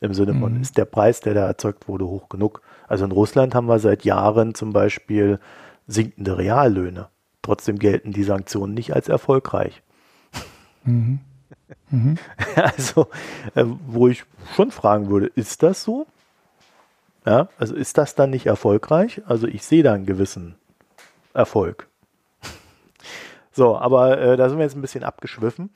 [0.00, 0.62] Im Sinne von, mhm.
[0.62, 2.62] ist der Preis, der da erzeugt wurde, hoch genug?
[2.88, 5.38] Also in Russland haben wir seit Jahren zum Beispiel
[5.86, 7.08] sinkende Reallöhne.
[7.42, 9.82] Trotzdem gelten die Sanktionen nicht als erfolgreich.
[10.84, 11.20] Mhm.
[11.90, 12.16] Mhm.
[12.56, 13.08] Also,
[13.54, 14.24] äh, wo ich
[14.56, 16.06] schon fragen würde, ist das so?
[17.26, 19.22] Ja, also ist das dann nicht erfolgreich?
[19.26, 20.56] Also ich sehe da einen gewissen
[21.34, 21.88] Erfolg.
[23.52, 25.70] so, aber äh, da sind wir jetzt ein bisschen abgeschwiffen.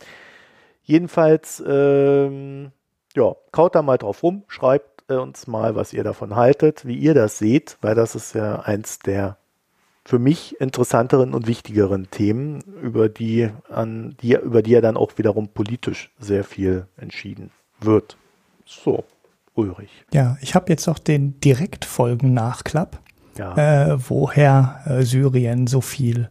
[0.83, 2.73] Jedenfalls, ähm,
[3.15, 6.97] ja, kaut da mal drauf rum, schreibt äh, uns mal, was ihr davon haltet, wie
[6.97, 9.37] ihr das seht, weil das ist ja eins der
[10.07, 15.17] für mich interessanteren und wichtigeren Themen, über die, an die, über die ja dann auch
[15.17, 17.51] wiederum politisch sehr viel entschieden
[17.81, 18.19] wird.
[18.67, 19.05] So,
[19.55, 19.91] Ulrich.
[20.13, 23.01] Ja, ich habe jetzt auch den Direktfolgen-Nachklapp,
[23.39, 23.93] ja.
[23.93, 26.29] äh, woher äh, Syrien so viel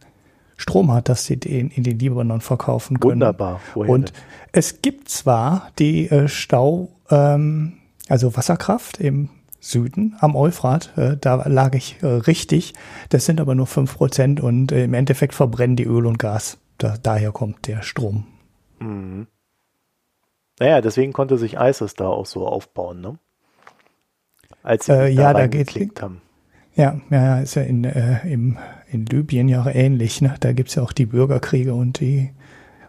[0.56, 3.14] Strom hat, dass sie den in den Libanon verkaufen können.
[3.14, 3.60] Wunderbar.
[3.74, 4.16] Woher und denn?
[4.52, 7.74] es gibt zwar die äh, Stau, ähm,
[8.08, 9.30] also Wasserkraft im
[9.60, 10.96] Süden am Euphrat.
[10.96, 12.74] Äh, da lag ich äh, richtig.
[13.08, 16.58] Das sind aber nur fünf Prozent und äh, im Endeffekt verbrennen die Öl und Gas.
[16.78, 18.26] Da, daher kommt der Strom.
[18.80, 19.26] Mhm.
[20.60, 23.18] Naja, deswegen konnte sich ISIS da auch so aufbauen, ne?
[24.62, 26.22] Als sie äh, ja, da geht haben.
[26.74, 28.58] Ja, ja, ist ja in, äh, im,
[28.90, 30.20] in Libyen ja ähnlich.
[30.20, 30.34] Ne?
[30.40, 32.32] Da gibt's ja auch die Bürgerkriege und die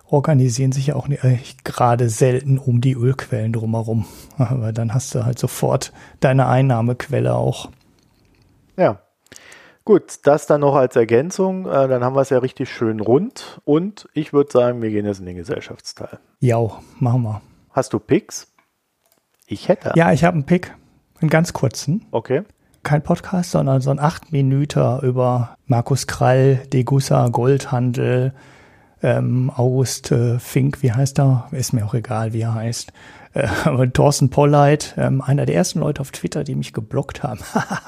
[0.08, 4.06] organisieren sich ja auch äh, gerade selten um die Ölquellen drumherum.
[4.38, 7.70] Aber dann hast du halt sofort deine Einnahmequelle auch.
[8.78, 9.02] Ja.
[9.84, 11.68] Gut, das dann noch als Ergänzung.
[11.68, 13.62] Äh, dann haben wir es ja richtig schön rund.
[13.66, 16.18] Und ich würde sagen, wir gehen jetzt in den Gesellschaftsteil.
[16.40, 16.60] Ja,
[17.00, 17.42] machen wir.
[17.76, 18.48] Hast du Picks?
[19.48, 19.92] Ich hätte.
[19.98, 20.74] Ja, ich habe einen Pick.
[21.20, 22.06] Einen ganz kurzen.
[22.12, 22.44] Okay.
[22.84, 28.34] Kein Podcast, sondern so ein acht Minüter über Markus Krall, Degussa, Goldhandel,
[29.04, 31.50] ähm, August äh, Fink, wie heißt er?
[31.52, 32.94] Ist mir auch egal, wie er heißt.
[33.34, 37.42] Äh, aber Thorsten Polleit, ähm, einer der ersten Leute auf Twitter, die mich geblockt haben.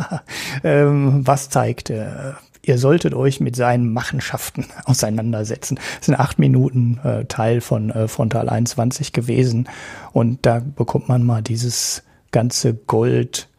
[0.65, 5.79] ähm, was zeigt, äh, ihr solltet euch mit seinen Machenschaften auseinandersetzen.
[5.97, 9.69] Das sind acht Minuten äh, Teil von äh, Frontal 21 gewesen.
[10.13, 13.49] Und da bekommt man mal dieses ganze Gold,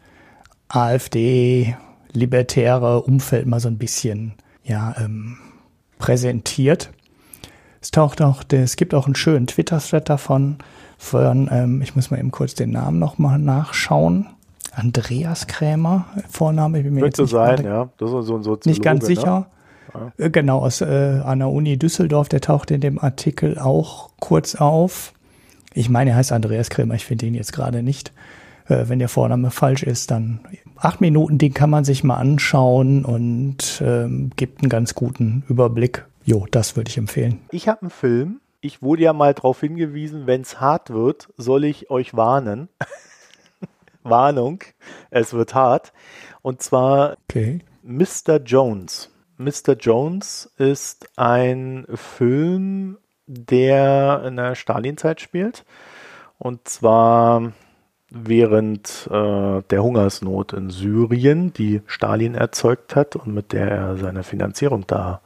[0.68, 1.76] AfD,
[2.12, 4.34] libertäre Umfeld mal so ein bisschen,
[4.64, 5.38] ja, ähm,
[5.98, 6.90] präsentiert.
[7.80, 10.58] Es taucht auch, es gibt auch einen schönen Twitter-Thread davon,
[10.98, 14.26] von, ähm, ich muss mal eben kurz den Namen nochmal nachschauen.
[14.74, 17.88] Andreas Krämer, Vorname, ich bin mir jetzt nicht, sein, ja.
[17.98, 19.06] das ist so ein Soziologe, nicht ganz ne?
[19.06, 19.48] sicher.
[19.94, 20.12] Ne?
[20.18, 20.28] Ja.
[20.28, 25.12] Genau, aus äh, an der Uni Düsseldorf, der taucht in dem Artikel auch kurz auf.
[25.74, 28.12] Ich meine, er heißt Andreas Krämer, ich finde ihn jetzt gerade nicht.
[28.66, 30.40] Äh, wenn der Vorname falsch ist, dann
[30.76, 36.04] acht Minuten, den kann man sich mal anschauen und ähm, gibt einen ganz guten Überblick,
[36.28, 37.40] Jo, das würde ich empfehlen.
[37.52, 38.42] Ich habe einen Film.
[38.60, 42.68] Ich wurde ja mal darauf hingewiesen, wenn es hart wird, soll ich euch warnen.
[44.10, 44.60] Warnung,
[45.10, 45.92] es wird hart.
[46.42, 47.60] Und zwar okay.
[47.82, 48.38] Mr.
[48.44, 49.10] Jones.
[49.36, 49.74] Mr.
[49.78, 55.64] Jones ist ein Film, der in der Stalinzeit spielt.
[56.38, 57.52] Und zwar
[58.10, 64.22] während äh, der Hungersnot in Syrien, die Stalin erzeugt hat und mit der er seine
[64.22, 65.20] Finanzierung da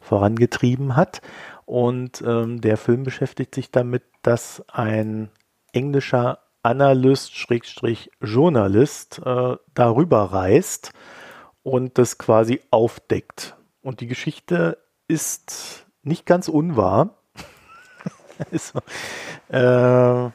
[0.00, 1.22] vorangetrieben hat.
[1.64, 5.30] Und ähm, der Film beschäftigt sich damit, dass ein
[5.72, 10.92] englischer Analyst, Schrägstrich Journalist, äh, darüber reist
[11.62, 13.56] und das quasi aufdeckt.
[13.82, 17.18] Und die Geschichte ist nicht ganz unwahr.
[18.52, 18.80] also,
[19.48, 20.30] äh,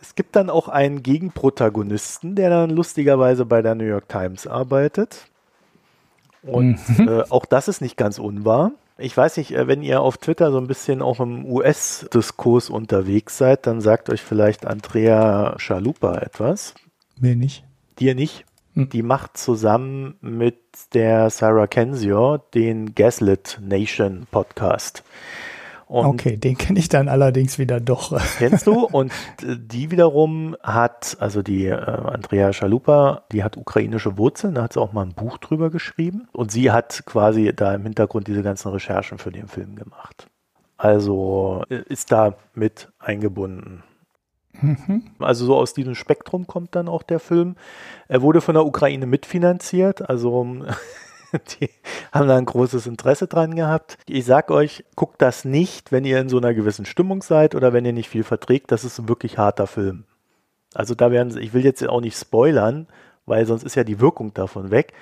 [0.00, 5.26] es gibt dann auch einen Gegenprotagonisten, der dann lustigerweise bei der New York Times arbeitet.
[6.42, 7.08] Und mhm.
[7.08, 8.72] äh, auch das ist nicht ganz unwahr.
[8.98, 13.38] Ich weiß nicht, äh, wenn ihr auf Twitter so ein bisschen auch im US-Diskurs unterwegs
[13.38, 16.74] seid, dann sagt euch vielleicht Andrea Schalupa etwas.
[17.18, 17.64] Mir nicht.
[17.98, 18.44] Dir nicht?
[18.74, 18.88] Hm.
[18.88, 20.58] Die macht zusammen mit
[20.94, 25.04] der Sarah Kensior den Gaslit Nation Podcast.
[25.92, 28.18] Und okay, den kenne ich dann allerdings wieder doch.
[28.38, 28.86] Kennst du?
[28.86, 29.12] Und
[29.42, 34.80] die wiederum hat, also die äh, Andrea Schalupa, die hat ukrainische Wurzeln, da hat sie
[34.80, 36.28] auch mal ein Buch drüber geschrieben.
[36.32, 40.28] Und sie hat quasi da im Hintergrund diese ganzen Recherchen für den Film gemacht.
[40.78, 43.82] Also äh, ist da mit eingebunden.
[44.62, 45.02] Mhm.
[45.18, 47.56] Also so aus diesem Spektrum kommt dann auch der Film.
[48.08, 50.64] Er wurde von der Ukraine mitfinanziert, also
[51.60, 51.70] Die
[52.12, 53.98] haben da ein großes Interesse dran gehabt.
[54.06, 57.72] Ich sag euch, guckt das nicht, wenn ihr in so einer gewissen Stimmung seid oder
[57.72, 58.70] wenn ihr nicht viel verträgt.
[58.70, 60.04] Das ist ein wirklich harter Film.
[60.74, 62.86] Also da werden ich will jetzt auch nicht spoilern,
[63.26, 64.92] weil sonst ist ja die Wirkung davon weg.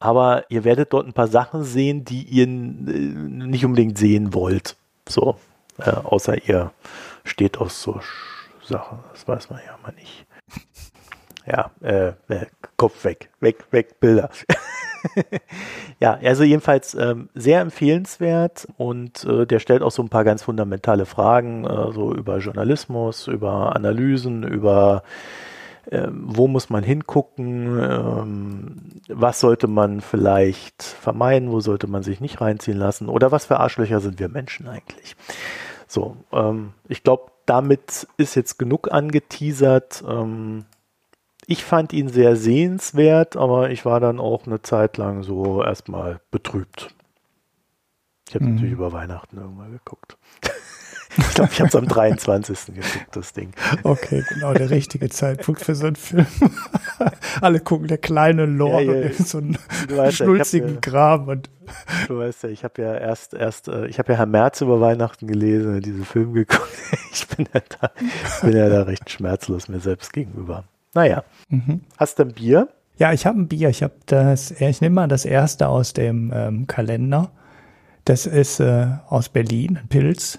[0.00, 4.76] Aber ihr werdet dort ein paar Sachen sehen, die ihr äh, nicht unbedingt sehen wollt.
[5.08, 5.36] So,
[5.78, 6.72] äh, außer ihr
[7.24, 8.00] steht aus so
[8.62, 8.98] Sachen.
[9.12, 10.26] Das weiß man ja mal nicht.
[11.48, 12.46] Ja, äh, äh
[12.76, 14.30] Kopf weg, weg, weg, Bilder.
[16.00, 20.42] ja, also jedenfalls ähm, sehr empfehlenswert und äh, der stellt auch so ein paar ganz
[20.42, 25.02] fundamentale Fragen, äh, so über Journalismus, über Analysen, über
[25.90, 28.76] ähm, wo muss man hingucken, ähm,
[29.08, 33.58] was sollte man vielleicht vermeiden, wo sollte man sich nicht reinziehen lassen oder was für
[33.58, 35.16] Arschlöcher sind wir Menschen eigentlich.
[35.86, 40.04] So, ähm, ich glaube, damit ist jetzt genug angeteasert.
[40.06, 40.66] Ähm,
[41.50, 46.20] ich fand ihn sehr sehenswert, aber ich war dann auch eine Zeit lang so erstmal
[46.30, 46.94] betrübt.
[48.28, 48.54] Ich habe mhm.
[48.54, 50.18] natürlich über Weihnachten irgendwann geguckt.
[51.16, 52.74] ich glaube, ich habe es am 23.
[52.74, 53.54] geguckt, das Ding.
[53.82, 56.26] Okay, genau, der richtige Zeitpunkt für so einen Film.
[57.40, 59.58] Alle gucken, der kleine Lord ja, ja, in so einen
[60.12, 61.28] schnulzigen ja, Graben.
[61.28, 61.50] Und
[62.08, 64.82] du weißt ja, ich habe ja erst, erst, äh, ich habe ja Herr Merz über
[64.82, 66.68] Weihnachten gelesen und diesen Film geguckt.
[67.10, 67.90] Ich bin ja da,
[68.42, 70.64] bin ja da recht schmerzlos mir selbst gegenüber.
[70.94, 71.24] Naja.
[71.48, 71.80] Mhm.
[71.96, 72.68] Hast du ein Bier?
[72.98, 73.68] Ja, ich habe ein Bier.
[73.68, 77.30] Ich habe das, ich nehme mal das erste aus dem ähm, Kalender.
[78.04, 80.38] Das ist äh, aus Berlin, ein Pilz.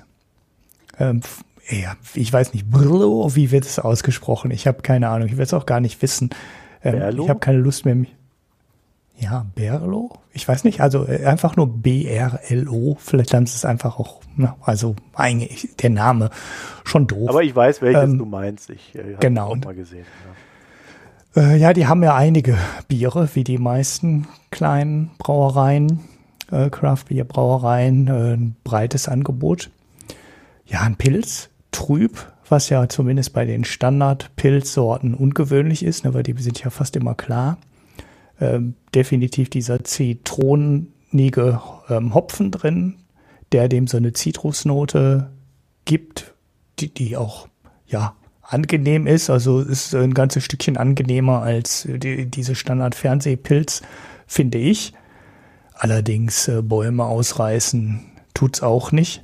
[0.99, 1.21] Ähm,
[1.69, 4.51] ja, ich weiß nicht, Brillo, wie wird es ausgesprochen?
[4.51, 5.27] Ich habe keine Ahnung.
[5.27, 6.31] Ich will es auch gar nicht wissen.
[6.83, 8.05] Ähm, ich habe keine Lust mehr.
[9.19, 10.11] Ja, Berlo?
[10.31, 10.81] Ich weiß nicht.
[10.81, 12.97] Also äh, einfach nur B-R-L-O.
[12.99, 16.29] Vielleicht haben sie es einfach auch, na, also eigentlich der Name
[16.85, 17.29] schon doof.
[17.29, 18.69] Aber ich weiß, welches ähm, du meinst.
[18.69, 19.49] Ich äh, habe genau.
[19.49, 20.05] auch mal gesehen.
[21.35, 21.43] Ja.
[21.43, 25.99] Äh, ja, die haben ja einige Biere, wie die meisten kleinen Brauereien,
[26.51, 29.69] äh, Craft Beer Brauereien, äh, ein breites Angebot.
[30.65, 36.33] Ja, ein Pilz, trüb, was ja zumindest bei den Standard-Pilzsorten ungewöhnlich ist, ne, weil die
[36.41, 37.57] sind ja fast immer klar.
[38.39, 42.95] Ähm, definitiv dieser zitronige ähm, Hopfen drin,
[43.51, 45.29] der dem so eine Zitrusnote
[45.85, 46.33] gibt,
[46.79, 47.47] die, die auch
[47.85, 49.29] ja angenehm ist.
[49.29, 53.81] Also ist ein ganzes Stückchen angenehmer als die, diese Standard-Fernsehpilz,
[54.25, 54.93] finde ich.
[55.73, 59.21] Allerdings äh, Bäume ausreißen tut's auch nicht.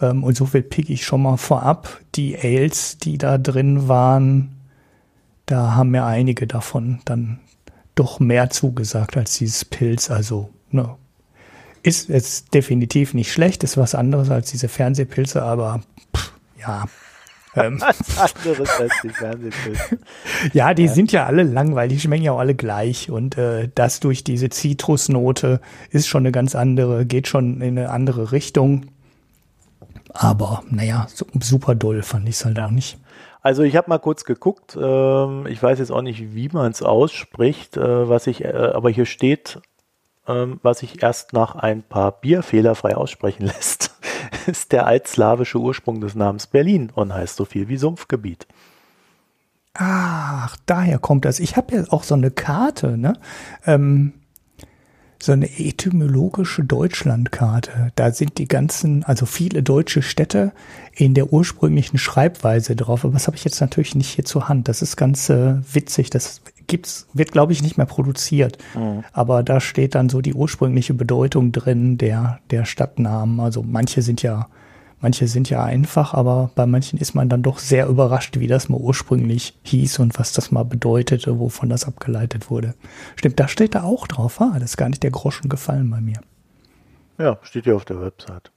[0.00, 2.00] Ähm, und so viel pick ich schon mal vorab.
[2.14, 4.56] Die Ales, die da drin waren,
[5.46, 7.40] da haben mir einige davon dann
[7.94, 10.10] doch mehr zugesagt als dieses Pilz.
[10.10, 10.96] Also ne,
[11.82, 15.80] ist jetzt definitiv nicht schlecht, ist was anderes als diese Fernsehpilze, aber
[16.14, 16.86] pff, ja,
[17.54, 17.80] ähm.
[18.16, 19.78] Was anderes als die Fernsehfilme.
[20.52, 20.92] ja, die ja.
[20.92, 23.10] sind ja alle langweilig, die schmecken ja auch alle gleich.
[23.10, 25.60] Und äh, das durch diese Zitrusnote
[25.90, 28.86] ist schon eine ganz andere, geht schon in eine andere Richtung.
[30.14, 32.98] Aber naja, so, super doll fand ich es halt auch nicht.
[33.42, 36.82] Also ich habe mal kurz geguckt, ähm, ich weiß jetzt auch nicht, wie man es
[36.82, 39.60] ausspricht, äh, was ich, äh, aber hier steht,
[40.28, 43.98] ähm, was sich erst nach ein paar Bier fehlerfrei aussprechen lässt.
[44.46, 48.46] ist der altslawische Ursprung des Namens Berlin und heißt so viel wie Sumpfgebiet.
[49.74, 51.40] Ach, daher kommt das.
[51.40, 53.14] Ich habe ja auch so eine Karte, ne?
[53.66, 54.12] Ähm,
[55.22, 57.92] so eine etymologische Deutschlandkarte.
[57.94, 60.50] Da sind die ganzen, also viele deutsche Städte
[60.92, 63.04] in der ursprünglichen Schreibweise drauf.
[63.04, 64.66] Aber das habe ich jetzt natürlich nicht hier zur Hand.
[64.66, 66.10] Das ist ganz äh, witzig.
[66.10, 68.58] Das gibt's, wird, glaube ich, nicht mehr produziert.
[68.74, 69.04] Mhm.
[69.12, 73.38] Aber da steht dann so die ursprüngliche Bedeutung drin der, der Stadtnamen.
[73.38, 74.48] Also manche sind ja
[75.02, 78.68] Manche sind ja einfach, aber bei manchen ist man dann doch sehr überrascht, wie das
[78.68, 82.76] mal ursprünglich hieß und was das mal bedeutete, wovon das abgeleitet wurde.
[83.16, 84.40] Stimmt, da steht da auch drauf.
[84.40, 86.20] Ah, das ist gar nicht der Groschen gefallen bei mir.
[87.18, 88.52] Ja, steht ja auf der Website.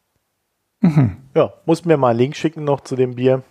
[0.81, 1.17] Mhm.
[1.33, 3.41] Ja, muss mir mal einen Link schicken noch zu dem Bier.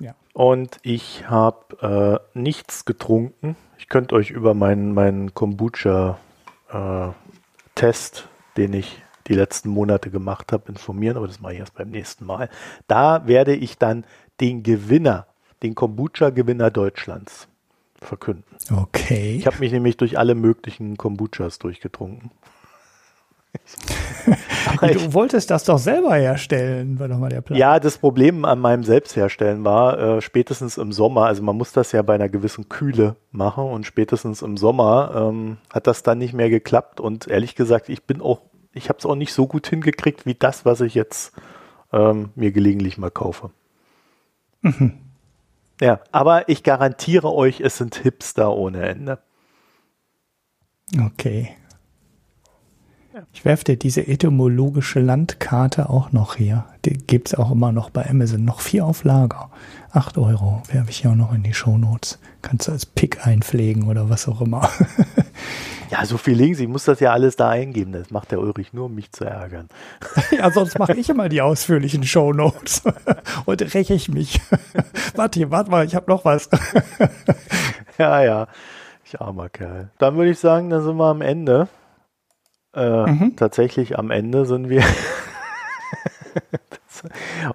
[0.00, 0.14] Ja.
[0.32, 3.56] Und ich habe äh, nichts getrunken.
[3.76, 10.68] Ich könnte euch über meinen, meinen Kombucha-Test, äh, den ich die letzten Monate gemacht habe,
[10.68, 12.48] informieren, aber das mache ich erst beim nächsten Mal.
[12.86, 14.04] Da werde ich dann
[14.40, 15.26] den Gewinner,
[15.62, 17.48] den Kombucha-Gewinner Deutschlands
[18.00, 18.44] verkünden.
[18.70, 19.36] Okay.
[19.36, 22.30] Ich habe mich nämlich durch alle möglichen Kombuchas durchgetrunken.
[24.80, 27.58] du wolltest das doch selber herstellen, war doch mal der Plan.
[27.58, 31.92] Ja, das Problem an meinem Selbstherstellen war, äh, spätestens im Sommer, also man muss das
[31.92, 36.34] ja bei einer gewissen Kühle machen und spätestens im Sommer ähm, hat das dann nicht
[36.34, 38.40] mehr geklappt und ehrlich gesagt, ich bin auch
[38.74, 41.32] ich habe es auch nicht so gut hingekriegt wie das, was ich jetzt
[41.92, 43.50] ähm, mir gelegentlich mal kaufe.
[44.62, 44.98] Mhm.
[45.80, 49.18] Ja, aber ich garantiere euch, es sind Hipster ohne Ende.
[50.98, 51.56] Okay.
[53.32, 56.64] Ich werfe dir diese etymologische Landkarte auch noch hier.
[56.84, 58.44] Die gibt es auch immer noch bei Amazon.
[58.44, 59.50] Noch vier auf Lager.
[59.92, 62.18] Acht Euro werfe ich hier auch noch in die Shownotes.
[62.42, 64.68] Kannst du als Pick einpflegen oder was auch immer.
[65.90, 66.60] ja, so viel links.
[66.60, 67.92] Ich muss das ja alles da eingeben.
[67.92, 69.68] Das macht der Ulrich nur, um mich zu ärgern.
[70.30, 72.82] ja, sonst mache ich immer die ausführlichen Shownotes.
[73.44, 74.40] Und räche ich mich.
[75.14, 76.48] warte hier, warte mal, ich habe noch was.
[77.98, 78.48] ja, ja.
[79.04, 79.90] Ich armer Kerl.
[79.98, 81.68] Dann würde ich sagen, dann sind wir am Ende.
[82.74, 83.36] Äh, mhm.
[83.36, 84.82] Tatsächlich am Ende sind wir.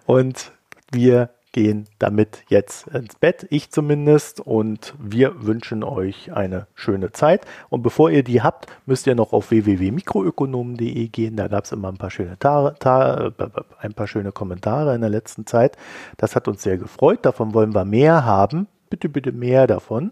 [0.06, 0.52] und
[0.92, 7.46] wir gehen damit jetzt ins Bett, ich zumindest, und wir wünschen euch eine schöne Zeit.
[7.70, 11.36] Und bevor ihr die habt, müsst ihr noch auf www.mikroökonomen.de gehen.
[11.36, 15.78] Da gab es immer ein paar, schöne ein paar schöne Kommentare in der letzten Zeit.
[16.18, 17.26] Das hat uns sehr gefreut.
[17.26, 18.68] Davon wollen wir mehr haben.
[18.90, 20.12] Bitte, bitte mehr davon.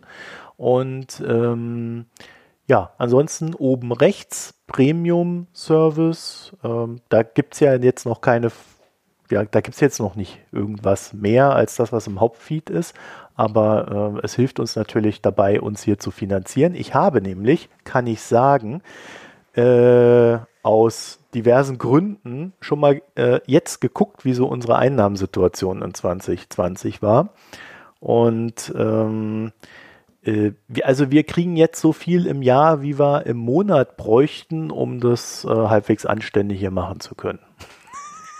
[0.55, 2.05] Und ähm,
[2.67, 6.53] ja, ansonsten oben rechts Premium Service.
[6.63, 8.51] Ähm, da gibt es ja jetzt noch keine,
[9.29, 12.95] ja, da gibt es jetzt noch nicht irgendwas mehr als das, was im Hauptfeed ist.
[13.35, 16.75] Aber äh, es hilft uns natürlich dabei, uns hier zu finanzieren.
[16.75, 18.81] Ich habe nämlich, kann ich sagen,
[19.53, 27.01] äh, aus diversen Gründen schon mal äh, jetzt geguckt, wie so unsere Einnahmensituation in 2020
[27.01, 27.29] war.
[27.99, 29.51] Und ähm,
[30.23, 30.51] äh,
[30.83, 35.45] also wir kriegen jetzt so viel im Jahr, wie wir im Monat bräuchten, um das
[35.45, 37.39] äh, halbwegs anständig hier machen zu können.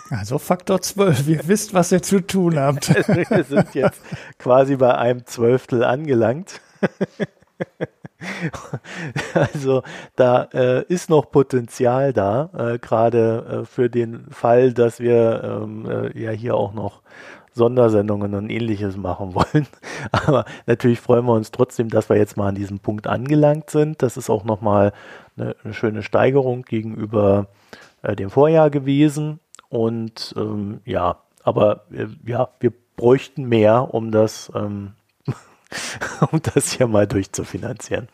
[0.10, 2.90] Also Faktor 12, ihr wisst, was ihr zu tun habt.
[3.30, 4.02] wir sind jetzt
[4.40, 6.62] quasi bei einem Zwölftel angelangt.
[9.34, 9.84] also
[10.16, 15.90] da äh, ist noch Potenzial da, äh, gerade äh, für den Fall, dass wir ähm,
[15.90, 17.02] äh, ja hier auch noch
[17.54, 19.68] Sondersendungen und ähnliches machen wollen.
[20.12, 24.02] Aber natürlich freuen wir uns trotzdem, dass wir jetzt mal an diesem Punkt angelangt sind.
[24.02, 24.94] Das ist auch nochmal
[25.36, 27.48] eine, eine schöne Steigerung gegenüber
[28.04, 29.40] äh, dem Vorjahr gewesen.
[29.69, 34.94] Und ähm, ja, aber äh, ja, wir bräuchten mehr, um das, ähm,
[36.31, 38.07] um das hier mal durchzufinanzieren.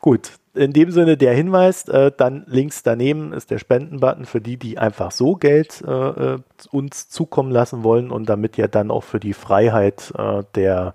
[0.00, 4.56] Gut, in dem Sinne der Hinweis, äh, dann links daneben ist der Spendenbutton für die,
[4.56, 5.90] die einfach so Geld äh,
[6.34, 6.38] äh,
[6.70, 10.94] uns zukommen lassen wollen und damit ja dann auch für die Freiheit äh, der,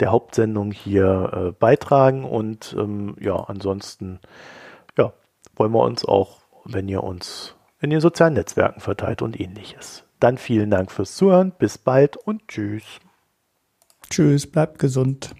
[0.00, 2.24] der Hauptsendung hier äh, beitragen.
[2.24, 4.20] Und ähm, ja, ansonsten
[4.96, 5.12] ja,
[5.56, 7.53] wollen wir uns auch, wenn ihr uns
[7.84, 10.04] in den sozialen Netzwerken verteilt und ähnliches.
[10.18, 12.84] Dann vielen Dank fürs Zuhören, bis bald und tschüss.
[14.10, 15.34] Tschüss, bleibt gesund.